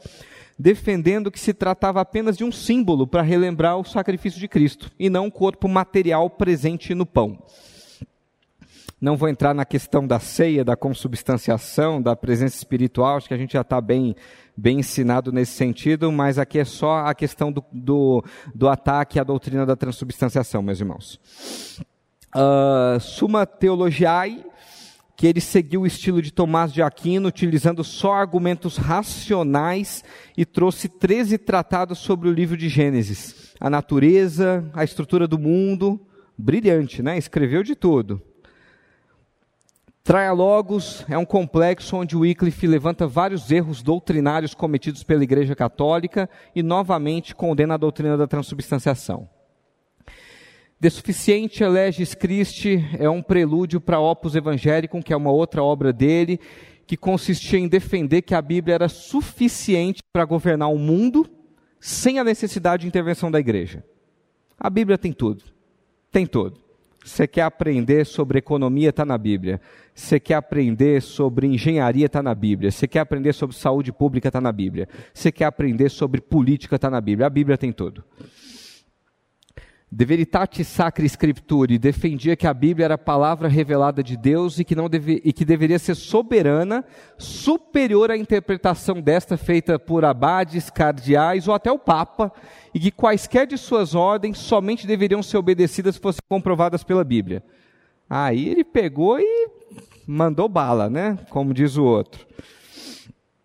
defendendo 0.57 1.29
que 1.29 1.41
se 1.41 1.53
tratava 1.53 2.01
apenas 2.01 2.37
de 2.37 2.45
um 2.45 2.53
símbolo 2.53 3.05
para 3.05 3.20
relembrar 3.20 3.77
o 3.77 3.85
sacrifício 3.85 4.39
de 4.39 4.47
Cristo, 4.47 4.93
e 4.97 5.11
não 5.11 5.24
um 5.24 5.31
corpo 5.31 5.68
material 5.68 6.31
presente 6.31 6.95
no 6.95 7.05
pão. 7.05 7.37
Não 9.01 9.16
vou 9.16 9.29
entrar 9.29 9.53
na 9.53 9.64
questão 9.64 10.07
da 10.07 10.20
ceia, 10.20 10.64
da 10.64 10.77
consubstanciação, 10.77 12.01
da 12.01 12.14
presença 12.14 12.55
espiritual, 12.55 13.16
acho 13.16 13.27
que 13.27 13.35
a 13.35 13.39
gente 13.39 13.55
já 13.55 13.62
está 13.62 13.81
bem 13.81 14.14
bem 14.57 14.79
ensinado 14.79 15.31
nesse 15.31 15.53
sentido, 15.53 16.11
mas 16.11 16.39
aqui 16.39 16.59
é 16.59 16.65
só 16.65 17.07
a 17.07 17.15
questão 17.15 17.53
do, 17.53 17.63
do, 17.71 18.25
do 18.55 18.69
ataque 18.69 19.21
à 19.21 19.25
doutrina 19.25 19.67
da 19.67 19.77
transubstanciação, 19.77 20.63
meus 20.63 20.81
irmãos. 20.81 21.21
Uh, 22.35 22.99
Suma 23.01 23.47
Theologiae, 23.47 24.45
que 25.17 25.27
ele 25.27 25.41
seguiu 25.41 25.83
o 25.83 25.87
estilo 25.87 26.21
de 26.21 26.31
Tomás 26.31 26.73
de 26.73 26.83
Aquino, 26.83 27.29
utilizando 27.29 27.83
só 27.83 28.15
argumentos 28.15 28.77
racionais 28.77 30.05
e 30.37 30.45
trouxe 30.45 30.89
13 30.89 31.39
tratados 31.39 31.99
sobre 31.99 32.29
o 32.29 32.33
livro 32.33 32.57
de 32.57 32.69
Gênesis. 32.69 33.55
A 33.59 33.71
natureza, 33.71 34.71
a 34.75 34.85
estrutura 34.85 35.27
do 35.27 35.39
mundo, 35.39 35.99
brilhante, 36.37 37.03
né? 37.03 37.17
Escreveu 37.17 37.63
de 37.63 37.75
tudo. 37.75 38.21
Traialogos 40.07 41.05
é 41.09 41.19
um 41.19 41.25
complexo 41.25 41.97
onde 41.97 42.17
Wycliffe 42.17 42.65
levanta 42.65 43.09
vários 43.09 43.51
erros 43.51 43.83
doutrinários 43.83 44.55
cometidos 44.55 45.03
pela 45.03 45.25
Igreja 45.25 45.57
Católica 45.57 46.31
e 46.55 46.63
novamente 46.63 47.35
condena 47.35 47.75
a 47.75 47.77
doutrina 47.77 48.17
da 48.17 48.29
transubstanciação. 48.29 49.29
De 50.79 50.89
Suficiente 50.91 51.65
Elegis 51.65 52.15
Christi 52.15 52.89
é 53.01 53.11
um 53.11 53.21
prelúdio 53.21 53.81
para 53.81 53.99
Opus 53.99 54.37
Evangélicum, 54.37 55.03
que 55.03 55.13
é 55.13 55.17
uma 55.17 55.33
outra 55.33 55.61
obra 55.61 55.93
dele, 55.93 56.39
que 56.87 56.97
consistia 56.97 57.59
em 57.59 57.67
defender 57.67 58.23
que 58.23 58.37
a 58.37 58.41
Bíblia 58.41 58.77
era 58.77 58.89
suficiente 58.89 60.05
para 60.13 60.25
governar 60.25 60.73
o 60.73 60.79
mundo 60.79 61.29
sem 61.81 62.21
a 62.21 62.25
necessidade 62.25 62.83
de 62.83 62.87
intervenção 62.87 63.29
da 63.29 63.41
igreja. 63.41 63.83
A 64.57 64.71
Bíblia 64.71 64.97
tem 64.97 65.13
tudo. 65.13 65.43
Tem 66.13 66.25
tudo. 66.29 66.65
Você 67.07 67.27
quer 67.27 67.43
aprender 67.43 68.05
sobre 68.05 68.39
economia, 68.39 68.91
está 68.91 69.05
na 69.05 69.17
Bíblia. 69.17 69.61
Você 69.97 70.21
quer 70.21 70.35
aprender 70.35 71.01
sobre 71.01 71.47
engenharia, 71.47 72.05
está 72.05 72.23
na 72.23 72.35
Bíblia. 72.35 72.71
Você 72.71 72.87
quer 72.87 73.01
aprender 73.01 73.33
sobre 73.33 73.57
saúde 73.57 73.91
pública, 73.91 74.29
está 74.29 74.43
na 74.43 74.53
Bíblia. 74.53 74.87
Você 75.15 75.33
quer 75.33 75.47
aprender 75.47 75.89
sobre 75.89 76.21
política, 76.21 76.77
está 76.77 76.91
na 76.91 77.01
Bíblia. 77.01 77.27
A 77.27 77.31
Bíblia 77.31 77.57
tem 77.57 77.73
tudo. 77.73 78.05
De 79.91 80.05
Veritate 80.05 80.63
Sacra 80.65 81.07
Scripture 81.07 81.79
defendia 81.79 82.37
que 82.37 82.47
a 82.47 82.53
Bíblia 82.53 82.85
era 82.85 82.95
a 82.97 82.99
palavra 82.99 83.49
revelada 83.49 84.03
de 84.03 84.19
Deus 84.19 84.59
e 84.59 84.65
que, 84.65 84.75
não 84.75 84.87
deve, 84.87 85.23
e 85.25 85.33
que 85.33 85.47
deveria 85.47 85.79
ser 85.79 85.95
soberana, 85.95 86.85
superior 87.17 88.11
à 88.11 88.19
interpretação 88.19 89.01
desta 89.01 89.39
feita 89.39 89.79
por 89.79 90.05
abades, 90.05 90.69
cardeais 90.69 91.49
ou 91.49 91.55
até 91.55 91.73
o 91.73 91.79
Papa, 91.79 92.31
e 92.75 92.79
que 92.79 92.91
quaisquer 92.91 93.47
de 93.47 93.57
suas 93.57 93.95
ordens 93.95 94.37
somente 94.37 94.87
deveriam 94.87 95.23
ser 95.23 95.39
obedecidas 95.39 95.95
se 95.95 96.01
fossem 96.03 96.21
comprovadas 96.29 96.85
pela 96.85 97.03
Bíblia. 97.03 97.43
Aí 98.09 98.49
ele 98.49 98.65
pegou 98.65 99.19
e 99.19 99.49
mandou 100.07 100.49
bala, 100.49 100.89
né? 100.89 101.19
Como 101.31 101.53
diz 101.53 101.77
o 101.77 101.85
outro. 101.85 102.27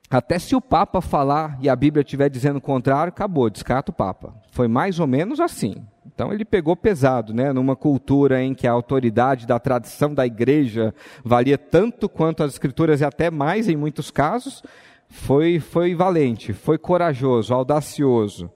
Até 0.10 0.38
se 0.38 0.56
o 0.56 0.62
Papa 0.62 1.00
falar 1.00 1.58
e 1.62 1.70
a 1.70 1.76
Bíblia 1.76 2.02
estiver 2.02 2.30
dizendo 2.30 2.58
o 2.58 2.62
contrário, 2.62 3.10
acabou, 3.10 3.50
descarta 3.50 3.92
o 3.92 3.96
Papa. 3.96 4.36
Foi 4.52 4.68
mais 4.68 5.00
ou 5.00 5.08
menos 5.08 5.40
assim. 5.40 5.76
Então 6.06 6.34
ele 6.34 6.44
pegou 6.44 6.76
pesado, 6.76 7.34
né? 7.34 7.54
Numa 7.54 7.76
cultura 7.76 8.44
em 8.44 8.54
que 8.54 8.68
a 8.68 8.72
autoridade 8.74 9.48
da 9.48 9.58
tradição 9.58 10.14
da 10.14 10.26
igreja 10.26 10.94
valia 11.24 11.58
tanto 11.58 12.10
quanto 12.10 12.44
as 12.44 12.52
escrituras 12.52 13.00
e 13.00 13.06
até 13.06 13.32
mais 13.32 13.70
em 13.70 13.78
muitos 13.78 14.12
casos, 14.12 14.62
foi, 15.08 15.60
foi 15.60 15.96
valente, 15.96 16.52
foi 16.52 16.78
corajoso, 16.78 17.54
audacioso. 17.54 18.52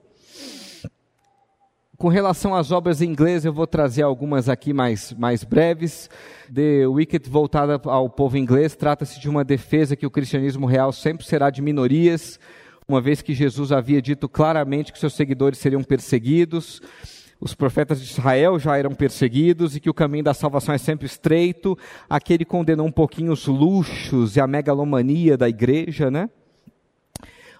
Com 1.98 2.10
relação 2.10 2.54
às 2.54 2.72
obras 2.72 3.02
em 3.02 3.10
inglês, 3.10 3.46
eu 3.46 3.54
vou 3.54 3.66
trazer 3.66 4.02
algumas 4.02 4.50
aqui 4.50 4.74
mais, 4.74 5.14
mais 5.14 5.46
breves. 5.46 6.10
The 6.54 6.86
Wicked, 6.88 7.30
voltada 7.30 7.80
ao 7.86 8.10
povo 8.10 8.38
inglês, 8.38 8.76
trata-se 8.76 9.18
de 9.18 9.30
uma 9.30 9.46
defesa 9.46 9.96
que 9.96 10.06
o 10.06 10.12
cristianismo 10.12 10.66
real 10.66 10.91
sempre 10.91 11.26
será 11.26 11.50
de 11.50 11.62
minorias, 11.62 12.38
uma 12.86 13.00
vez 13.00 13.22
que 13.22 13.34
Jesus 13.34 13.72
havia 13.72 14.02
dito 14.02 14.28
claramente 14.28 14.91
que 14.91 15.00
seus 15.00 15.14
seguidores 15.14 15.58
seriam 15.58 15.84
perseguidos. 15.84 16.82
Os 17.39 17.56
profetas 17.56 18.02
de 18.02 18.12
Israel 18.12 18.60
já 18.60 18.78
eram 18.78 18.93
perseguidos 18.93 19.76
e 19.76 19.80
que 19.80 19.89
o 19.89 19.93
caminho 19.93 20.24
da 20.26 20.34
salvação 20.34 20.76
é 20.76 20.78
sempre 20.78 21.06
estreito. 21.06 21.78
Aqui 22.10 22.34
ele 22.34 22.46
condenou 22.46 22.88
um 22.88 22.91
pouquinho 22.91 23.32
os 23.32 23.48
luxos 23.48 24.36
e 24.36 24.41
a 24.41 24.48
megalomania 24.48 25.38
da 25.38 25.48
igreja, 25.48 26.12
né? 26.12 26.30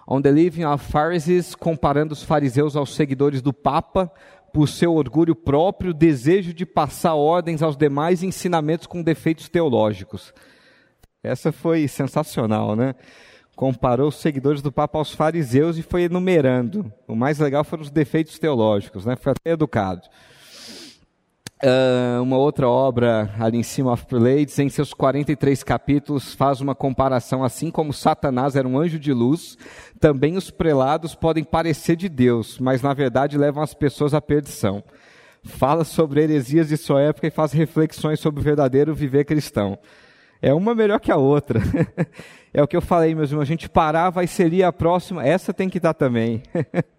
On 0.06 0.22
the 0.22 0.30
Living 0.30 0.64
of 0.64 0.84
Pharisees, 0.84 1.54
comparando 1.54 2.12
os 2.12 2.22
fariseus 2.22 2.76
aos 2.76 2.94
seguidores 2.94 3.42
do 3.42 3.52
Papa, 3.52 4.12
por 4.52 4.68
seu 4.68 4.94
orgulho 4.94 5.34
próprio, 5.34 5.92
desejo 5.92 6.54
de 6.54 6.64
passar 6.64 7.14
ordens 7.14 7.62
aos 7.62 7.76
demais 7.76 8.22
ensinamentos 8.22 8.86
com 8.86 9.02
defeitos 9.02 9.48
teológicos. 9.48 10.32
Essa 11.22 11.50
foi 11.50 11.88
sensacional, 11.88 12.76
né? 12.76 12.94
Comparou 13.56 14.08
os 14.08 14.16
seguidores 14.16 14.62
do 14.62 14.70
Papa 14.70 14.96
aos 14.98 15.12
fariseus 15.12 15.76
e 15.76 15.82
foi 15.82 16.04
enumerando. 16.04 16.92
O 17.08 17.16
mais 17.16 17.38
legal 17.38 17.64
foram 17.64 17.82
os 17.82 17.90
defeitos 17.90 18.38
teológicos, 18.38 19.04
né? 19.04 19.16
Foi 19.16 19.32
até 19.32 19.50
educado. 19.50 20.02
Uh, 21.62 22.22
uma 22.22 22.36
outra 22.36 22.68
obra 22.68 23.34
ali 23.40 23.56
em 23.56 23.62
cima, 23.62 23.90
of 23.90 24.04
Prelates, 24.04 24.58
em 24.58 24.68
seus 24.68 24.92
43 24.92 25.62
capítulos, 25.62 26.34
faz 26.34 26.60
uma 26.60 26.74
comparação, 26.74 27.42
assim 27.42 27.70
como 27.70 27.94
Satanás 27.94 28.56
era 28.56 28.68
um 28.68 28.78
anjo 28.78 28.98
de 28.98 29.10
luz, 29.10 29.56
também 29.98 30.36
os 30.36 30.50
prelados 30.50 31.14
podem 31.14 31.42
parecer 31.42 31.96
de 31.96 32.10
Deus, 32.10 32.58
mas 32.58 32.82
na 32.82 32.92
verdade 32.92 33.38
levam 33.38 33.62
as 33.62 33.72
pessoas 33.72 34.12
à 34.12 34.20
perdição. 34.20 34.84
Fala 35.42 35.84
sobre 35.84 36.22
heresias 36.22 36.68
de 36.68 36.76
sua 36.76 37.00
época 37.00 37.26
e 37.26 37.30
faz 37.30 37.52
reflexões 37.52 38.20
sobre 38.20 38.40
o 38.40 38.44
verdadeiro 38.44 38.94
viver 38.94 39.24
cristão. 39.24 39.78
É 40.42 40.52
uma 40.52 40.74
melhor 40.74 41.00
que 41.00 41.10
a 41.10 41.16
outra. 41.16 41.60
é 42.52 42.62
o 42.62 42.68
que 42.68 42.76
eu 42.76 42.82
falei, 42.82 43.14
meus 43.14 43.30
irmãos, 43.30 43.44
a 43.44 43.46
gente 43.46 43.66
parar, 43.66 44.10
vai 44.10 44.26
seria 44.26 44.68
a 44.68 44.72
próxima, 44.72 45.26
essa 45.26 45.54
tem 45.54 45.70
que 45.70 45.78
estar 45.78 45.94
também. 45.94 46.42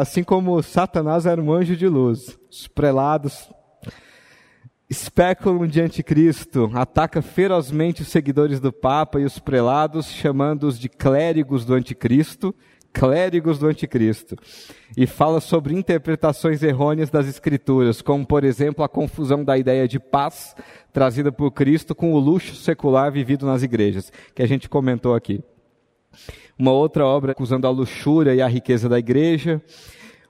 assim 0.00 0.22
como 0.22 0.62
Satanás 0.62 1.26
era 1.26 1.40
um 1.40 1.52
anjo 1.52 1.76
de 1.76 1.88
luz, 1.88 2.38
os 2.50 2.68
prelados 2.68 3.48
especulam 4.88 5.66
de 5.66 5.80
anticristo, 5.80 6.70
ataca 6.72 7.20
ferozmente 7.20 8.02
os 8.02 8.08
seguidores 8.08 8.58
do 8.58 8.72
Papa 8.72 9.20
e 9.20 9.24
os 9.24 9.38
prelados, 9.38 10.06
chamando-os 10.06 10.78
de 10.78 10.88
clérigos 10.88 11.64
do 11.64 11.74
anticristo, 11.74 12.54
clérigos 12.90 13.58
do 13.58 13.66
anticristo, 13.66 14.34
e 14.96 15.06
fala 15.06 15.40
sobre 15.40 15.74
interpretações 15.74 16.62
errôneas 16.62 17.10
das 17.10 17.28
escrituras, 17.28 18.00
como 18.00 18.26
por 18.26 18.44
exemplo 18.44 18.82
a 18.82 18.88
confusão 18.88 19.44
da 19.44 19.58
ideia 19.58 19.86
de 19.86 20.00
paz 20.00 20.56
trazida 20.90 21.30
por 21.30 21.50
Cristo 21.50 21.94
com 21.94 22.12
o 22.14 22.18
luxo 22.18 22.54
secular 22.54 23.12
vivido 23.12 23.44
nas 23.44 23.62
igrejas, 23.62 24.10
que 24.34 24.42
a 24.42 24.46
gente 24.46 24.68
comentou 24.68 25.14
aqui. 25.14 25.44
Uma 26.58 26.72
outra 26.72 27.06
obra 27.06 27.32
acusando 27.32 27.66
a 27.66 27.70
luxúria 27.70 28.34
e 28.34 28.42
a 28.42 28.48
riqueza 28.48 28.88
da 28.88 28.98
igreja. 28.98 29.62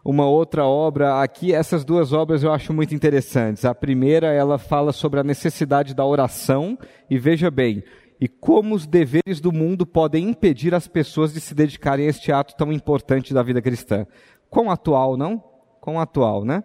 Uma 0.05 0.27
outra 0.27 0.65
obra 0.65 1.23
aqui, 1.23 1.53
essas 1.53 1.85
duas 1.85 2.13
obras 2.13 2.43
eu 2.43 2.53
acho 2.53 2.73
muito 2.73 2.95
interessantes. 2.95 3.65
A 3.65 3.75
primeira, 3.75 4.29
ela 4.29 4.59
fala 4.59 4.93
sobre 4.93 5.21
a 5.21 5.25
necessidade 5.25 5.95
da 5.95 6.05
oração 6.05 6.79
e 7.11 7.19
veja 7.19 7.51
bem, 7.51 7.83
e 8.21 8.27
como 8.27 8.75
os 8.75 8.87
deveres 8.87 9.41
do 9.41 9.53
mundo 9.53 9.87
podem 9.87 10.29
impedir 10.29 10.75
as 10.75 10.89
pessoas 10.89 11.33
de 11.33 11.41
se 11.41 11.55
dedicarem 11.55 12.07
a 12.07 12.09
este 12.09 12.33
ato 12.33 12.57
tão 12.57 12.73
importante 12.73 13.33
da 13.33 13.43
vida 13.43 13.63
cristã. 13.63 14.07
Quão 14.51 14.71
atual, 14.71 15.17
não? 15.17 15.43
Quão 15.81 16.01
atual, 16.01 16.45
né? 16.45 16.65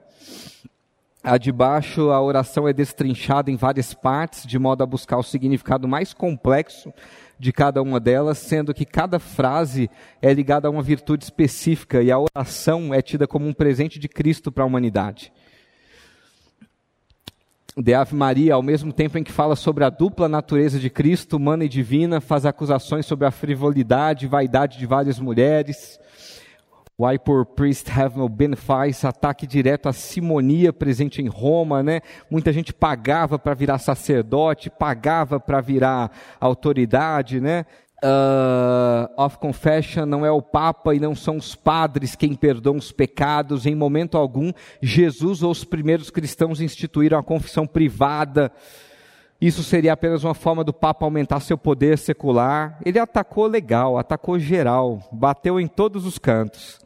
A 1.23 1.37
de 1.37 1.51
baixo, 1.51 2.11
a 2.11 2.21
oração 2.21 2.67
é 2.67 2.73
destrinchada 2.73 3.49
em 3.49 3.55
várias 3.55 3.93
partes, 3.93 4.45
de 4.45 4.59
modo 4.59 4.83
a 4.83 4.85
buscar 4.85 5.17
o 5.17 5.23
significado 5.23 5.87
mais 5.87 6.13
complexo 6.13 6.91
de 7.39 7.51
cada 7.51 7.81
uma 7.81 7.99
delas, 7.99 8.37
sendo 8.37 8.73
que 8.73 8.85
cada 8.85 9.19
frase 9.19 9.89
é 10.21 10.33
ligada 10.33 10.67
a 10.67 10.71
uma 10.71 10.81
virtude 10.81 11.23
específica 11.23 12.01
e 12.01 12.11
a 12.11 12.19
oração 12.19 12.93
é 12.93 13.01
tida 13.01 13.27
como 13.27 13.47
um 13.47 13.53
presente 13.53 13.99
de 13.99 14.07
Cristo 14.07 14.51
para 14.51 14.63
a 14.63 14.67
humanidade. 14.67 15.31
De 17.75 17.93
Ave 17.93 18.15
Maria, 18.15 18.53
ao 18.53 18.61
mesmo 18.61 18.93
tempo 18.93 19.17
em 19.17 19.23
que 19.23 19.31
fala 19.31 19.55
sobre 19.55 19.83
a 19.83 19.89
dupla 19.89 20.29
natureza 20.29 20.79
de 20.79 20.91
Cristo, 20.91 21.37
humana 21.37 21.65
e 21.65 21.69
divina, 21.69 22.21
faz 22.21 22.45
acusações 22.45 23.05
sobre 23.05 23.25
a 23.25 23.31
frivolidade 23.31 24.25
e 24.25 24.29
vaidade 24.29 24.77
de 24.77 24.85
várias 24.85 25.19
mulheres. 25.19 25.99
Why 26.97 27.17
poor 27.17 27.43
priest 27.43 27.89
have 27.89 28.15
no 28.15 28.29
benefits, 28.29 29.03
ataque 29.03 29.47
direto 29.47 29.89
à 29.89 29.93
simonia 29.93 30.71
presente 30.71 31.23
em 31.23 31.27
Roma, 31.27 31.81
né? 31.81 32.01
Muita 32.29 32.53
gente 32.53 32.71
pagava 32.71 33.39
para 33.39 33.55
virar 33.55 33.79
sacerdote, 33.79 34.69
pagava 34.69 35.39
para 35.39 35.59
virar 35.59 36.11
autoridade, 36.39 37.41
né? 37.41 37.65
Uh, 38.03 39.09
of 39.17 39.37
confession 39.37 40.05
não 40.05 40.25
é 40.25 40.29
o 40.29 40.41
Papa 40.41 40.93
e 40.93 40.99
não 40.99 41.15
são 41.15 41.37
os 41.37 41.55
padres 41.55 42.15
quem 42.15 42.35
perdoam 42.35 42.75
os 42.75 42.91
pecados. 42.91 43.65
Em 43.65 43.73
momento 43.73 44.15
algum, 44.15 44.51
Jesus 44.79 45.41
ou 45.41 45.49
os 45.49 45.63
primeiros 45.63 46.11
cristãos 46.11 46.61
instituíram 46.61 47.17
a 47.17 47.23
confissão 47.23 47.65
privada. 47.65 48.51
Isso 49.41 49.63
seria 49.63 49.93
apenas 49.93 50.23
uma 50.23 50.35
forma 50.35 50.63
do 50.63 50.73
Papa 50.73 51.05
aumentar 51.05 51.39
seu 51.39 51.57
poder 51.57 51.97
secular. 51.97 52.77
Ele 52.85 52.99
atacou 52.99 53.47
legal, 53.47 53.97
atacou 53.97 54.37
geral, 54.37 54.99
bateu 55.11 55.59
em 55.59 55.67
todos 55.67 56.05
os 56.05 56.19
cantos. 56.19 56.82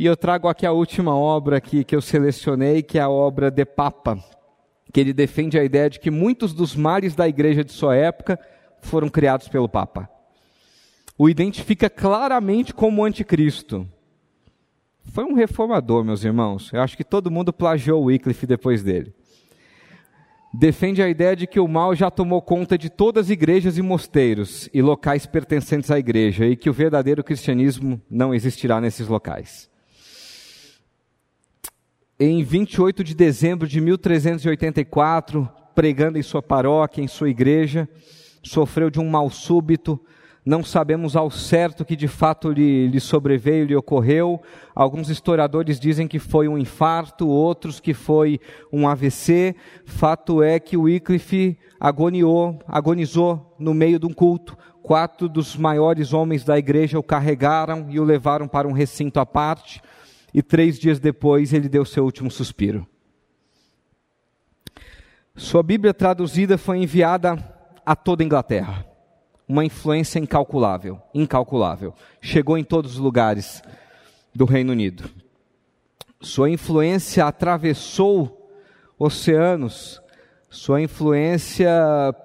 E 0.00 0.06
eu 0.06 0.16
trago 0.16 0.48
aqui 0.48 0.64
a 0.64 0.72
última 0.72 1.14
obra 1.14 1.58
aqui 1.58 1.84
que 1.84 1.94
eu 1.94 2.00
selecionei, 2.00 2.82
que 2.82 2.96
é 2.96 3.02
a 3.02 3.10
obra 3.10 3.50
de 3.50 3.66
Papa, 3.66 4.18
que 4.90 4.98
ele 4.98 5.12
defende 5.12 5.58
a 5.58 5.62
ideia 5.62 5.90
de 5.90 6.00
que 6.00 6.10
muitos 6.10 6.54
dos 6.54 6.74
males 6.74 7.14
da 7.14 7.28
igreja 7.28 7.62
de 7.62 7.70
sua 7.70 7.94
época 7.94 8.40
foram 8.80 9.10
criados 9.10 9.46
pelo 9.46 9.68
Papa. 9.68 10.08
O 11.18 11.28
identifica 11.28 11.90
claramente 11.90 12.72
como 12.72 13.04
anticristo. 13.04 13.86
Foi 15.02 15.22
um 15.24 15.34
reformador, 15.34 16.02
meus 16.02 16.24
irmãos. 16.24 16.72
Eu 16.72 16.80
acho 16.80 16.96
que 16.96 17.04
todo 17.04 17.30
mundo 17.30 17.52
plagiou 17.52 18.04
Wycliffe 18.04 18.46
depois 18.46 18.82
dele. 18.82 19.12
Defende 20.54 21.02
a 21.02 21.10
ideia 21.10 21.36
de 21.36 21.46
que 21.46 21.60
o 21.60 21.68
mal 21.68 21.94
já 21.94 22.10
tomou 22.10 22.40
conta 22.40 22.78
de 22.78 22.88
todas 22.88 23.26
as 23.26 23.30
igrejas 23.30 23.76
e 23.76 23.82
mosteiros 23.82 24.66
e 24.72 24.80
locais 24.80 25.26
pertencentes 25.26 25.90
à 25.90 25.98
igreja 25.98 26.46
e 26.46 26.56
que 26.56 26.70
o 26.70 26.72
verdadeiro 26.72 27.22
cristianismo 27.22 28.00
não 28.08 28.32
existirá 28.34 28.80
nesses 28.80 29.06
locais 29.06 29.69
em 32.22 32.44
28 32.44 33.02
de 33.02 33.14
dezembro 33.14 33.66
de 33.66 33.80
1384, 33.80 35.48
pregando 35.74 36.18
em 36.18 36.22
sua 36.22 36.42
paróquia, 36.42 37.00
em 37.00 37.08
sua 37.08 37.30
igreja, 37.30 37.88
sofreu 38.42 38.90
de 38.90 39.00
um 39.00 39.08
mal 39.08 39.30
súbito. 39.30 39.98
Não 40.44 40.62
sabemos 40.62 41.16
ao 41.16 41.30
certo 41.30 41.82
que 41.82 41.96
de 41.96 42.06
fato 42.06 42.50
lhe, 42.52 42.88
lhe 42.88 43.00
sobreveio, 43.00 43.64
lhe 43.64 43.74
ocorreu. 43.74 44.38
Alguns 44.74 45.08
historiadores 45.08 45.80
dizem 45.80 46.06
que 46.06 46.18
foi 46.18 46.46
um 46.46 46.58
infarto, 46.58 47.26
outros 47.26 47.80
que 47.80 47.94
foi 47.94 48.38
um 48.70 48.86
AVC. 48.86 49.56
Fato 49.86 50.42
é 50.42 50.60
que 50.60 50.76
o 50.76 50.82
Wycliffe 50.82 51.56
agoniou, 51.78 52.58
agonizou 52.68 53.56
no 53.58 53.72
meio 53.72 53.98
de 53.98 54.04
um 54.04 54.12
culto. 54.12 54.58
Quatro 54.82 55.26
dos 55.26 55.56
maiores 55.56 56.12
homens 56.12 56.44
da 56.44 56.58
igreja 56.58 56.98
o 56.98 57.02
carregaram 57.02 57.86
e 57.88 57.98
o 57.98 58.04
levaram 58.04 58.46
para 58.46 58.68
um 58.68 58.72
recinto 58.72 59.18
à 59.18 59.24
parte 59.24 59.80
e 60.32 60.42
três 60.42 60.78
dias 60.78 60.98
depois 60.98 61.52
ele 61.52 61.68
deu 61.68 61.84
seu 61.84 62.04
último 62.04 62.30
suspiro. 62.30 62.86
Sua 65.36 65.62
Bíblia 65.62 65.94
traduzida 65.94 66.58
foi 66.58 66.78
enviada 66.78 67.38
a 67.84 67.96
toda 67.96 68.22
a 68.22 68.26
Inglaterra. 68.26 68.86
Uma 69.48 69.64
influência 69.64 70.18
incalculável, 70.18 71.00
incalculável. 71.14 71.94
Chegou 72.20 72.58
em 72.58 72.64
todos 72.64 72.92
os 72.92 72.98
lugares 72.98 73.62
do 74.34 74.44
Reino 74.44 74.72
Unido. 74.72 75.10
Sua 76.20 76.50
influência 76.50 77.24
atravessou 77.24 78.52
oceanos, 78.98 80.00
sua 80.50 80.82
influência 80.82 81.70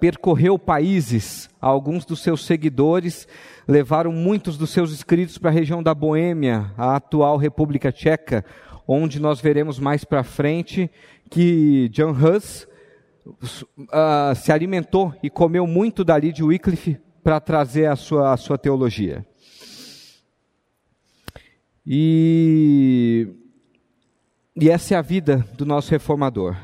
percorreu 0.00 0.58
países. 0.58 1.48
Alguns 1.60 2.04
dos 2.04 2.20
seus 2.20 2.44
seguidores 2.44 3.26
levaram 3.66 4.12
muitos 4.12 4.56
dos 4.56 4.70
seus 4.70 4.92
escritos 4.92 5.38
para 5.38 5.50
a 5.50 5.52
região 5.52 5.82
da 5.82 5.94
Boêmia, 5.94 6.72
a 6.76 6.96
atual 6.96 7.36
República 7.36 7.90
Tcheca, 7.90 8.44
onde 8.86 9.20
nós 9.20 9.40
veremos 9.40 9.78
mais 9.78 10.04
para 10.04 10.22
frente 10.22 10.90
que 11.28 11.88
John 11.88 12.12
Hus 12.12 12.68
uh, 13.26 14.34
se 14.36 14.52
alimentou 14.52 15.12
e 15.22 15.28
comeu 15.28 15.66
muito 15.66 16.04
dali 16.04 16.32
de 16.32 16.44
Wycliffe 16.44 16.98
para 17.22 17.40
trazer 17.40 17.86
a 17.86 17.96
sua, 17.96 18.32
a 18.32 18.36
sua 18.36 18.56
teologia. 18.56 19.26
E, 21.84 23.28
e 24.54 24.70
essa 24.70 24.94
é 24.94 24.96
a 24.96 25.02
vida 25.02 25.44
do 25.54 25.66
nosso 25.66 25.90
reformador. 25.90 26.56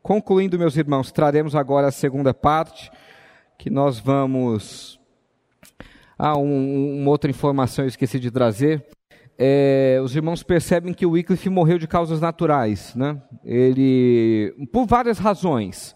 Concluindo, 0.00 0.58
meus 0.58 0.76
irmãos, 0.76 1.10
traremos 1.10 1.54
agora 1.56 1.88
a 1.88 1.92
segunda 1.92 2.32
parte, 2.32 2.90
que 3.58 3.68
nós 3.68 3.98
vamos 3.98 4.97
ah, 6.18 6.36
um, 6.36 7.00
uma 7.00 7.10
outra 7.10 7.30
informação 7.30 7.84
eu 7.84 7.88
esqueci 7.88 8.18
de 8.18 8.30
trazer. 8.30 8.84
É, 9.38 10.00
os 10.02 10.16
irmãos 10.16 10.42
percebem 10.42 10.92
que 10.92 11.06
o 11.06 11.10
Wycliffe 11.10 11.48
morreu 11.48 11.78
de 11.78 11.86
causas 11.86 12.20
naturais, 12.20 12.92
né? 12.96 13.22
Ele, 13.44 14.52
por 14.72 14.84
várias 14.84 15.18
razões. 15.18 15.94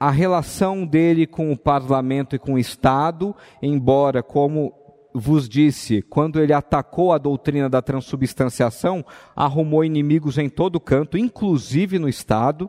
A 0.00 0.10
relação 0.10 0.86
dele 0.86 1.26
com 1.26 1.52
o 1.52 1.58
parlamento 1.58 2.34
e 2.34 2.38
com 2.38 2.54
o 2.54 2.58
Estado, 2.58 3.36
embora, 3.62 4.22
como 4.22 4.72
vos 5.14 5.48
disse, 5.48 6.02
quando 6.02 6.40
ele 6.40 6.52
atacou 6.52 7.12
a 7.12 7.18
doutrina 7.18 7.68
da 7.68 7.80
transubstanciação, 7.80 9.04
arrumou 9.36 9.84
inimigos 9.84 10.38
em 10.38 10.48
todo 10.48 10.80
canto, 10.80 11.16
inclusive 11.16 11.98
no 11.98 12.08
Estado 12.08 12.68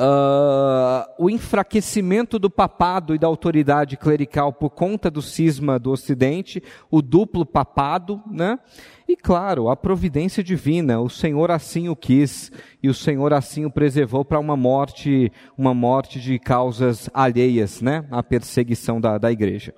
uh, 0.00 1.04
o 1.18 1.28
enfraquecimento 1.28 2.38
do 2.38 2.48
papado 2.48 3.14
e 3.14 3.18
da 3.18 3.26
autoridade 3.26 3.98
clerical 3.98 4.52
por 4.52 4.70
conta 4.70 5.10
do 5.10 5.20
cisma 5.20 5.78
do 5.78 5.90
Ocidente, 5.90 6.62
o 6.90 7.02
duplo 7.02 7.44
papado, 7.44 8.22
né? 8.26 8.58
E 9.06 9.16
claro, 9.16 9.68
a 9.68 9.76
providência 9.76 10.42
divina, 10.42 11.00
o 11.00 11.10
Senhor 11.10 11.50
assim 11.50 11.88
o 11.88 11.96
quis 11.96 12.50
e 12.82 12.88
o 12.88 12.94
Senhor 12.94 13.34
assim 13.34 13.66
o 13.66 13.70
preservou 13.70 14.24
para 14.24 14.38
uma 14.38 14.56
morte, 14.56 15.30
uma 15.58 15.74
morte 15.74 16.20
de 16.20 16.38
causas 16.38 17.10
alheias, 17.12 17.82
né? 17.82 18.06
À 18.10 18.22
perseguição 18.22 19.00
da, 19.00 19.18
da 19.18 19.30
igreja. 19.30 19.74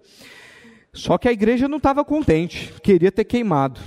Só 0.92 1.16
que 1.16 1.26
a 1.26 1.32
igreja 1.32 1.66
não 1.66 1.78
estava 1.78 2.04
contente, 2.04 2.72
queria 2.82 3.10
ter 3.10 3.24
queimado. 3.24 3.80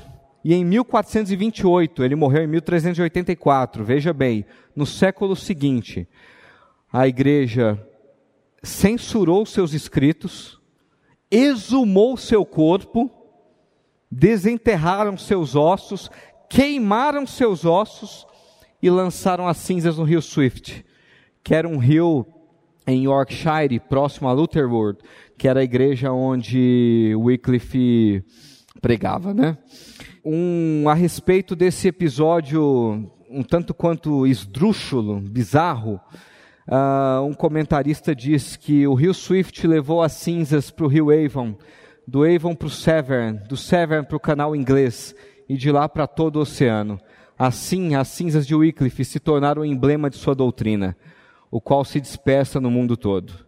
E 0.45 0.53
em 0.53 0.63
1428, 0.63 2.03
ele 2.03 2.13
morreu 2.13 2.43
em 2.43 2.47
1384, 2.47 3.83
veja 3.83 4.13
bem, 4.13 4.45
no 4.75 4.85
século 4.85 5.35
seguinte, 5.35 6.07
a 6.93 7.07
igreja 7.07 7.83
censurou 8.61 9.43
seus 9.43 9.73
escritos, 9.73 10.61
exumou 11.31 12.15
seu 12.15 12.45
corpo, 12.45 13.09
desenterraram 14.11 15.17
seus 15.17 15.55
ossos, 15.55 16.11
queimaram 16.47 17.25
seus 17.25 17.65
ossos 17.65 18.27
e 18.79 18.87
lançaram 18.87 19.47
as 19.47 19.57
cinzas 19.57 19.97
no 19.97 20.03
rio 20.03 20.21
Swift, 20.21 20.85
que 21.43 21.55
era 21.55 21.67
um 21.67 21.79
rio 21.79 22.23
em 22.85 23.05
Yorkshire, 23.05 23.79
próximo 23.79 24.27
a 24.27 24.31
Lutherworth, 24.31 24.99
que 25.39 25.47
era 25.47 25.61
a 25.61 25.63
igreja 25.63 26.11
onde 26.11 27.15
Wycliffe 27.17 28.23
pregava, 28.79 29.33
né? 29.33 29.57
Um, 30.27 30.89
a 30.89 30.95
respeito 30.95 31.55
desse 31.55 31.87
episódio 31.87 33.11
um 33.29 33.43
tanto 33.43 33.75
quanto 33.75 34.25
esdrúxulo, 34.25 35.19
bizarro, 35.19 36.01
uh, 36.67 37.21
um 37.23 37.31
comentarista 37.31 38.15
diz 38.15 38.55
que 38.55 38.87
o 38.87 38.95
rio 38.95 39.13
Swift 39.13 39.67
levou 39.67 40.01
as 40.01 40.13
cinzas 40.13 40.71
para 40.71 40.83
o 40.83 40.87
rio 40.87 41.11
Avon, 41.11 41.55
do 42.07 42.23
Avon 42.23 42.55
para 42.55 42.65
o 42.65 42.71
Severn, 42.71 43.39
do 43.47 43.55
Severn 43.55 44.07
para 44.07 44.17
o 44.17 44.19
canal 44.19 44.55
inglês 44.55 45.13
e 45.47 45.55
de 45.55 45.71
lá 45.71 45.87
para 45.87 46.07
todo 46.07 46.37
o 46.37 46.41
oceano. 46.41 46.99
Assim, 47.37 47.93
as 47.93 48.07
cinzas 48.07 48.47
de 48.47 48.55
Wycliffe 48.55 49.05
se 49.05 49.19
tornaram 49.19 49.61
o 49.61 49.65
emblema 49.65 50.09
de 50.09 50.17
sua 50.17 50.33
doutrina, 50.33 50.97
o 51.51 51.61
qual 51.61 51.85
se 51.85 52.01
dispersa 52.01 52.59
no 52.59 52.71
mundo 52.71 52.97
todo. 52.97 53.45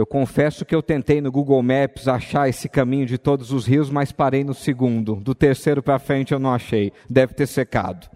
Eu 0.00 0.06
confesso 0.06 0.64
que 0.64 0.74
eu 0.74 0.82
tentei 0.82 1.20
no 1.20 1.30
Google 1.30 1.62
Maps 1.62 2.08
achar 2.08 2.48
esse 2.48 2.70
caminho 2.70 3.04
de 3.04 3.18
todos 3.18 3.52
os 3.52 3.66
rios, 3.66 3.90
mas 3.90 4.10
parei 4.10 4.42
no 4.42 4.54
segundo. 4.54 5.16
Do 5.16 5.34
terceiro 5.34 5.82
para 5.82 5.98
frente 5.98 6.32
eu 6.32 6.38
não 6.38 6.54
achei. 6.54 6.90
Deve 7.08 7.34
ter 7.34 7.46
secado. 7.46 8.08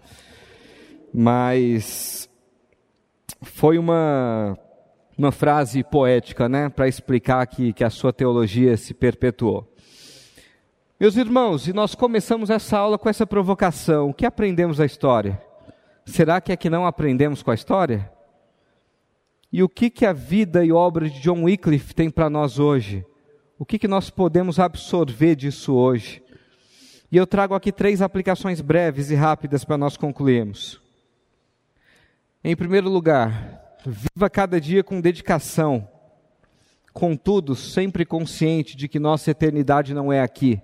Mas 1.13 2.27
foi 3.43 3.77
uma, 3.77 4.57
uma 5.15 5.31
frase 5.31 5.83
poética, 5.83 6.49
né, 6.49 6.69
para 6.69 6.87
explicar 6.87 7.45
que, 7.45 7.71
que 7.71 7.83
a 7.83 7.91
sua 7.91 8.11
teologia 8.11 8.75
se 8.77 8.95
perpetuou. 8.95 9.71
Meus 10.99 11.17
irmãos, 11.17 11.67
e 11.67 11.73
nós 11.73 11.93
começamos 11.93 12.49
essa 12.49 12.79
aula 12.79 12.97
com 12.97 13.07
essa 13.07 13.27
provocação. 13.27 14.09
O 14.09 14.13
que 14.13 14.25
aprendemos 14.25 14.77
da 14.77 14.87
história? 14.87 15.39
Será 16.03 16.41
que 16.41 16.51
é 16.51 16.57
que 16.57 16.67
não 16.67 16.87
aprendemos 16.87 17.43
com 17.43 17.51
a 17.51 17.55
história? 17.55 18.14
E 19.55 19.63
o 19.63 19.69
que, 19.69 19.89
que 19.89 20.05
a 20.05 20.11
vida 20.11 20.65
e 20.65 20.73
obra 20.73 21.09
de 21.09 21.21
John 21.21 21.43
Wycliffe 21.43 21.95
tem 21.95 22.09
para 22.09 22.29
nós 22.29 22.59
hoje? 22.59 23.05
O 23.57 23.63
que, 23.63 23.79
que 23.79 23.87
nós 23.87 24.09
podemos 24.09 24.59
absorver 24.59 25.33
disso 25.33 25.73
hoje? 25.73 26.21
E 27.09 27.15
eu 27.15 27.25
trago 27.25 27.55
aqui 27.55 27.71
três 27.71 28.01
aplicações 28.01 28.59
breves 28.59 29.09
e 29.11 29.15
rápidas 29.15 29.63
para 29.63 29.77
nós 29.77 29.95
concluirmos. 29.95 30.81
Em 32.43 32.53
primeiro 32.53 32.89
lugar, 32.89 33.77
viva 33.85 34.29
cada 34.29 34.59
dia 34.59 34.83
com 34.83 34.99
dedicação, 34.99 35.87
contudo, 36.91 37.55
sempre 37.55 38.03
consciente 38.03 38.75
de 38.75 38.89
que 38.89 38.99
nossa 38.99 39.31
eternidade 39.31 39.93
não 39.93 40.11
é 40.11 40.19
aqui 40.19 40.61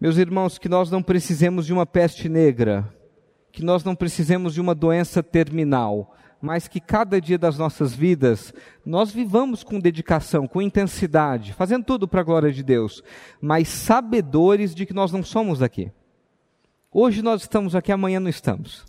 meus 0.00 0.16
irmãos, 0.16 0.58
que 0.58 0.68
nós 0.68 0.90
não 0.90 1.00
precisemos 1.00 1.64
de 1.64 1.72
uma 1.72 1.86
peste 1.86 2.28
negra, 2.28 2.92
que 3.52 3.64
nós 3.64 3.84
não 3.84 3.94
precisemos 3.94 4.52
de 4.52 4.60
uma 4.60 4.74
doença 4.74 5.22
terminal, 5.22 6.12
mas 6.44 6.68
que 6.68 6.78
cada 6.78 7.18
dia 7.18 7.38
das 7.38 7.56
nossas 7.56 7.94
vidas 7.94 8.52
nós 8.84 9.10
vivamos 9.10 9.64
com 9.64 9.80
dedicação, 9.80 10.46
com 10.46 10.60
intensidade, 10.60 11.54
fazendo 11.54 11.86
tudo 11.86 12.06
para 12.06 12.20
a 12.20 12.24
glória 12.24 12.52
de 12.52 12.62
Deus, 12.62 13.02
mas 13.40 13.66
sabedores 13.66 14.74
de 14.74 14.84
que 14.84 14.92
nós 14.92 15.10
não 15.10 15.22
somos 15.22 15.60
daqui. 15.60 15.90
Hoje 16.92 17.22
nós 17.22 17.40
estamos 17.40 17.74
aqui, 17.74 17.90
amanhã 17.90 18.20
não 18.20 18.28
estamos. 18.28 18.84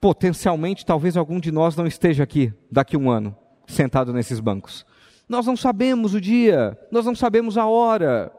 Potencialmente, 0.00 0.84
talvez 0.84 1.16
algum 1.16 1.38
de 1.38 1.52
nós 1.52 1.76
não 1.76 1.86
esteja 1.86 2.24
aqui 2.24 2.52
daqui 2.68 2.96
a 2.96 2.98
um 2.98 3.08
ano, 3.08 3.34
sentado 3.68 4.12
nesses 4.12 4.40
bancos. 4.40 4.84
Nós 5.28 5.46
não 5.46 5.56
sabemos 5.56 6.14
o 6.14 6.20
dia, 6.20 6.76
nós 6.90 7.06
não 7.06 7.14
sabemos 7.14 7.56
a 7.56 7.64
hora. 7.64 8.32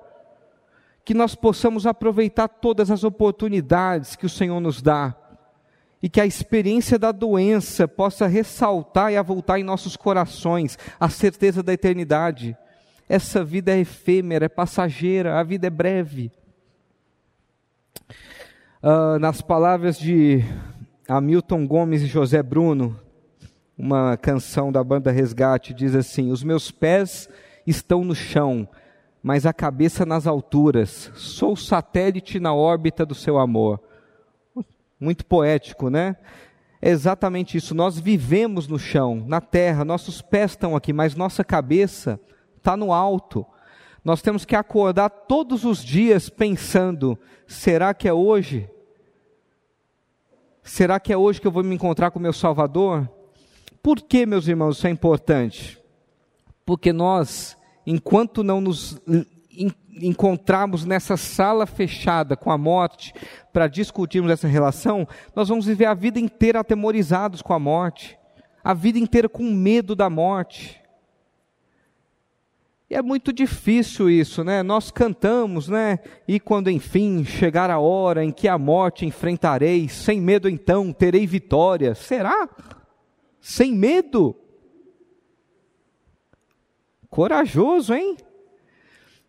Que 1.06 1.14
nós 1.14 1.34
possamos 1.34 1.88
aproveitar 1.88 2.50
todas 2.50 2.92
as 2.92 3.06
oportunidades 3.06 4.18
que 4.18 4.26
o 4.26 4.30
Senhor 4.30 4.60
nos 4.60 4.82
dá 4.82 5.16
e 6.02 6.10
que 6.10 6.22
a 6.22 6.26
experiência 6.26 7.00
da 7.00 7.12
doença 7.12 7.88
possa 7.88 8.28
ressaltar 8.28 9.12
e 9.12 9.18
avultar 9.18 9.60
em 9.60 9.64
nossos 9.64 9.96
corações 9.96 10.78
a 11.00 11.10
certeza 11.10 11.64
da 11.64 11.74
eternidade. 11.74 12.56
Essa 13.08 13.44
vida 13.44 13.72
é 13.72 13.80
efêmera, 13.80 14.46
é 14.46 14.50
passageira, 14.50 15.40
a 15.40 15.44
vida 15.44 15.68
é 15.68 15.70
breve. 15.70 16.32
Uh, 18.82 19.18
nas 19.20 19.42
palavras 19.42 19.98
de 19.98 20.44
Hamilton 21.08 21.66
Gomes 21.66 22.02
e 22.02 22.08
José 22.08 22.44
Bruno, 22.44 23.00
uma 23.78 24.16
canção 24.16 24.72
da 24.72 24.84
banda 24.84 25.12
Resgate 25.12 25.74
diz 25.74 25.96
assim: 25.96 26.32
Os 26.32 26.44
meus 26.44 26.72
pés 26.72 27.28
estão 27.66 28.04
no 28.04 28.16
chão, 28.16 28.68
mas 29.22 29.46
a 29.46 29.54
cabeça 29.54 30.06
nas 30.06 30.28
alturas. 30.28 31.12
Sou 31.16 31.56
satélite 31.56 32.40
na 32.40 32.54
órbita 32.54 33.06
do 33.06 33.16
seu 33.16 33.38
amor. 33.38 33.80
Muito 35.00 35.26
poético, 35.26 35.90
né? 35.90 36.16
É 36.82 36.90
exatamente 36.90 37.58
isso. 37.58 37.74
Nós 37.74 38.00
vivemos 38.00 38.68
no 38.68 38.78
chão, 38.78 39.24
na 39.28 39.42
terra, 39.42 39.84
nossos 39.84 40.22
pés 40.22 40.52
estão 40.52 40.76
aqui, 40.76 40.94
mas 40.94 41.16
nossa 41.16 41.44
cabeça 41.44 42.20
está 42.58 42.78
no 42.78 42.94
alto. 42.94 43.46
Nós 44.04 44.22
temos 44.22 44.46
que 44.46 44.56
acordar 44.56 45.10
todos 45.10 45.66
os 45.66 45.84
dias 45.84 46.30
pensando: 46.30 47.18
será 47.48 47.94
que 47.94 48.08
é 48.08 48.14
hoje? 48.14 48.70
Será 50.62 51.00
que 51.00 51.12
é 51.12 51.18
hoje 51.18 51.42
que 51.42 51.48
eu 51.48 51.52
vou 51.52 51.64
me 51.64 51.76
encontrar 51.76 52.12
com 52.12 52.20
meu 52.20 52.34
Salvador? 52.34 53.10
Por 53.82 54.02
que, 54.02 54.26
meus 54.26 54.48
irmãos, 54.48 54.78
isso 54.78 54.88
é 54.88 54.90
importante? 54.90 55.80
Porque 56.66 56.92
nós, 56.92 57.56
enquanto 57.86 58.44
não 58.44 58.60
nos 58.60 59.00
encontrarmos 60.02 60.86
nessa 60.86 61.18
sala 61.18 61.66
fechada 61.66 62.36
com 62.36 62.52
a 62.52 62.58
morte 62.58 63.14
para 63.54 63.68
discutirmos 63.68 64.32
essa 64.32 64.48
relação, 64.48 65.08
nós 65.36 65.50
vamos 65.50 65.66
viver 65.66 65.86
a 65.86 65.94
vida 65.94 66.20
inteira 66.20 66.60
atemorizados 66.60 67.42
com 67.42 67.54
a 67.54 67.60
morte, 67.60 68.18
a 68.64 68.74
vida 68.74 69.00
inteira 69.00 69.30
com 69.30 69.44
medo 69.44 69.96
da 69.96 70.10
morte. 70.10 70.82
E 72.90 72.96
é 72.96 73.02
muito 73.02 73.34
difícil 73.34 74.10
isso, 74.10 74.44
né? 74.44 74.62
Nós 74.62 74.92
cantamos, 74.92 75.68
né? 75.68 76.00
E 76.28 76.40
quando 76.40 76.70
enfim 76.70 77.26
chegar 77.26 77.72
a 77.72 77.80
hora 77.80 78.24
em 78.24 78.32
que 78.32 78.48
a 78.48 78.58
morte 78.58 79.06
enfrentarei, 79.06 79.90
sem 79.90 80.22
medo 80.22 80.48
então 80.48 80.94
terei 80.94 81.26
vitória. 81.26 81.96
Será? 81.96 82.48
sem 83.46 83.76
medo. 83.76 84.36
Corajoso, 87.12 87.94
hein? 87.94 88.18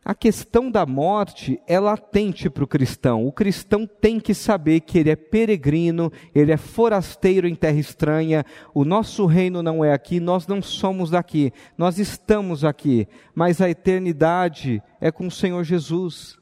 A 0.09 0.14
questão 0.14 0.70
da 0.70 0.86
morte 0.86 1.61
é 1.66 1.80
latente 1.80 2.48
para 2.48 2.62
o 2.62 2.66
cristão. 2.68 3.26
O 3.26 3.32
cristão 3.32 3.84
tem 3.84 4.20
que 4.20 4.34
saber 4.34 4.82
que 4.82 5.00
ele 5.00 5.11
é 5.11 5.16
peregrino, 5.16 6.12
ele 6.32 6.52
é 6.52 6.57
forasteiro 6.57 7.48
em 7.48 7.57
terra 7.57 7.80
estranha. 7.80 8.46
O 8.72 8.84
nosso 8.84 9.26
reino 9.26 9.64
não 9.64 9.84
é 9.84 9.92
aqui, 9.92 10.20
nós 10.20 10.46
não 10.46 10.62
somos 10.62 11.11
daqui, 11.11 11.52
nós 11.76 11.98
estamos 11.98 12.64
aqui, 12.64 13.09
mas 13.34 13.61
a 13.61 13.68
eternidade 13.68 14.80
é 15.00 15.11
com 15.11 15.26
o 15.26 15.30
Senhor 15.30 15.64
Jesus. 15.64 16.38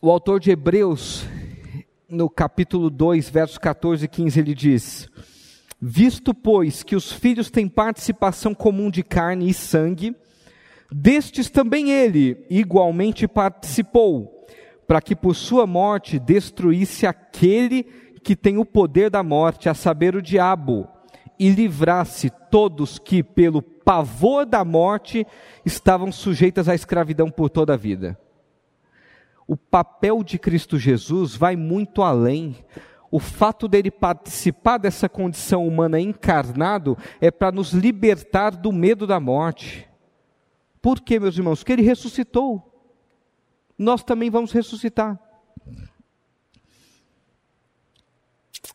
O 0.00 0.12
autor 0.12 0.38
de 0.38 0.52
Hebreus, 0.52 1.26
no 2.08 2.30
capítulo 2.30 2.88
2, 2.88 3.28
versos 3.30 3.58
14 3.58 4.04
e 4.04 4.08
15, 4.08 4.38
ele 4.38 4.54
diz: 4.54 5.08
Visto, 5.82 6.32
pois, 6.32 6.84
que 6.84 6.94
os 6.94 7.10
filhos 7.10 7.50
têm 7.50 7.66
participação 7.68 8.54
comum 8.54 8.92
de 8.92 9.02
carne 9.02 9.50
e 9.50 9.52
sangue, 9.52 10.14
destes 10.90 11.50
também 11.50 11.90
ele 11.90 12.44
igualmente 12.48 13.26
participou, 13.26 14.46
para 14.86 15.00
que 15.00 15.16
por 15.16 15.34
sua 15.34 15.66
morte 15.66 16.18
destruísse 16.18 17.06
aquele 17.06 17.84
que 18.22 18.36
tem 18.36 18.58
o 18.58 18.64
poder 18.64 19.10
da 19.10 19.22
morte, 19.22 19.68
a 19.68 19.74
saber, 19.74 20.16
o 20.16 20.22
diabo, 20.22 20.88
e 21.38 21.48
livrasse 21.48 22.30
todos 22.50 22.98
que, 22.98 23.22
pelo 23.22 23.62
pavor 23.62 24.46
da 24.46 24.64
morte, 24.64 25.26
estavam 25.64 26.10
sujeitos 26.10 26.68
à 26.68 26.74
escravidão 26.74 27.30
por 27.30 27.50
toda 27.50 27.74
a 27.74 27.76
vida 27.76 28.18
o 29.46 29.56
papel 29.56 30.24
de 30.24 30.38
Cristo 30.38 30.78
Jesus 30.78 31.36
vai 31.36 31.54
muito 31.54 32.02
além. 32.02 32.56
O 33.10 33.20
fato 33.20 33.68
dele 33.68 33.90
participar 33.90 34.78
dessa 34.78 35.08
condição 35.08 35.66
humana 35.66 36.00
encarnado 36.00 36.98
é 37.20 37.30
para 37.30 37.52
nos 37.52 37.72
libertar 37.72 38.50
do 38.50 38.72
medo 38.72 39.06
da 39.06 39.20
morte. 39.20 39.88
Por 40.86 41.00
quê, 41.00 41.18
meus 41.18 41.36
irmãos? 41.36 41.58
Porque 41.58 41.72
ele 41.72 41.82
ressuscitou. 41.82 42.62
Nós 43.76 44.04
também 44.04 44.30
vamos 44.30 44.52
ressuscitar. 44.52 45.18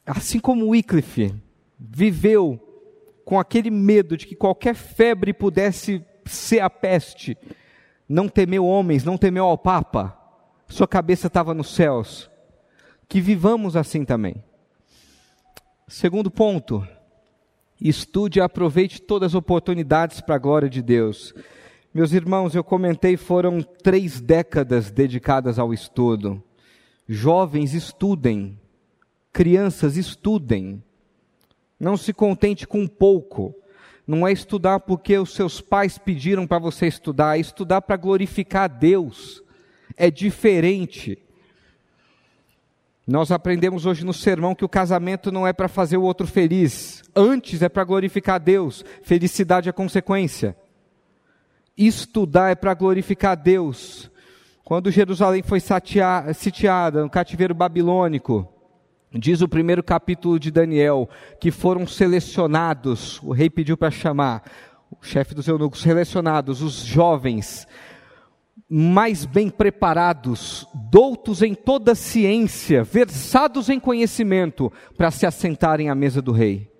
Assim 0.05 0.37
como 0.37 0.67
Wycliffe 0.67 1.33
viveu 1.79 2.59
com 3.23 3.39
aquele 3.39 3.71
medo 3.71 4.17
de 4.17 4.27
que 4.27 4.35
qualquer 4.35 4.75
febre 4.75 5.31
pudesse 5.31 6.03
ser 6.25 6.59
a 6.59 6.69
peste, 6.69 7.37
não 8.09 8.27
temeu 8.27 8.65
homens, 8.65 9.05
não 9.05 9.17
temeu 9.17 9.45
ao 9.45 9.57
Papa, 9.57 10.13
sua 10.67 10.89
cabeça 10.89 11.27
estava 11.27 11.53
nos 11.53 11.73
céus. 11.73 12.29
Que 13.07 13.21
vivamos 13.21 13.77
assim 13.77 14.03
também. 14.03 14.43
Segundo 15.87 16.29
ponto, 16.29 16.85
estude 17.79 18.39
e 18.39 18.41
aproveite 18.41 19.01
todas 19.01 19.27
as 19.27 19.35
oportunidades 19.35 20.19
para 20.19 20.35
a 20.35 20.39
glória 20.39 20.69
de 20.69 20.81
Deus. 20.81 21.33
Meus 21.93 22.13
irmãos, 22.13 22.55
eu 22.55 22.63
comentei, 22.63 23.17
foram 23.17 23.61
três 23.61 24.21
décadas 24.21 24.89
dedicadas 24.89 25.59
ao 25.59 25.73
estudo. 25.73 26.41
Jovens, 27.05 27.73
estudem. 27.73 28.57
Crianças, 29.33 29.97
estudem. 29.97 30.81
Não 31.77 31.97
se 31.97 32.13
contente 32.13 32.65
com 32.65 32.87
pouco. 32.87 33.53
Não 34.07 34.25
é 34.25 34.31
estudar 34.31 34.79
porque 34.79 35.17
os 35.17 35.33
seus 35.33 35.59
pais 35.59 35.97
pediram 35.97 36.47
para 36.47 36.59
você 36.59 36.87
estudar, 36.87 37.37
é 37.37 37.41
estudar 37.41 37.81
para 37.81 37.97
glorificar 37.97 38.63
a 38.63 38.67
Deus. 38.67 39.43
É 39.97 40.09
diferente. 40.09 41.17
Nós 43.05 43.31
aprendemos 43.31 43.85
hoje 43.85 44.05
no 44.05 44.13
sermão 44.13 44.55
que 44.55 44.63
o 44.63 44.69
casamento 44.69 45.29
não 45.29 45.45
é 45.45 45.51
para 45.51 45.67
fazer 45.67 45.97
o 45.97 46.03
outro 46.03 46.25
feliz, 46.25 47.03
antes 47.13 47.61
é 47.61 47.67
para 47.67 47.83
glorificar 47.83 48.35
a 48.35 48.39
Deus. 48.39 48.85
Felicidade 49.03 49.67
é 49.67 49.73
consequência. 49.73 50.55
Estudar 51.77 52.51
é 52.51 52.55
para 52.55 52.73
glorificar 52.73 53.35
Deus. 53.35 54.09
Quando 54.63 54.91
Jerusalém 54.91 55.41
foi 55.43 55.59
sitiada 56.33 57.03
no 57.03 57.09
cativeiro 57.09 57.53
babilônico, 57.53 58.47
Diz 59.13 59.41
o 59.41 59.47
primeiro 59.47 59.83
capítulo 59.83 60.39
de 60.39 60.49
Daniel 60.49 61.09
que 61.37 61.51
foram 61.51 61.85
selecionados, 61.85 63.21
o 63.21 63.33
rei 63.33 63.49
pediu 63.49 63.75
para 63.75 63.91
chamar, 63.91 64.41
o 64.89 65.05
chefe 65.05 65.35
dos 65.35 65.49
eunucos, 65.49 65.81
selecionados 65.81 66.61
os 66.61 66.75
jovens 66.75 67.67
mais 68.69 69.25
bem 69.25 69.49
preparados, 69.49 70.65
doutos 70.89 71.41
em 71.41 71.53
toda 71.53 71.93
ciência, 71.93 72.85
versados 72.85 73.67
em 73.67 73.81
conhecimento, 73.81 74.71
para 74.97 75.11
se 75.11 75.25
assentarem 75.25 75.89
à 75.89 75.95
mesa 75.95 76.21
do 76.21 76.31
rei. 76.31 76.71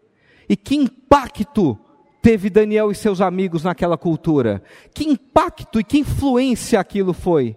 E 0.47 0.55
que 0.55 0.75
impacto 0.75 1.77
teve 2.21 2.49
Daniel 2.49 2.91
e 2.91 2.95
seus 2.95 3.19
amigos 3.19 3.63
naquela 3.63 3.97
cultura? 3.97 4.61
Que 4.93 5.03
impacto 5.03 5.79
e 5.79 5.83
que 5.83 5.99
influência 5.99 6.79
aquilo 6.79 7.13
foi? 7.13 7.55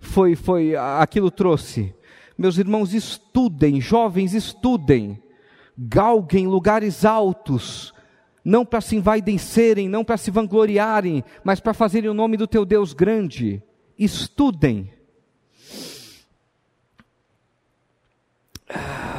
Foi, 0.00 0.34
foi, 0.34 0.74
aquilo 0.76 1.30
trouxe. 1.30 1.94
Meus 2.36 2.56
irmãos, 2.56 2.94
estudem, 2.94 3.80
jovens, 3.80 4.32
estudem, 4.32 5.20
galguem 5.76 6.46
lugares 6.46 7.04
altos, 7.04 7.92
não 8.44 8.64
para 8.64 8.80
se 8.80 8.96
envaidecerem, 8.96 9.88
não 9.88 10.04
para 10.04 10.16
se 10.16 10.30
vangloriarem, 10.30 11.24
mas 11.42 11.60
para 11.60 11.74
fazerem 11.74 12.08
o 12.08 12.14
nome 12.14 12.36
do 12.36 12.46
teu 12.46 12.64
Deus 12.64 12.92
grande. 12.92 13.62
Estudem. 13.98 14.92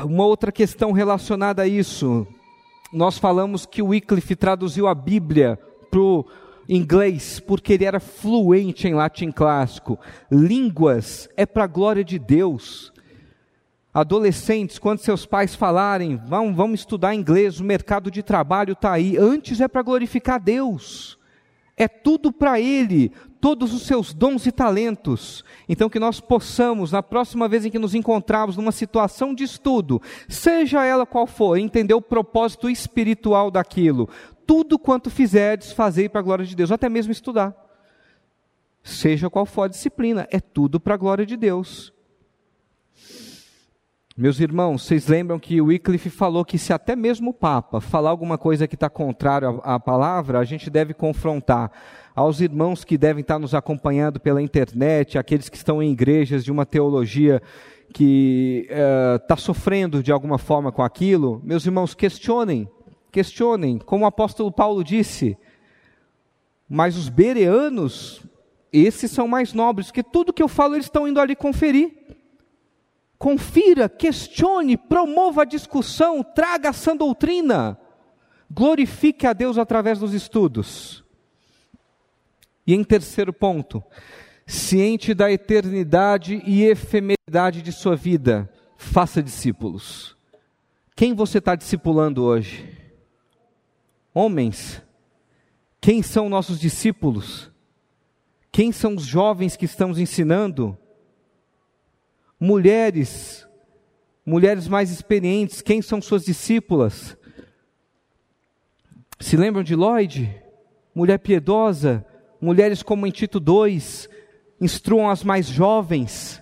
Uma 0.06 0.26
outra 0.26 0.52
questão 0.52 0.92
relacionada 0.92 1.64
a 1.64 1.68
isso. 1.68 2.26
Nós 2.92 3.18
falamos 3.18 3.66
que 3.66 3.82
Wycliffe 3.82 4.36
traduziu 4.36 4.88
a 4.88 4.96
Bíblia 4.96 5.60
para 5.92 6.00
o 6.00 6.26
inglês 6.68 7.40
porque 7.40 7.74
ele 7.74 7.86
era 7.86 8.00
fluente 8.00 8.88
em 8.88 8.94
latim 8.94 9.32
clássico. 9.32 10.00
Línguas 10.32 11.30
é 11.38 11.46
para 11.46 11.66
a 11.66 11.68
glória 11.68 12.04
de 12.04 12.18
Deus. 12.18 12.92
Adolescentes, 13.94 14.80
quando 14.80 15.00
seus 15.00 15.26
pais 15.26 15.56
falarem, 15.56 16.16
vão, 16.16 16.54
vamos 16.54 16.82
estudar 16.82 17.16
inglês, 17.16 17.60
o 17.60 17.64
mercado 17.64 18.10
de 18.10 18.24
trabalho 18.24 18.74
está 18.74 18.92
aí. 18.92 19.18
Antes 19.18 19.62
é 19.62 19.68
para 19.68 19.82
glorificar 19.82 20.40
Deus. 20.40 21.18
É 21.76 21.88
tudo 21.88 22.32
para 22.32 22.60
Ele, 22.60 23.12
todos 23.42 23.74
os 23.74 23.84
seus 23.84 24.14
dons 24.14 24.46
e 24.46 24.52
talentos. 24.52 25.44
Então, 25.68 25.90
que 25.90 26.00
nós 26.00 26.20
possamos, 26.20 26.92
na 26.92 27.02
próxima 27.02 27.48
vez 27.48 27.66
em 27.66 27.72
que 27.72 27.80
nos 27.80 27.96
encontrarmos 27.96 28.58
numa 28.58 28.72
situação 28.72 29.34
de 29.34 29.44
estudo, 29.44 30.02
seja 30.28 30.86
ela 30.86 31.06
qual 31.06 31.26
for, 31.26 31.58
entender 31.58 31.94
o 31.94 32.02
propósito 32.02 32.70
espiritual 32.70 33.50
daquilo. 33.50 34.10
Tudo 34.46 34.80
quanto 34.80 35.10
fizerdes, 35.10 35.72
fazei 35.72 36.10
para 36.10 36.20
a 36.20 36.24
glória 36.24 36.46
de 36.46 36.56
Deus, 36.56 36.72
até 36.72 36.90
mesmo 36.90 37.12
estudar. 37.12 37.56
Seja 38.84 39.30
qual 39.30 39.46
for 39.46 39.64
a 39.64 39.68
disciplina, 39.68 40.28
é 40.32 40.40
tudo 40.40 40.80
para 40.80 40.96
a 40.96 40.98
glória 40.98 41.26
de 41.26 41.38
Deus. 41.38 41.94
Meus 44.22 44.42
irmãos, 44.42 44.84
vocês 44.84 45.08
lembram 45.08 45.40
que 45.40 45.62
o 45.62 45.68
Wycliffe 45.68 46.10
falou 46.10 46.44
que 46.44 46.58
se 46.58 46.74
até 46.74 46.94
mesmo 46.94 47.30
o 47.30 47.34
Papa 47.34 47.80
falar 47.80 48.10
alguma 48.10 48.38
coisa 48.38 48.68
que 48.68 48.76
está 48.76 48.90
contrário 48.90 49.62
à, 49.64 49.76
à 49.76 49.80
palavra, 49.80 50.40
a 50.40 50.44
gente 50.44 50.70
deve 50.70 50.94
confrontar. 50.94 51.72
Aos 52.16 52.42
irmãos 52.42 52.84
que 52.84 52.98
devem 52.98 53.22
estar 53.22 53.40
nos 53.40 53.54
acompanhando 53.54 54.20
pela 54.20 54.42
internet, 54.42 55.18
aqueles 55.18 55.50
que 55.50 55.58
estão 55.58 55.82
em 55.82 55.92
igrejas 55.92 56.44
de 56.44 56.52
uma 56.52 56.66
teologia 56.66 57.42
que 57.94 58.68
está 58.70 59.36
uh, 59.36 59.40
sofrendo 59.40 60.04
de 60.04 60.12
alguma 60.12 60.38
forma 60.38 60.72
com 60.72 60.84
aquilo, 60.84 61.42
meus 61.44 61.66
irmãos, 61.66 61.96
questionem, 61.96 62.70
questionem, 63.12 63.80
como 63.80 64.04
o 64.04 64.08
apóstolo 64.08 64.52
Paulo 64.52 64.84
disse. 64.84 65.38
Mas 66.68 66.96
os 66.96 67.10
bereanos, 67.10 68.22
esses 68.72 69.10
são 69.10 69.28
mais 69.28 69.54
nobres, 69.54 69.92
que 69.92 70.04
tudo 70.04 70.34
que 70.34 70.44
eu 70.44 70.48
falo 70.48 70.76
eles 70.76 70.86
estão 70.86 71.08
indo 71.08 71.20
ali 71.20 71.36
conferir 71.36 72.00
confira, 73.20 73.90
questione, 73.90 74.78
promova 74.78 75.42
a 75.42 75.46
discussão, 75.46 76.24
traga 76.24 76.70
a 76.70 76.74
sã 76.74 76.96
doutrina, 76.96 77.78
glorifique 78.50 79.28
a 79.28 79.34
Deus 79.34 79.58
através 79.58 80.00
dos 80.00 80.14
estudos. 80.14 81.04
E 82.70 82.74
em 82.76 82.84
terceiro 82.84 83.34
ponto, 83.34 83.84
ciente 84.46 85.16
da 85.16 85.32
eternidade 85.32 86.40
e 86.46 86.62
efemeridade 86.62 87.64
de 87.64 87.72
sua 87.72 87.96
vida, 87.96 88.48
faça 88.78 89.24
discípulos. 89.24 90.16
Quem 90.96 91.16
você 91.16 91.40
está 91.40 91.56
discipulando 91.56 92.24
hoje? 92.24 92.78
Homens. 94.14 94.84
Quem 95.82 96.04
são 96.04 96.30
nossos 96.30 96.60
discípulos? 96.60 97.50
Quem 98.52 98.72
são 98.72 98.94
os 98.94 99.04
jovens 99.04 99.56
que 99.56 99.66
estamos 99.66 99.98
ensinando? 99.98 100.78
mulheres, 102.40 103.48
mulheres 104.24 104.68
mais 104.68 104.92
experientes, 104.92 105.60
quem 105.60 105.82
são 105.82 106.00
suas 106.00 106.24
discípulas? 106.24 107.18
Se 109.20 109.36
lembram 109.36 109.64
de 109.64 109.76
Lloyd? 109.76 110.40
Mulher 110.94 111.18
piedosa, 111.18 112.06
mulheres 112.42 112.82
como 112.82 113.06
em 113.06 113.12
Tito 113.12 113.40
2, 113.40 114.10
instruam 114.60 115.10
as 115.10 115.24
mais 115.24 115.48
jovens. 115.48 116.42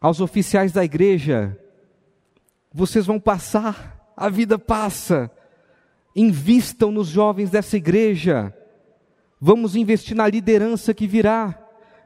Aos 0.00 0.20
oficiais 0.20 0.72
da 0.72 0.84
igreja, 0.84 1.58
vocês 2.72 3.06
vão 3.06 3.18
passar, 3.18 4.12
a 4.16 4.28
vida 4.28 4.58
passa. 4.58 5.30
Invistam 6.14 6.90
nos 6.90 7.08
jovens 7.08 7.50
dessa 7.50 7.76
igreja. 7.76 8.54
Vamos 9.40 9.76
investir 9.76 10.16
na 10.16 10.26
liderança 10.26 10.94
que 10.94 11.06
virá. 11.06 11.62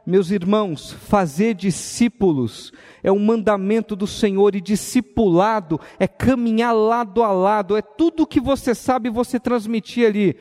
Meus 0.07 0.31
irmãos, 0.31 0.93
fazer 0.93 1.55
discípulos 1.55 2.73
é 3.03 3.13
um 3.13 3.19
mandamento 3.19 3.95
do 3.95 4.07
Senhor 4.07 4.55
e 4.55 4.61
discipulado 4.61 5.79
é 5.99 6.09
caminhar 6.09 6.75
lado 6.75 7.23
a 7.23 7.31
lado, 7.31 7.77
é 7.77 7.83
tudo 7.83 8.23
o 8.23 8.27
que 8.27 8.41
você 8.41 8.75
sabe 8.75 9.11
você 9.11 9.39
transmitir 9.39 10.07
ali, 10.07 10.37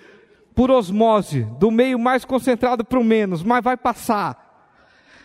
por 0.60 0.72
osmose, 0.72 1.48
do 1.58 1.72
meio 1.72 1.98
mais 1.98 2.26
concentrado 2.26 2.84
para 2.84 3.00
o 3.00 3.04
menos, 3.04 3.42
mas 3.42 3.64
vai 3.64 3.78
passar. 3.78 4.76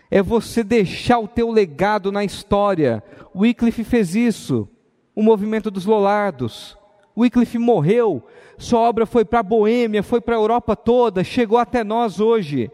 É 0.09 0.23
você 0.23 0.63
deixar 0.63 1.19
o 1.19 1.27
teu 1.27 1.51
legado 1.51 2.13
na 2.13 2.23
história. 2.23 3.03
Wycliffe 3.35 3.83
fez 3.83 4.15
isso, 4.15 4.69
o 5.13 5.25
movimento 5.25 5.73
dos 5.73 5.87
Lollardos. 5.87 6.79
Wycliffe 7.19 7.59
morreu, 7.59 8.23
sua 8.57 8.79
obra 8.79 9.07
foi 9.07 9.25
para 9.25 9.41
a 9.41 9.43
Boêmia, 9.43 10.05
foi 10.05 10.21
para 10.21 10.37
a 10.37 10.39
Europa 10.39 10.77
toda, 10.77 11.25
chegou 11.25 11.59
até 11.59 11.83
nós 11.83 12.21
hoje 12.21 12.71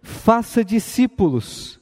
faça 0.00 0.64
discípulos, 0.64 1.77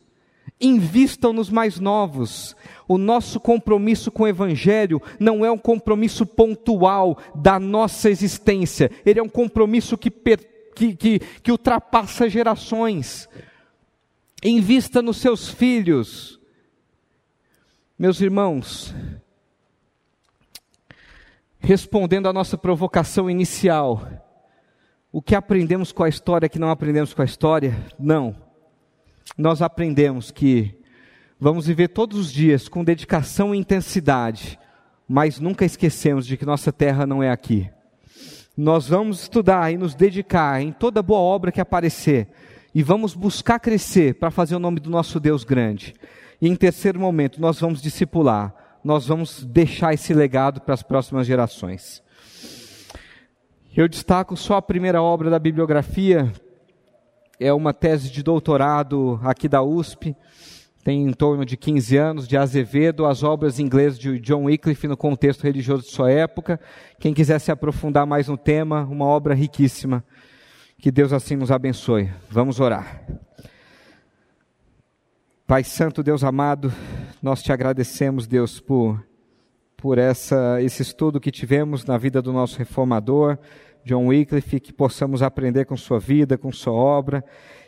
invistam 0.61 1.32
nos 1.32 1.50
mais 1.50 1.78
novos. 1.78 2.57
O 2.88 2.98
nosso 2.98 3.38
compromisso 3.38 4.11
com 4.11 4.22
o 4.22 4.28
Evangelho 4.28 5.00
não 5.18 5.44
é 5.44 5.50
um 5.50 5.59
compromisso 5.59 6.24
pontual 6.24 7.18
da 7.34 7.59
nossa 7.59 8.11
existência, 8.11 8.90
ele 9.04 9.20
é 9.20 9.22
um 9.22 9.28
compromisso 9.28 9.98
que, 9.98 10.11
que, 10.11 10.94
que, 10.94 11.18
que 11.18 11.52
ultrapassa 11.52 12.28
gerações. 12.28 13.28
Invista 14.42 15.02
nos 15.02 15.16
seus 15.16 15.48
filhos. 15.48 16.38
Meus 17.98 18.20
irmãos, 18.20 18.94
respondendo 21.59 22.28
à 22.28 22.32
nossa 22.32 22.59
provocação 22.59 23.30
inicial, 23.30 24.07
o 25.11 25.22
que 25.22 25.34
aprendemos 25.34 25.92
com 25.92 26.04
a 26.04 26.09
história 26.09 26.48
que 26.48 26.59
não 26.59 26.70
aprendemos 26.70 27.14
com 27.14 27.22
a 27.22 27.24
história? 27.24 27.74
Não. 27.98 28.45
Nós 29.36 29.62
aprendemos 29.62 30.30
que 30.30 30.74
vamos 31.38 31.66
viver 31.66 31.88
todos 31.88 32.18
os 32.18 32.32
dias 32.32 32.68
com 32.68 32.84
dedicação 32.84 33.54
e 33.54 33.58
intensidade, 33.58 34.58
mas 35.08 35.40
nunca 35.40 35.64
esquecemos 35.64 36.26
de 36.26 36.36
que 36.36 36.46
nossa 36.46 36.72
terra 36.72 37.06
não 37.06 37.22
é 37.22 37.30
aqui. 37.30 37.70
Nós 38.56 38.88
vamos 38.88 39.22
estudar 39.22 39.70
e 39.70 39.76
nos 39.76 39.94
dedicar 39.94 40.62
em 40.62 40.72
toda 40.72 41.02
boa 41.02 41.20
obra 41.20 41.52
que 41.52 41.60
aparecer 41.60 42.28
e 42.74 42.82
vamos 42.82 43.14
buscar 43.14 43.58
crescer 43.58 44.14
para 44.14 44.30
fazer 44.30 44.56
o 44.56 44.58
nome 44.58 44.80
do 44.80 44.90
nosso 44.90 45.20
Deus 45.20 45.44
grande. 45.44 45.94
E 46.40 46.48
em 46.48 46.56
terceiro 46.56 47.00
momento, 47.00 47.40
nós 47.40 47.60
vamos 47.60 47.82
discipular, 47.82 48.54
nós 48.82 49.06
vamos 49.06 49.44
deixar 49.44 49.92
esse 49.94 50.14
legado 50.14 50.60
para 50.60 50.74
as 50.74 50.82
próximas 50.82 51.26
gerações. 51.26 52.02
Eu 53.76 53.88
destaco 53.88 54.36
só 54.36 54.56
a 54.56 54.62
primeira 54.62 55.02
obra 55.02 55.28
da 55.28 55.38
bibliografia, 55.38 56.32
é 57.39 57.53
uma 57.53 57.72
tese 57.72 58.11
de 58.11 58.22
doutorado 58.22 59.20
aqui 59.22 59.49
da 59.49 59.62
USP, 59.62 60.16
tem 60.82 61.03
em 61.03 61.12
torno 61.12 61.45
de 61.45 61.57
15 61.57 61.97
anos, 61.97 62.28
de 62.28 62.37
Azevedo, 62.37 63.07
as 63.07 63.22
obras 63.22 63.59
inglesas 63.59 63.99
de 63.99 64.20
John 64.20 64.45
Wycliffe 64.45 64.87
no 64.87 64.97
contexto 64.97 65.43
religioso 65.43 65.82
de 65.82 65.91
sua 65.91 66.12
época. 66.12 66.61
Quem 67.01 67.12
quiser 67.12 67.41
se 67.41 67.51
aprofundar 67.51 68.07
mais 68.07 68.28
no 68.28 68.37
tema, 68.37 68.84
uma 68.84 69.05
obra 69.05 69.34
riquíssima. 69.34 70.05
Que 70.78 70.93
Deus 70.93 71.12
assim 71.12 71.34
nos 71.34 71.51
abençoe. 71.51 72.09
Vamos 72.30 72.61
orar. 72.61 73.05
Pai 75.47 75.64
Santo, 75.64 76.03
Deus 76.03 76.22
amado, 76.22 76.72
nós 77.22 77.43
te 77.43 77.53
agradecemos, 77.53 78.26
Deus, 78.26 78.61
por, 78.61 79.05
por 79.76 79.99
essa, 79.99 80.61
esse 80.62 80.82
estudo 80.82 81.20
que 81.20 81.32
tivemos 81.32 81.84
na 81.84 81.99
vida 81.99 82.22
do 82.22 82.32
nosso 82.32 82.59
reformador, 82.59 83.39
John 83.87 84.09
Wycliffe, 84.09 84.59
que 84.59 84.72
possamos 84.72 85.22
aprender 85.22 85.64
com 85.64 85.76
sua 85.76 86.01
vida, 86.01 86.37
com 86.37 86.51
sua 86.51 86.72
obra 86.72 87.24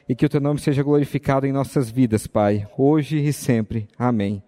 e 0.08 0.16
que 0.16 0.26
o 0.26 0.28
teu 0.28 0.40
nome 0.40 0.58
seja 0.58 0.82
glorificado 0.82 1.46
em 1.46 1.52
nossas 1.52 1.88
vidas, 1.88 2.26
Pai, 2.26 2.66
hoje 2.76 3.18
e 3.18 3.32
sempre. 3.32 3.86
Amém. 3.96 4.42